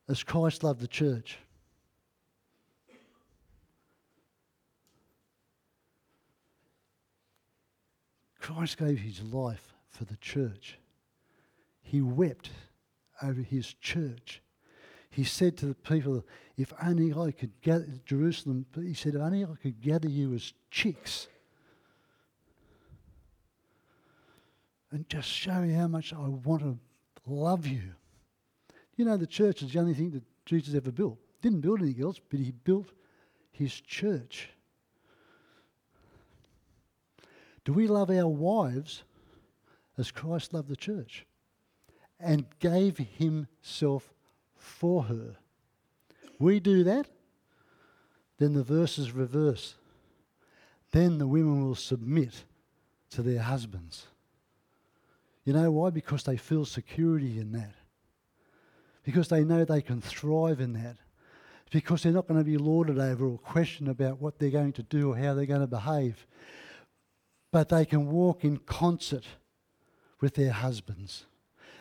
as 0.08 0.22
Christ 0.22 0.62
loved 0.62 0.80
the 0.80 0.88
church. 0.88 1.38
Christ 8.38 8.76
gave 8.76 8.98
his 8.98 9.22
life 9.22 9.72
for 9.88 10.04
the 10.04 10.16
church. 10.16 10.78
He 11.80 12.02
wept 12.02 12.50
over 13.22 13.40
his 13.40 13.72
church. 13.74 14.42
He 15.08 15.24
said 15.24 15.56
to 15.58 15.66
the 15.66 15.74
people, 15.74 16.24
If 16.56 16.72
only 16.82 17.14
I 17.14 17.30
could 17.30 17.52
gather 17.62 17.86
Jerusalem, 18.04 18.66
he 18.74 18.94
said, 18.94 19.14
If 19.14 19.20
only 19.20 19.44
I 19.44 19.54
could 19.62 19.80
gather 19.80 20.08
you 20.08 20.34
as 20.34 20.52
chicks 20.70 21.28
and 24.92 25.08
just 25.08 25.28
show 25.28 25.62
you 25.62 25.74
how 25.74 25.88
much 25.88 26.12
I 26.12 26.28
want 26.28 26.62
to 26.62 26.78
love 27.26 27.66
you. 27.66 27.94
You 28.96 29.06
know, 29.06 29.16
the 29.16 29.26
church 29.26 29.62
is 29.62 29.72
the 29.72 29.80
only 29.80 29.94
thing 29.94 30.10
that 30.10 30.22
Jesus 30.44 30.74
ever 30.74 30.92
built. 30.92 31.18
Didn't 31.40 31.60
build 31.60 31.80
anything 31.80 32.04
else, 32.04 32.20
but 32.28 32.38
he 32.38 32.52
built 32.52 32.92
his 33.50 33.72
church. 33.80 34.50
Do 37.64 37.72
we 37.72 37.86
love 37.86 38.10
our 38.10 38.28
wives 38.28 39.02
as 39.96 40.10
Christ 40.10 40.52
loved 40.52 40.68
the 40.68 40.76
church 40.76 41.24
and 42.20 42.46
gave 42.60 42.98
himself 42.98 44.12
for 44.54 45.04
her? 45.04 45.36
We 46.38 46.60
do 46.60 46.84
that, 46.84 47.06
then 48.38 48.52
the 48.52 48.64
verses 48.64 49.12
reverse. 49.12 49.76
Then 50.90 51.18
the 51.18 51.26
women 51.26 51.64
will 51.64 51.74
submit 51.74 52.44
to 53.10 53.22
their 53.22 53.40
husbands. 53.40 54.06
You 55.44 55.52
know 55.52 55.70
why? 55.70 55.90
Because 55.90 56.22
they 56.22 56.36
feel 56.36 56.64
security 56.64 57.38
in 57.38 57.52
that 57.52 57.74
because 59.04 59.28
they 59.28 59.44
know 59.44 59.64
they 59.64 59.82
can 59.82 60.00
thrive 60.00 60.60
in 60.60 60.72
that. 60.74 60.96
Because 61.70 62.02
they're 62.02 62.12
not 62.12 62.28
going 62.28 62.38
to 62.38 62.44
be 62.44 62.58
lorded 62.58 62.98
over 62.98 63.26
or 63.26 63.38
questioned 63.38 63.88
about 63.88 64.20
what 64.20 64.38
they're 64.38 64.50
going 64.50 64.74
to 64.74 64.82
do 64.82 65.12
or 65.12 65.16
how 65.16 65.34
they're 65.34 65.46
going 65.46 65.62
to 65.62 65.66
behave. 65.66 66.26
But 67.50 67.70
they 67.70 67.84
can 67.84 68.10
walk 68.10 68.44
in 68.44 68.58
concert 68.58 69.24
with 70.20 70.34
their 70.34 70.52
husbands, 70.52 71.24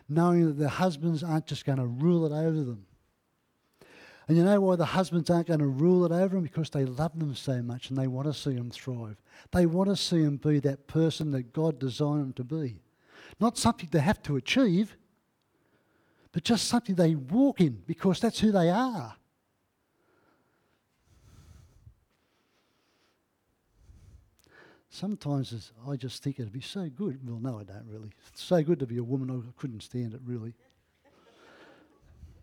knowing 0.08 0.48
that 0.48 0.58
their 0.58 0.70
husbands 0.70 1.24
aren't 1.24 1.46
just 1.46 1.66
going 1.66 1.78
to 1.78 1.86
rule 1.86 2.26
it 2.26 2.32
over 2.32 2.64
them. 2.64 2.86
And 4.28 4.38
you 4.38 4.46
know 4.46 4.62
why 4.62 4.78
the 4.78 4.86
husbands 4.86 5.30
aren't 5.30 5.48
going 5.48 5.60
to 5.60 5.68
rule 5.68 6.06
it 6.06 6.12
over 6.12 6.36
them? 6.36 6.44
Because 6.44 6.70
they 6.70 6.86
love 6.86 7.20
them 7.20 7.36
so 7.36 7.62
much 7.62 7.90
and 7.90 8.00
they 8.00 8.08
want 8.08 8.28
to 8.28 8.34
see 8.34 8.54
them 8.54 8.72
thrive. 8.72 9.18
They 9.52 9.66
want 9.66 9.90
to 9.90 9.98
see 9.98 10.24
them 10.24 10.38
be 10.38 10.60
that 10.60 10.88
person 10.88 11.32
that 11.32 11.52
God 11.52 11.80
designed 11.80 12.22
them 12.22 12.34
to 12.34 12.44
be. 12.46 12.80
Not 13.42 13.58
something 13.58 13.90
they 13.92 14.00
have 14.00 14.22
to 14.24 14.36
achieve, 14.36 14.96
but 16.32 16.44
just 16.44 16.68
something 16.68 16.94
they 16.94 17.16
walk 17.16 17.60
in 17.60 17.82
because 17.88 18.20
that's 18.20 18.40
who 18.40 18.52
they 18.52 18.70
are. 18.70 19.16
Sometimes 24.92 25.72
I 25.88 25.96
just 25.96 26.22
think 26.22 26.40
it'd 26.40 26.52
be 26.52 26.62
so 26.62 26.88
good. 26.88 27.20
Well, 27.28 27.40
no, 27.40 27.60
I 27.60 27.64
don't 27.64 27.88
really. 27.88 28.12
It's 28.28 28.44
so 28.44 28.62
good 28.62 28.78
to 28.80 28.86
be 28.86 28.98
a 28.98 29.04
woman, 29.04 29.32
I 29.32 29.60
couldn't 29.60 29.82
stand 29.82 30.14
it 30.14 30.22
really. 30.24 30.54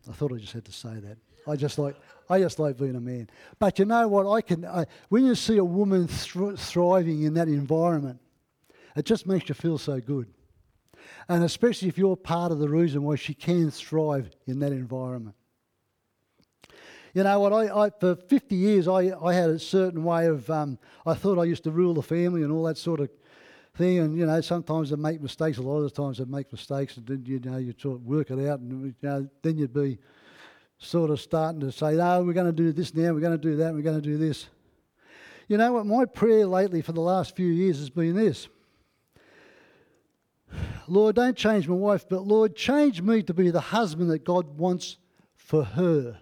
I 0.08 0.12
thought 0.12 0.32
I 0.32 0.38
just 0.38 0.52
had 0.52 0.64
to 0.64 0.72
say 0.72 0.94
that. 0.94 1.18
I 1.46 1.54
just 1.54 1.78
like 1.78 1.94
I 2.28 2.40
just 2.40 2.58
like 2.58 2.76
being 2.76 2.96
a 2.96 3.00
man. 3.00 3.30
But 3.58 3.78
you 3.78 3.84
know 3.84 4.08
what? 4.08 4.28
I 4.28 4.40
can 4.40 4.64
I, 4.64 4.86
when 5.10 5.24
you 5.26 5.36
see 5.36 5.58
a 5.58 5.64
woman 5.64 6.08
thriving 6.08 7.22
in 7.22 7.34
that 7.34 7.46
environment, 7.46 8.18
it 8.96 9.04
just 9.04 9.26
makes 9.26 9.48
you 9.48 9.54
feel 9.54 9.78
so 9.78 10.00
good. 10.00 10.26
And 11.28 11.44
especially 11.44 11.88
if 11.88 11.98
you're 11.98 12.16
part 12.16 12.52
of 12.52 12.58
the 12.58 12.68
reason 12.68 13.02
why 13.02 13.16
she 13.16 13.34
can 13.34 13.70
thrive 13.70 14.30
in 14.46 14.58
that 14.60 14.72
environment. 14.72 15.36
You 17.14 17.24
know 17.24 17.40
what? 17.40 17.52
I, 17.52 17.86
I 17.86 17.90
for 17.90 18.14
50 18.14 18.54
years 18.54 18.86
I, 18.86 19.12
I 19.20 19.32
had 19.32 19.50
a 19.50 19.58
certain 19.58 20.04
way 20.04 20.26
of 20.26 20.48
um, 20.50 20.78
I 21.06 21.14
thought 21.14 21.38
I 21.38 21.44
used 21.44 21.64
to 21.64 21.70
rule 21.70 21.94
the 21.94 22.02
family 22.02 22.42
and 22.42 22.52
all 22.52 22.64
that 22.64 22.78
sort 22.78 23.00
of 23.00 23.10
thing. 23.74 23.98
And 23.98 24.16
you 24.16 24.26
know 24.26 24.40
sometimes 24.40 24.92
I 24.92 24.96
make 24.96 25.20
mistakes. 25.20 25.58
A 25.58 25.62
lot 25.62 25.78
of 25.78 25.84
the 25.84 25.90
times 25.90 26.20
I 26.20 26.24
make 26.24 26.52
mistakes, 26.52 26.96
and 26.96 27.06
then 27.06 27.24
you 27.26 27.40
know 27.40 27.56
you 27.56 27.74
sort 27.78 27.96
of 27.96 28.04
work 28.04 28.30
it 28.30 28.46
out, 28.48 28.60
and 28.60 28.86
you 28.86 28.94
know 29.02 29.28
then 29.42 29.56
you'd 29.56 29.72
be 29.72 29.98
sort 30.78 31.10
of 31.10 31.20
starting 31.20 31.60
to 31.60 31.72
say, 31.72 31.94
"No, 31.94 32.22
we're 32.22 32.34
going 32.34 32.46
to 32.46 32.52
do 32.52 32.72
this 32.72 32.94
now. 32.94 33.12
We're 33.12 33.20
going 33.20 33.38
to 33.38 33.50
do 33.50 33.56
that. 33.56 33.74
We're 33.74 33.82
going 33.82 34.00
to 34.00 34.08
do 34.08 34.18
this." 34.18 34.46
You 35.48 35.56
know 35.56 35.72
what? 35.72 35.86
My 35.86 36.04
prayer 36.04 36.46
lately 36.46 36.82
for 36.82 36.92
the 36.92 37.00
last 37.00 37.34
few 37.34 37.46
years 37.46 37.78
has 37.78 37.88
been 37.88 38.14
this. 38.14 38.48
Lord, 40.90 41.16
don't 41.16 41.36
change 41.36 41.68
my 41.68 41.74
wife, 41.74 42.06
but 42.08 42.26
Lord, 42.26 42.56
change 42.56 43.02
me 43.02 43.22
to 43.22 43.34
be 43.34 43.50
the 43.50 43.60
husband 43.60 44.10
that 44.10 44.24
God 44.24 44.58
wants 44.58 44.96
for 45.36 45.64
her. 45.64 46.18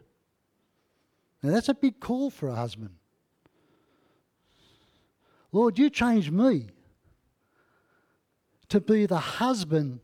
Now, 1.43 1.53
that's 1.53 1.69
a 1.69 1.75
big 1.75 2.01
call 2.01 2.31
for 2.31 2.49
a 2.49 2.55
husband. 2.55 2.91
Lord, 5.53 5.79
you 5.79 5.91
change 5.91 6.31
me 6.31 6.69
to 8.69 8.81
be 8.81 9.07
the 9.07 9.19
husband 9.19 10.01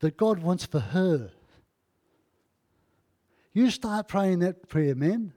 that 0.00 0.16
God 0.16 0.40
wants 0.40 0.64
for 0.64 0.80
her. 0.80 1.30
You 3.52 3.70
start 3.70 4.08
praying 4.08 4.40
that 4.40 4.68
prayer, 4.68 4.94
men, 4.94 5.32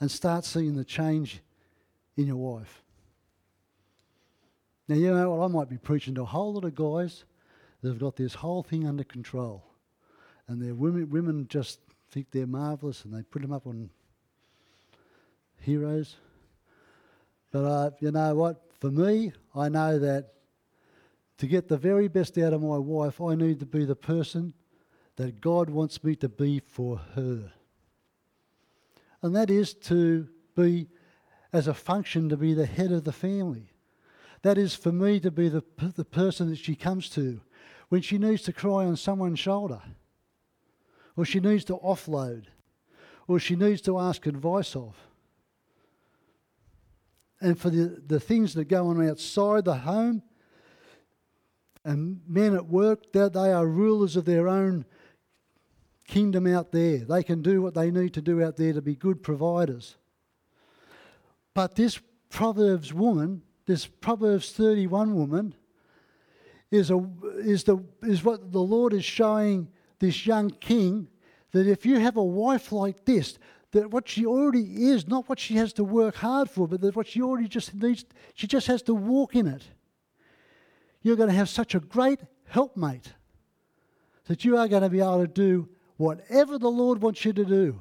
and 0.00 0.10
start 0.10 0.44
seeing 0.44 0.74
the 0.74 0.84
change 0.84 1.42
in 2.16 2.26
your 2.26 2.36
wife. 2.36 2.82
Now, 4.88 4.96
you 4.96 5.12
know 5.12 5.30
what? 5.30 5.44
I 5.44 5.48
might 5.48 5.68
be 5.68 5.78
preaching 5.78 6.14
to 6.14 6.22
a 6.22 6.26
whole 6.26 6.54
lot 6.54 6.64
of 6.64 6.74
guys 6.74 7.24
that 7.82 7.88
have 7.88 7.98
got 7.98 8.16
this 8.16 8.34
whole 8.34 8.62
thing 8.62 8.86
under 8.86 9.04
control. 9.04 9.64
And 10.48 10.62
their 10.62 10.74
women, 10.74 11.10
women 11.10 11.46
just 11.48 11.80
think 12.10 12.30
they're 12.30 12.46
marvellous 12.46 13.04
and 13.04 13.12
they 13.12 13.22
put 13.22 13.42
them 13.42 13.52
up 13.52 13.66
on 13.66 13.90
heroes. 15.60 16.16
But 17.50 17.64
uh, 17.64 17.90
you 18.00 18.12
know 18.12 18.34
what? 18.34 18.62
For 18.80 18.90
me, 18.90 19.32
I 19.54 19.68
know 19.68 19.98
that 19.98 20.34
to 21.38 21.46
get 21.46 21.68
the 21.68 21.76
very 21.76 22.08
best 22.08 22.38
out 22.38 22.52
of 22.52 22.62
my 22.62 22.78
wife, 22.78 23.20
I 23.20 23.34
need 23.34 23.60
to 23.60 23.66
be 23.66 23.84
the 23.84 23.96
person 23.96 24.54
that 25.16 25.40
God 25.40 25.70
wants 25.70 26.02
me 26.04 26.14
to 26.16 26.28
be 26.28 26.60
for 26.60 26.98
her. 27.14 27.52
And 29.22 29.34
that 29.34 29.50
is 29.50 29.74
to 29.74 30.28
be, 30.54 30.88
as 31.52 31.66
a 31.66 31.74
function, 31.74 32.28
to 32.28 32.36
be 32.36 32.54
the 32.54 32.66
head 32.66 32.92
of 32.92 33.04
the 33.04 33.12
family. 33.12 33.72
That 34.42 34.58
is 34.58 34.74
for 34.74 34.92
me 34.92 35.20
to 35.20 35.30
be 35.30 35.48
the, 35.48 35.64
the 35.78 36.04
person 36.04 36.50
that 36.50 36.58
she 36.58 36.74
comes 36.74 37.08
to 37.10 37.40
when 37.88 38.02
she 38.02 38.18
needs 38.18 38.42
to 38.42 38.52
cry 38.52 38.84
on 38.84 38.96
someone's 38.96 39.38
shoulder, 39.38 39.80
or 41.16 41.24
she 41.24 41.40
needs 41.40 41.64
to 41.64 41.76
offload, 41.76 42.46
or 43.28 43.38
she 43.38 43.56
needs 43.56 43.80
to 43.82 43.98
ask 43.98 44.26
advice 44.26 44.74
of. 44.76 44.96
And 47.40 47.58
for 47.58 47.70
the, 47.70 48.02
the 48.06 48.20
things 48.20 48.54
that 48.54 48.64
go 48.64 48.88
on 48.88 49.08
outside 49.08 49.64
the 49.64 49.76
home, 49.76 50.22
and 51.84 52.20
men 52.26 52.54
at 52.54 52.66
work, 52.66 53.12
that 53.12 53.32
they 53.32 53.52
are 53.52 53.66
rulers 53.66 54.16
of 54.16 54.24
their 54.24 54.48
own 54.48 54.84
kingdom 56.08 56.46
out 56.46 56.72
there. 56.72 56.98
They 56.98 57.22
can 57.22 57.42
do 57.42 57.62
what 57.62 57.74
they 57.74 57.92
need 57.92 58.14
to 58.14 58.20
do 58.20 58.42
out 58.42 58.56
there 58.56 58.72
to 58.72 58.82
be 58.82 58.96
good 58.96 59.22
providers. 59.22 59.96
But 61.54 61.76
this 61.76 62.00
Proverbs 62.28 62.92
woman 62.92 63.42
this 63.66 63.86
Proverbs 63.86 64.52
31 64.52 65.14
woman 65.14 65.54
is, 66.70 66.90
a, 66.90 67.04
is, 67.38 67.64
the, 67.64 67.78
is 68.02 68.24
what 68.24 68.52
the 68.52 68.62
Lord 68.62 68.92
is 68.92 69.04
showing 69.04 69.68
this 69.98 70.26
young 70.26 70.50
king 70.50 71.08
that 71.52 71.66
if 71.66 71.84
you 71.86 71.98
have 71.98 72.16
a 72.16 72.24
wife 72.24 72.72
like 72.72 73.04
this, 73.04 73.38
that 73.72 73.90
what 73.90 74.08
she 74.08 74.24
already 74.24 74.86
is, 74.88 75.06
not 75.06 75.28
what 75.28 75.38
she 75.38 75.54
has 75.54 75.72
to 75.74 75.84
work 75.84 76.16
hard 76.16 76.48
for, 76.48 76.66
but 76.68 76.80
that 76.80 76.96
what 76.96 77.06
she 77.06 77.22
already 77.22 77.48
just 77.48 77.74
needs, 77.74 78.04
she 78.34 78.46
just 78.46 78.66
has 78.66 78.82
to 78.82 78.94
walk 78.94 79.34
in 79.34 79.46
it. 79.46 79.62
You're 81.02 81.16
going 81.16 81.28
to 81.28 81.34
have 81.34 81.48
such 81.48 81.74
a 81.74 81.80
great 81.80 82.20
helpmate 82.48 83.12
that 84.26 84.44
you 84.44 84.56
are 84.56 84.68
going 84.68 84.82
to 84.82 84.88
be 84.88 85.00
able 85.00 85.20
to 85.20 85.26
do 85.26 85.68
whatever 85.96 86.58
the 86.58 86.70
Lord 86.70 87.00
wants 87.00 87.24
you 87.24 87.32
to 87.32 87.44
do. 87.44 87.80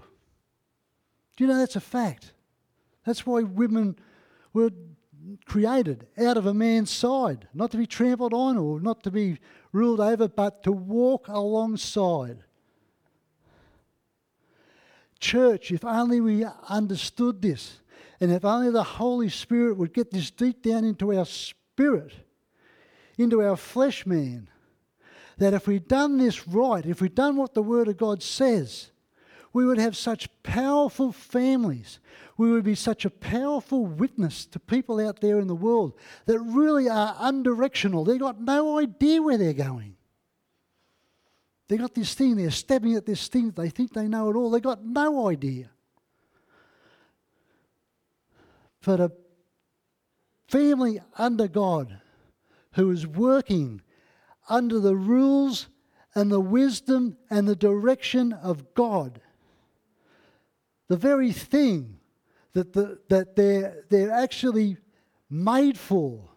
Do 1.36 1.44
you 1.44 1.48
know 1.48 1.58
that's 1.58 1.76
a 1.76 1.82
fact? 1.82 2.34
That's 3.06 3.26
why 3.26 3.42
women 3.42 3.98
were 4.54 4.72
created 5.46 6.08
out 6.18 6.38
of 6.38 6.46
a 6.46 6.54
man's 6.54 6.92
side, 6.92 7.48
not 7.54 7.72
to 7.72 7.78
be 7.78 7.86
trampled 7.88 8.34
on 8.34 8.58
or 8.58 8.80
not 8.80 9.04
to 9.04 9.12
be 9.12 9.40
ruled 9.72 10.00
over, 10.00 10.28
but 10.28 10.64
to 10.64 10.72
walk 10.72 11.28
alongside. 11.28 12.44
Church, 15.20 15.72
if 15.72 15.84
only 15.84 16.22
we 16.22 16.46
understood 16.70 17.42
this, 17.42 17.80
and 18.20 18.32
if 18.32 18.46
only 18.46 18.72
the 18.72 18.84
Holy 18.84 19.30
Spirit 19.30 19.78
would 19.78 19.94
get 19.94 20.12
this 20.12 20.32
deep 20.32 20.62
down 20.62 20.84
into 20.84 21.14
our 21.14 21.26
spirit, 21.26 22.14
into 23.18 23.42
our 23.42 23.58
flesh 23.58 24.06
man, 24.06 24.50
that 25.38 25.54
if 25.54 25.68
we'd 25.68 25.88
done 25.88 26.18
this 26.18 26.48
right, 26.48 26.86
if 26.86 27.02
we'd 27.02 27.16
done 27.16 27.36
what 27.36 27.54
the 27.54 27.64
Word 27.64 27.88
of 27.88 27.98
God 27.98 28.24
says, 28.24 28.92
we 29.56 29.66
would 29.66 29.78
have 29.78 29.96
such 29.96 30.28
powerful 30.44 31.12
families 31.12 32.00
we 32.38 32.52
would 32.52 32.64
be 32.64 32.76
such 32.76 33.06
a 33.06 33.10
powerful 33.10 33.86
witness 33.86 34.46
to 34.48 34.60
people 34.60 35.00
out 35.00 35.22
there 35.22 35.40
in 35.40 35.48
the 35.48 35.56
world 35.56 35.94
that 36.26 36.40
really 36.40 36.90
are 36.90 37.16
undirectional. 37.16 38.06
They've 38.06 38.20
got 38.20 38.42
no 38.42 38.80
idea 38.80 39.22
where 39.22 39.38
they're 39.38 39.54
going. 39.54 39.96
They've 41.68 41.80
got 41.80 41.96
this 41.96 42.14
thing, 42.14 42.36
they're 42.36 42.52
stabbing 42.52 42.96
at 42.96 43.06
this 43.06 43.28
thing, 43.28 43.52
they 43.52 43.70
think 43.70 43.94
they 43.94 44.08
know 44.08 44.30
it 44.30 44.36
all. 44.36 44.52
They've 44.52 44.62
got 44.62 44.86
no 44.86 45.30
idea. 45.30 45.70
But 48.86 49.00
a 49.00 49.12
family 50.48 51.02
under 51.18 51.48
God 51.48 52.02
who 52.74 52.92
is 52.92 53.08
working 53.08 53.82
under 54.48 54.80
the 54.80 54.96
rules 54.96 55.70
and 56.14 56.32
the 56.32 56.42
wisdom 56.42 57.18
and 57.32 57.48
the 57.48 57.56
direction 57.56 58.32
of 58.32 58.76
God. 58.76 59.22
The 60.88 60.98
very 60.98 61.32
thing 61.32 61.98
that, 62.54 62.74
the, 62.74 63.00
that 63.10 63.36
they're, 63.36 63.84
they're 63.90 64.12
actually 64.12 64.78
made 65.30 65.78
for, 65.78 66.30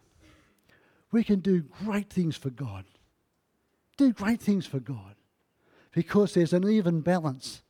we 1.11 1.23
can 1.23 1.39
do 1.39 1.61
great 1.61 2.09
things 2.09 2.35
for 2.35 2.49
God. 2.49 2.85
Do 3.97 4.13
great 4.13 4.41
things 4.41 4.65
for 4.65 4.79
God 4.79 5.15
because 5.91 6.33
there's 6.33 6.53
an 6.53 6.69
even 6.69 7.01
balance. 7.01 7.61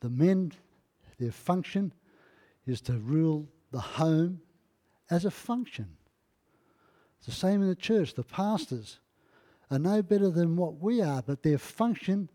The 0.00 0.10
men, 0.10 0.52
their 1.18 1.32
function 1.32 1.92
is 2.66 2.80
to 2.82 2.94
rule 2.94 3.48
the 3.70 3.80
home 3.80 4.40
as 5.10 5.24
a 5.24 5.30
function. 5.30 5.96
It's 7.18 7.26
the 7.26 7.32
same 7.32 7.62
in 7.62 7.68
the 7.68 7.74
church. 7.74 8.14
The 8.14 8.22
pastors 8.22 9.00
are 9.70 9.78
no 9.78 10.02
better 10.02 10.30
than 10.30 10.56
what 10.56 10.80
we 10.80 11.00
are, 11.00 11.22
but 11.22 11.42
their 11.42 11.58
function 11.58 12.28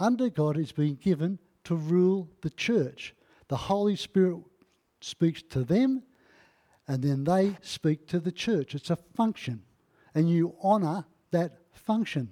under 0.00 0.28
God 0.28 0.56
is 0.56 0.72
being 0.72 0.96
given 0.96 1.38
to 1.64 1.74
rule 1.74 2.28
the 2.40 2.50
church. 2.50 3.14
The 3.48 3.56
Holy 3.56 3.96
Spirit 3.96 4.38
speaks 5.00 5.42
to 5.50 5.64
them 5.64 6.02
and 6.88 7.02
then 7.02 7.24
they 7.24 7.56
speak 7.62 8.06
to 8.08 8.20
the 8.20 8.32
church. 8.32 8.74
It's 8.74 8.90
a 8.90 8.96
function, 8.96 9.62
and 10.14 10.28
you 10.28 10.54
honour 10.62 11.04
that 11.30 11.58
function. 11.72 12.30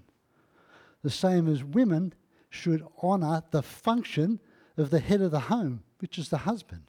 The 1.02 1.10
same 1.10 1.48
as 1.48 1.62
women 1.62 2.12
should 2.50 2.84
honour 3.02 3.42
the 3.52 3.62
function 3.62 4.40
of 4.76 4.90
the 4.90 5.00
head 5.00 5.20
of 5.20 5.30
the 5.30 5.40
home, 5.40 5.82
which 5.98 6.18
is 6.18 6.28
the 6.28 6.38
husband. 6.38 6.82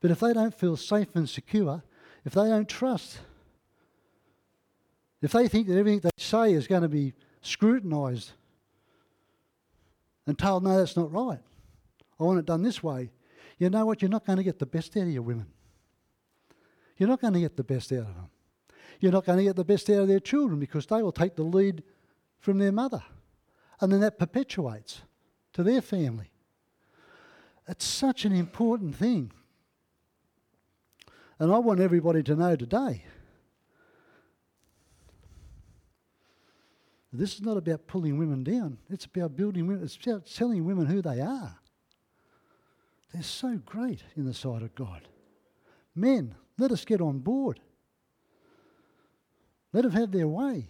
But 0.00 0.10
if 0.10 0.20
they 0.20 0.32
don't 0.32 0.54
feel 0.54 0.76
safe 0.76 1.14
and 1.14 1.28
secure, 1.28 1.82
if 2.24 2.32
they 2.32 2.48
don't 2.48 2.68
trust, 2.68 3.18
if 5.20 5.32
they 5.32 5.46
think 5.46 5.68
that 5.68 5.78
everything 5.78 6.00
they 6.00 6.10
say 6.16 6.52
is 6.52 6.66
going 6.66 6.82
to 6.82 6.88
be 6.88 7.12
scrutinised 7.42 8.32
and 10.26 10.38
told, 10.38 10.64
no, 10.64 10.76
that's 10.76 10.96
not 10.96 11.12
right, 11.12 11.40
I 12.18 12.24
want 12.24 12.38
it 12.38 12.46
done 12.46 12.62
this 12.62 12.82
way, 12.82 13.10
you 13.58 13.70
know 13.70 13.86
what? 13.86 14.02
You're 14.02 14.10
not 14.10 14.26
going 14.26 14.38
to 14.38 14.44
get 14.44 14.58
the 14.58 14.66
best 14.66 14.96
out 14.96 15.04
of 15.04 15.08
your 15.10 15.22
women. 15.22 15.46
You're 16.96 17.08
not 17.08 17.20
going 17.20 17.34
to 17.34 17.40
get 17.40 17.56
the 17.56 17.64
best 17.64 17.92
out 17.92 18.00
of 18.00 18.14
them. 18.14 18.30
You're 19.00 19.12
not 19.12 19.24
going 19.24 19.38
to 19.38 19.44
get 19.44 19.56
the 19.56 19.64
best 19.64 19.88
out 19.90 20.02
of 20.02 20.08
their 20.08 20.20
children 20.20 20.58
because 20.58 20.86
they 20.86 21.02
will 21.02 21.12
take 21.12 21.36
the 21.36 21.42
lead 21.42 21.82
from 22.38 22.58
their 22.58 22.72
mother. 22.72 23.02
And 23.80 23.92
then 23.92 24.00
that 24.00 24.18
perpetuates 24.18 25.02
to 25.52 25.62
their 25.62 25.80
family. 25.80 26.30
It's 27.68 27.84
such 27.84 28.24
an 28.24 28.32
important 28.32 28.96
thing. 28.96 29.32
And 31.38 31.52
I 31.52 31.58
want 31.58 31.80
everybody 31.80 32.22
to 32.24 32.36
know 32.36 32.56
today 32.56 33.04
this 37.12 37.34
is 37.34 37.42
not 37.42 37.56
about 37.56 37.86
pulling 37.86 38.18
women 38.18 38.42
down, 38.42 38.78
it's 38.88 39.04
about 39.04 39.36
building 39.36 39.66
women, 39.66 39.84
it's 39.84 39.96
about 39.96 40.26
telling 40.26 40.64
women 40.64 40.86
who 40.86 41.02
they 41.02 41.20
are. 41.20 41.58
They're 43.12 43.22
so 43.22 43.60
great 43.66 44.02
in 44.16 44.24
the 44.24 44.32
sight 44.32 44.62
of 44.62 44.74
God. 44.74 45.02
Men, 45.94 46.34
let 46.58 46.72
us 46.72 46.84
get 46.84 47.00
on 47.02 47.18
board. 47.18 47.60
Let 49.72 49.82
them 49.82 49.92
have 49.92 50.12
their 50.12 50.28
way. 50.28 50.68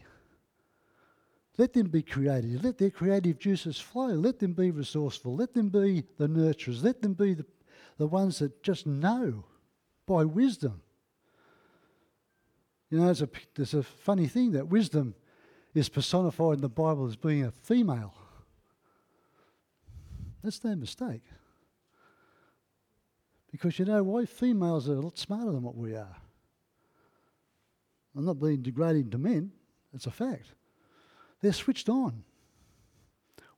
Let 1.59 1.72
them 1.72 1.88
be 1.88 2.03
creative. 2.03 2.64
Let 2.64 2.78
their 2.78 2.90
creative 2.90 3.38
juices 3.38 3.78
flow. 3.78 4.09
Let 4.09 4.38
them 4.38 4.55
be 4.55 4.70
resourceful. 4.70 5.36
Let 5.36 5.55
them 5.55 5.68
be 5.68 6.05
the 6.16 6.28
nurturers. 6.28 6.82
Let 6.82 7.03
them 7.03 7.14
be 7.14 7.34
the, 7.34 7.47
the 7.99 8.07
ones 8.07 8.38
that 8.38 8.62
just 8.62 8.86
know 8.86 9.45
by 10.07 10.24
wisdom. 10.24 10.82
You 12.90 12.99
know, 12.99 13.05
there's 13.07 13.22
a, 13.22 13.28
there's 13.55 13.74
a 13.74 13.82
funny 13.82 14.26
thing 14.26 14.53
that 14.53 14.68
wisdom 14.68 15.14
is 15.75 15.89
personified 15.89 16.57
in 16.57 16.61
the 16.61 16.68
Bible 16.68 17.07
as 17.07 17.16
being 17.16 17.45
a 17.45 17.51
female. 17.51 18.14
That's 20.43 20.59
their 20.59 20.77
mistake. 20.77 21.23
Because 23.51 23.79
you 23.79 23.85
know 23.85 24.03
why? 24.03 24.25
Females 24.25 24.89
are 24.89 24.95
a 24.95 25.01
lot 25.01 25.18
smarter 25.18 25.53
than 25.53 25.62
what 25.62 25.77
we 25.77 25.95
are. 25.95 26.16
I'm 28.16 28.25
not 28.25 28.41
being 28.41 28.62
degrading 28.62 29.11
to 29.11 29.18
men, 29.18 29.53
it's 29.95 30.07
a 30.07 30.11
fact. 30.11 30.55
They're 31.41 31.53
switched 31.53 31.89
on. 31.89 32.25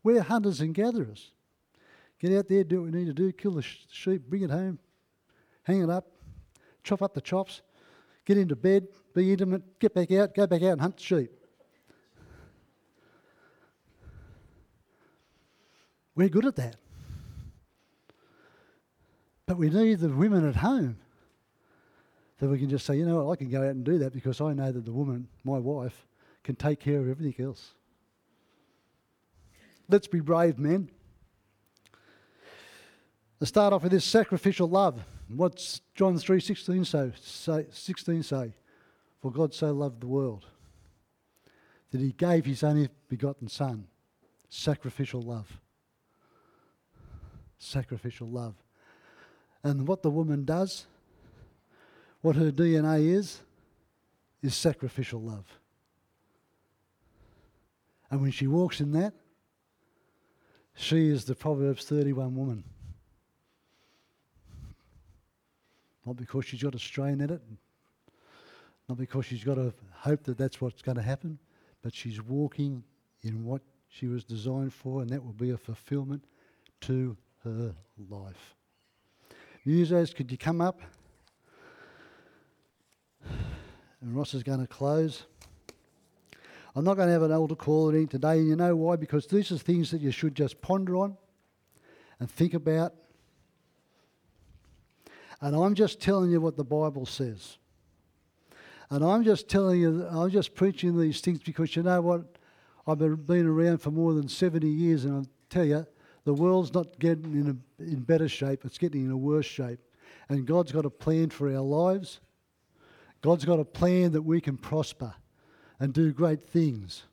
We're 0.02 0.22
hunters 0.22 0.60
and 0.60 0.74
gatherers. 0.74 1.32
Get 2.20 2.32
out 2.32 2.48
there, 2.48 2.64
do 2.64 2.82
what 2.82 2.92
we 2.92 2.98
need 2.98 3.06
to 3.06 3.14
do, 3.14 3.32
kill 3.32 3.52
the 3.52 3.62
sh- 3.62 3.86
sheep, 3.90 4.22
bring 4.28 4.42
it 4.42 4.50
home, 4.50 4.78
hang 5.64 5.82
it 5.82 5.90
up, 5.90 6.06
chop 6.82 7.02
up 7.02 7.14
the 7.14 7.20
chops, 7.20 7.62
get 8.24 8.38
into 8.38 8.56
bed, 8.56 8.86
be 9.14 9.32
intimate, 9.32 9.78
get 9.78 9.94
back 9.94 10.10
out, 10.12 10.34
go 10.34 10.46
back 10.46 10.62
out 10.62 10.72
and 10.72 10.80
hunt 10.80 10.96
the 10.96 11.02
sheep. 11.02 11.30
We're 16.16 16.28
good 16.28 16.46
at 16.46 16.56
that. 16.56 16.76
But 19.46 19.58
we 19.58 19.68
need 19.68 19.98
the 19.98 20.08
women 20.08 20.48
at 20.48 20.56
home 20.56 20.96
that 22.38 22.48
we 22.48 22.58
can 22.58 22.70
just 22.70 22.86
say, 22.86 22.96
you 22.96 23.06
know 23.06 23.24
what, 23.24 23.32
I 23.32 23.36
can 23.36 23.50
go 23.50 23.62
out 23.62 23.70
and 23.70 23.84
do 23.84 23.98
that 23.98 24.12
because 24.12 24.40
I 24.40 24.52
know 24.52 24.72
that 24.72 24.84
the 24.84 24.92
woman, 24.92 25.28
my 25.44 25.58
wife, 25.58 26.06
can 26.42 26.56
take 26.56 26.80
care 26.80 27.00
of 27.00 27.08
everything 27.08 27.44
else. 27.44 27.72
Let's 29.88 30.06
be 30.06 30.20
brave 30.20 30.58
men. 30.58 30.88
Let's 33.40 33.50
start 33.50 33.72
off 33.72 33.82
with 33.82 33.92
this 33.92 34.04
sacrificial 34.04 34.68
love. 34.68 35.00
What's 35.28 35.80
John 35.94 36.14
3.16 36.14 36.86
say, 36.86 37.12
say, 37.20 37.66
16 37.70 38.22
say? 38.22 38.54
For 39.20 39.30
God 39.30 39.54
so 39.54 39.72
loved 39.72 40.00
the 40.00 40.06
world 40.06 40.46
that 41.90 42.00
he 42.00 42.12
gave 42.12 42.44
his 42.44 42.62
only 42.62 42.88
begotten 43.08 43.48
Son. 43.48 43.86
Sacrificial 44.48 45.22
love. 45.22 45.60
Sacrificial 47.58 48.28
love. 48.28 48.54
And 49.62 49.88
what 49.88 50.02
the 50.02 50.10
woman 50.10 50.44
does, 50.44 50.86
what 52.20 52.36
her 52.36 52.50
DNA 52.50 53.14
is, 53.14 53.40
is 54.42 54.54
sacrificial 54.54 55.20
love. 55.20 55.46
And 58.10 58.20
when 58.20 58.30
she 58.30 58.46
walks 58.46 58.80
in 58.80 58.92
that, 58.92 59.14
she 60.74 61.08
is 61.08 61.24
the 61.24 61.34
Proverbs 61.34 61.84
31 61.84 62.36
woman. 62.36 62.64
Not 66.04 66.16
because 66.16 66.44
she's 66.44 66.62
got 66.62 66.74
a 66.74 66.78
strain 66.78 67.20
at 67.22 67.30
it, 67.30 67.40
not 68.88 68.98
because 68.98 69.24
she's 69.24 69.44
got 69.44 69.56
a 69.56 69.72
hope 69.92 70.24
that 70.24 70.36
that's 70.36 70.60
what's 70.60 70.82
going 70.82 70.96
to 70.96 71.02
happen, 71.02 71.38
but 71.82 71.94
she's 71.94 72.20
walking 72.20 72.84
in 73.22 73.44
what 73.44 73.62
she 73.88 74.06
was 74.06 74.24
designed 74.24 74.74
for, 74.74 75.00
and 75.00 75.10
that 75.10 75.24
will 75.24 75.32
be 75.32 75.50
a 75.50 75.56
fulfillment 75.56 76.24
to 76.82 77.16
her 77.44 77.74
life. 78.10 78.54
Musos, 79.66 80.14
could 80.14 80.30
you 80.30 80.38
come 80.38 80.60
up? 80.60 80.80
And 83.22 84.14
Ross 84.14 84.34
is 84.34 84.42
going 84.42 84.60
to 84.60 84.66
close. 84.66 85.24
I'm 86.76 86.84
not 86.84 86.96
going 86.96 87.06
to 87.08 87.12
have 87.12 87.22
an 87.22 87.32
altar 87.32 87.54
call 87.54 87.92
today, 87.92 88.38
and 88.38 88.48
you 88.48 88.56
know 88.56 88.74
why? 88.74 88.96
Because 88.96 89.26
these 89.26 89.52
are 89.52 89.58
things 89.58 89.90
that 89.92 90.00
you 90.00 90.10
should 90.10 90.34
just 90.34 90.60
ponder 90.60 90.96
on 90.96 91.16
and 92.18 92.30
think 92.30 92.54
about. 92.54 92.94
And 95.40 95.54
I'm 95.54 95.74
just 95.74 96.00
telling 96.00 96.30
you 96.30 96.40
what 96.40 96.56
the 96.56 96.64
Bible 96.64 97.06
says. 97.06 97.58
And 98.90 99.04
I'm 99.04 99.24
just 99.24 99.48
telling 99.48 99.80
you, 99.80 100.06
I'm 100.10 100.30
just 100.30 100.54
preaching 100.54 100.98
these 100.98 101.20
things 101.20 101.40
because 101.40 101.74
you 101.76 101.82
know 101.82 102.00
what? 102.00 102.38
I've 102.86 102.98
been 102.98 103.46
around 103.46 103.78
for 103.78 103.90
more 103.90 104.12
than 104.12 104.28
70 104.28 104.68
years, 104.68 105.04
and 105.04 105.24
I 105.24 105.28
tell 105.48 105.64
you, 105.64 105.86
the 106.24 106.34
world's 106.34 106.72
not 106.72 106.98
getting 106.98 107.34
in, 107.34 107.48
a, 107.48 107.82
in 107.82 108.00
better 108.00 108.28
shape, 108.28 108.64
it's 108.64 108.78
getting 108.78 109.04
in 109.04 109.10
a 109.10 109.16
worse 109.16 109.46
shape. 109.46 109.80
And 110.28 110.46
God's 110.46 110.72
got 110.72 110.86
a 110.86 110.90
plan 110.90 111.30
for 111.30 111.48
our 111.48 111.60
lives. 111.60 112.20
God's 113.20 113.44
got 113.44 113.60
a 113.60 113.64
plan 113.64 114.12
that 114.12 114.22
we 114.22 114.40
can 114.40 114.56
prosper 114.56 115.14
and 115.78 115.92
do 115.92 116.12
great 116.12 116.42
things 116.42 117.04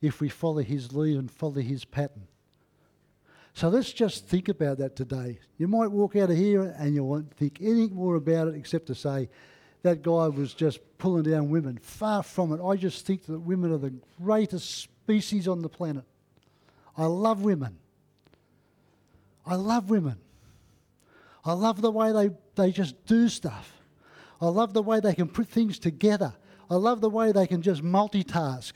if 0.00 0.20
we 0.20 0.28
follow 0.28 0.62
His 0.62 0.92
lead 0.92 1.16
and 1.16 1.30
follow 1.30 1.60
His 1.60 1.84
pattern. 1.84 2.26
So 3.54 3.68
let's 3.68 3.92
just 3.92 4.26
think 4.26 4.48
about 4.48 4.78
that 4.78 4.96
today. 4.96 5.38
You 5.58 5.68
might 5.68 5.90
walk 5.90 6.16
out 6.16 6.30
of 6.30 6.36
here 6.36 6.74
and 6.78 6.94
you 6.94 7.04
won't 7.04 7.34
think 7.34 7.58
anything 7.60 7.94
more 7.94 8.16
about 8.16 8.48
it 8.48 8.54
except 8.54 8.86
to 8.86 8.94
say, 8.94 9.28
that 9.82 10.02
guy 10.02 10.28
was 10.28 10.54
just 10.54 10.78
pulling 10.98 11.24
down 11.24 11.50
women. 11.50 11.78
Far 11.82 12.22
from 12.22 12.52
it. 12.52 12.64
I 12.64 12.76
just 12.76 13.04
think 13.04 13.26
that 13.26 13.40
women 13.40 13.72
are 13.72 13.78
the 13.78 13.94
greatest 14.20 14.70
species 14.82 15.48
on 15.48 15.60
the 15.60 15.68
planet. 15.68 16.04
I 16.96 17.06
love 17.06 17.42
women. 17.42 17.78
I 19.44 19.56
love 19.56 19.90
women. 19.90 20.18
I 21.44 21.52
love 21.52 21.80
the 21.80 21.90
way 21.90 22.12
they, 22.12 22.30
they 22.54 22.70
just 22.70 23.04
do 23.06 23.28
stuff. 23.28 23.72
I 24.40 24.46
love 24.46 24.72
the 24.72 24.82
way 24.82 25.00
they 25.00 25.14
can 25.14 25.28
put 25.28 25.48
things 25.48 25.78
together. 25.78 26.34
I 26.70 26.76
love 26.76 27.00
the 27.00 27.10
way 27.10 27.32
they 27.32 27.46
can 27.46 27.62
just 27.62 27.82
multitask. 27.82 28.72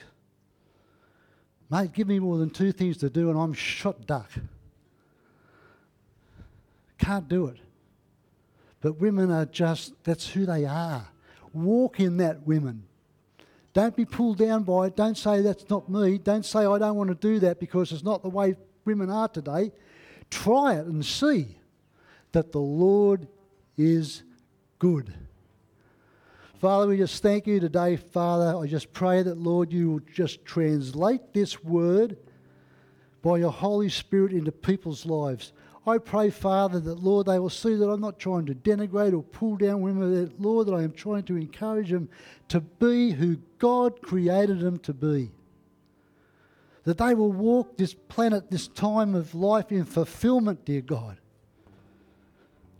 Mate, 1.70 1.92
give 1.92 2.06
me 2.06 2.18
more 2.18 2.38
than 2.38 2.50
two 2.50 2.72
things 2.72 2.96
to 2.98 3.10
do 3.10 3.30
and 3.30 3.38
I'm 3.38 3.52
shot 3.52 4.06
duck. 4.06 4.30
Can't 6.98 7.28
do 7.28 7.46
it. 7.46 7.58
But 8.80 9.00
women 9.00 9.30
are 9.30 9.46
just, 9.46 9.94
that's 10.04 10.28
who 10.28 10.46
they 10.46 10.64
are. 10.64 11.08
Walk 11.52 12.00
in 12.00 12.18
that, 12.18 12.46
women. 12.46 12.84
Don't 13.72 13.96
be 13.96 14.04
pulled 14.04 14.38
down 14.38 14.62
by 14.62 14.86
it. 14.86 14.96
Don't 14.96 15.18
say 15.18 15.40
that's 15.42 15.68
not 15.68 15.88
me. 15.88 16.18
Don't 16.18 16.46
say 16.46 16.60
I 16.60 16.78
don't 16.78 16.96
want 16.96 17.08
to 17.08 17.14
do 17.14 17.40
that 17.40 17.60
because 17.60 17.92
it's 17.92 18.04
not 18.04 18.22
the 18.22 18.30
way 18.30 18.56
women 18.84 19.10
are 19.10 19.28
today. 19.28 19.72
Try 20.31 20.74
it 20.74 20.87
and 20.87 21.05
see 21.05 21.57
that 22.33 22.53
the 22.53 22.61
Lord 22.61 23.29
is 23.77 24.22
good. 24.79 25.12
Father, 26.61 26.89
we 26.89 26.97
just 26.97 27.22
thank 27.22 27.47
you 27.47 27.61
today, 27.61 27.97
Father. 27.97 28.59
I 28.59 28.66
just 28.66 28.93
pray 28.93 29.22
that, 29.22 29.39
Lord, 29.39 29.72
you 29.72 29.91
will 29.91 30.01
just 30.12 30.45
translate 30.45 31.35
this 31.35 31.62
word 31.62 32.16
by 33.22 33.39
your 33.39 33.53
Holy 33.53 33.89
Spirit 33.89 34.33
into 34.33 34.53
people's 34.53 35.05
lives. 35.05 35.53
I 35.87 35.99
pray, 35.99 36.31
Father, 36.31 36.81
that, 36.81 36.99
Lord, 36.99 37.27
they 37.27 37.39
will 37.39 37.51
see 37.51 37.77
that 37.77 37.89
I'm 37.89 38.01
not 38.01 38.18
trying 38.18 38.47
to 38.47 38.55
denigrate 38.55 39.12
or 39.12 39.22
pull 39.22 39.57
down 39.57 39.83
women, 39.83 40.14
that, 40.14 40.41
Lord, 40.41 40.66
that 40.66 40.74
I 40.74 40.83
am 40.83 40.93
trying 40.93 41.22
to 41.24 41.37
encourage 41.37 41.91
them 41.91 42.09
to 42.49 42.61
be 42.61 43.12
who 43.12 43.37
God 43.59 44.03
created 44.03 44.61
them 44.61 44.79
to 44.81 44.93
be. 44.93 45.31
That 46.87 46.97
they 46.97 47.14
will 47.14 47.32
walk 47.32 47.76
this 47.76 47.93
planet, 47.93 48.51
this 48.51 48.66
time 48.66 49.14
of 49.14 49.34
life 49.34 49.70
in 49.70 49.84
fulfillment, 49.84 50.64
dear 50.64 50.80
God 50.80 51.18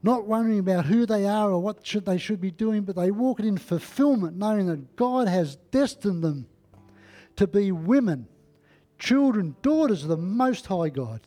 not 0.07 0.25
wondering 0.25 0.61
about 0.61 0.87
who 0.87 1.05
they 1.05 1.27
are 1.27 1.51
or 1.51 1.59
what 1.61 1.85
should 1.85 2.07
they 2.07 2.17
should 2.17 2.41
be 2.41 2.53
doing, 2.53 2.83
but 2.83 2.95
they 2.95 3.11
walk 3.11 3.41
it 3.41 3.45
in 3.45 3.59
fulfillment, 3.59 4.37
knowing 4.37 4.69
that 4.69 4.95
God 4.95 5.27
has 5.27 5.57
destined 5.73 6.23
them 6.23 6.47
to 7.35 7.49
be 7.49 7.73
women, 7.73 8.29
children, 9.01 9.57
daughters 9.63 10.05
of 10.05 10.09
the 10.09 10.17
Most 10.17 10.67
High 10.67 10.91
God. 10.91 11.23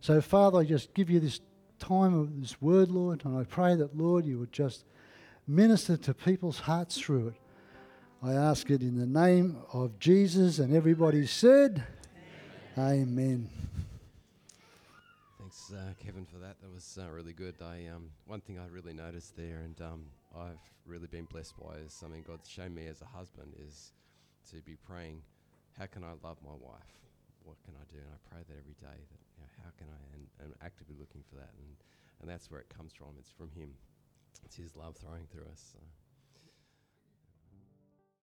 So, 0.00 0.20
Father, 0.20 0.58
I 0.58 0.64
just 0.64 0.92
give 0.92 1.08
you 1.08 1.20
this 1.20 1.40
time 1.78 2.14
of 2.14 2.40
this 2.40 2.60
word, 2.60 2.90
Lord, 2.90 3.24
and 3.24 3.38
I 3.38 3.44
pray 3.44 3.76
that, 3.76 3.96
Lord, 3.96 4.26
you 4.26 4.40
would 4.40 4.52
just 4.52 4.84
minister 5.46 5.96
to 5.96 6.14
people's 6.14 6.58
hearts 6.58 6.98
through 6.98 7.28
it. 7.28 7.34
I 8.24 8.32
ask 8.32 8.70
it 8.70 8.80
in 8.80 8.96
the 8.96 9.04
name 9.04 9.58
of 9.74 9.98
Jesus, 9.98 10.58
and 10.58 10.74
everybody 10.74 11.26
said, 11.26 11.84
Amen. 12.78 13.02
Amen. 13.02 13.50
Thanks, 15.38 15.70
uh, 15.70 15.92
Kevin, 16.02 16.24
for 16.24 16.38
that. 16.38 16.56
That 16.62 16.72
was 16.72 16.98
uh, 16.98 17.10
really 17.12 17.34
good. 17.34 17.56
I 17.60 17.84
um, 17.94 18.08
one 18.24 18.40
thing 18.40 18.58
I 18.58 18.64
really 18.72 18.94
noticed 18.94 19.36
there, 19.36 19.60
and 19.60 19.78
um, 19.82 20.06
I've 20.34 20.64
really 20.86 21.06
been 21.06 21.26
blessed 21.26 21.52
by, 21.60 21.76
is 21.84 21.92
something 21.92 22.24
God's 22.26 22.48
shown 22.48 22.74
me 22.74 22.86
as 22.86 23.02
a 23.02 23.04
husband, 23.04 23.52
is 23.60 23.92
to 24.52 24.62
be 24.62 24.78
praying, 24.88 25.20
how 25.78 25.84
can 25.84 26.02
I 26.02 26.16
love 26.24 26.38
my 26.40 26.56
wife? 26.56 26.96
What 27.44 27.60
can 27.66 27.74
I 27.76 27.84
do? 27.92 28.00
And 28.00 28.08
I 28.08 28.18
pray 28.32 28.40
that 28.40 28.56
every 28.56 28.72
day. 28.80 29.04
That 29.04 29.20
you 29.36 29.44
know, 29.44 29.52
how 29.62 29.70
can 29.76 29.88
I? 29.92 30.00
And, 30.16 30.24
and 30.40 30.54
actively 30.64 30.96
looking 30.98 31.20
for 31.28 31.36
that, 31.36 31.52
and 31.60 31.76
and 32.22 32.30
that's 32.30 32.50
where 32.50 32.60
it 32.60 32.72
comes 32.72 32.94
from. 32.94 33.20
It's 33.20 33.32
from 33.36 33.50
Him. 33.52 33.68
It's 34.46 34.56
His 34.56 34.74
love 34.74 34.96
throwing 34.96 35.26
through 35.30 35.44
us. 35.52 35.76
So. 35.76 35.80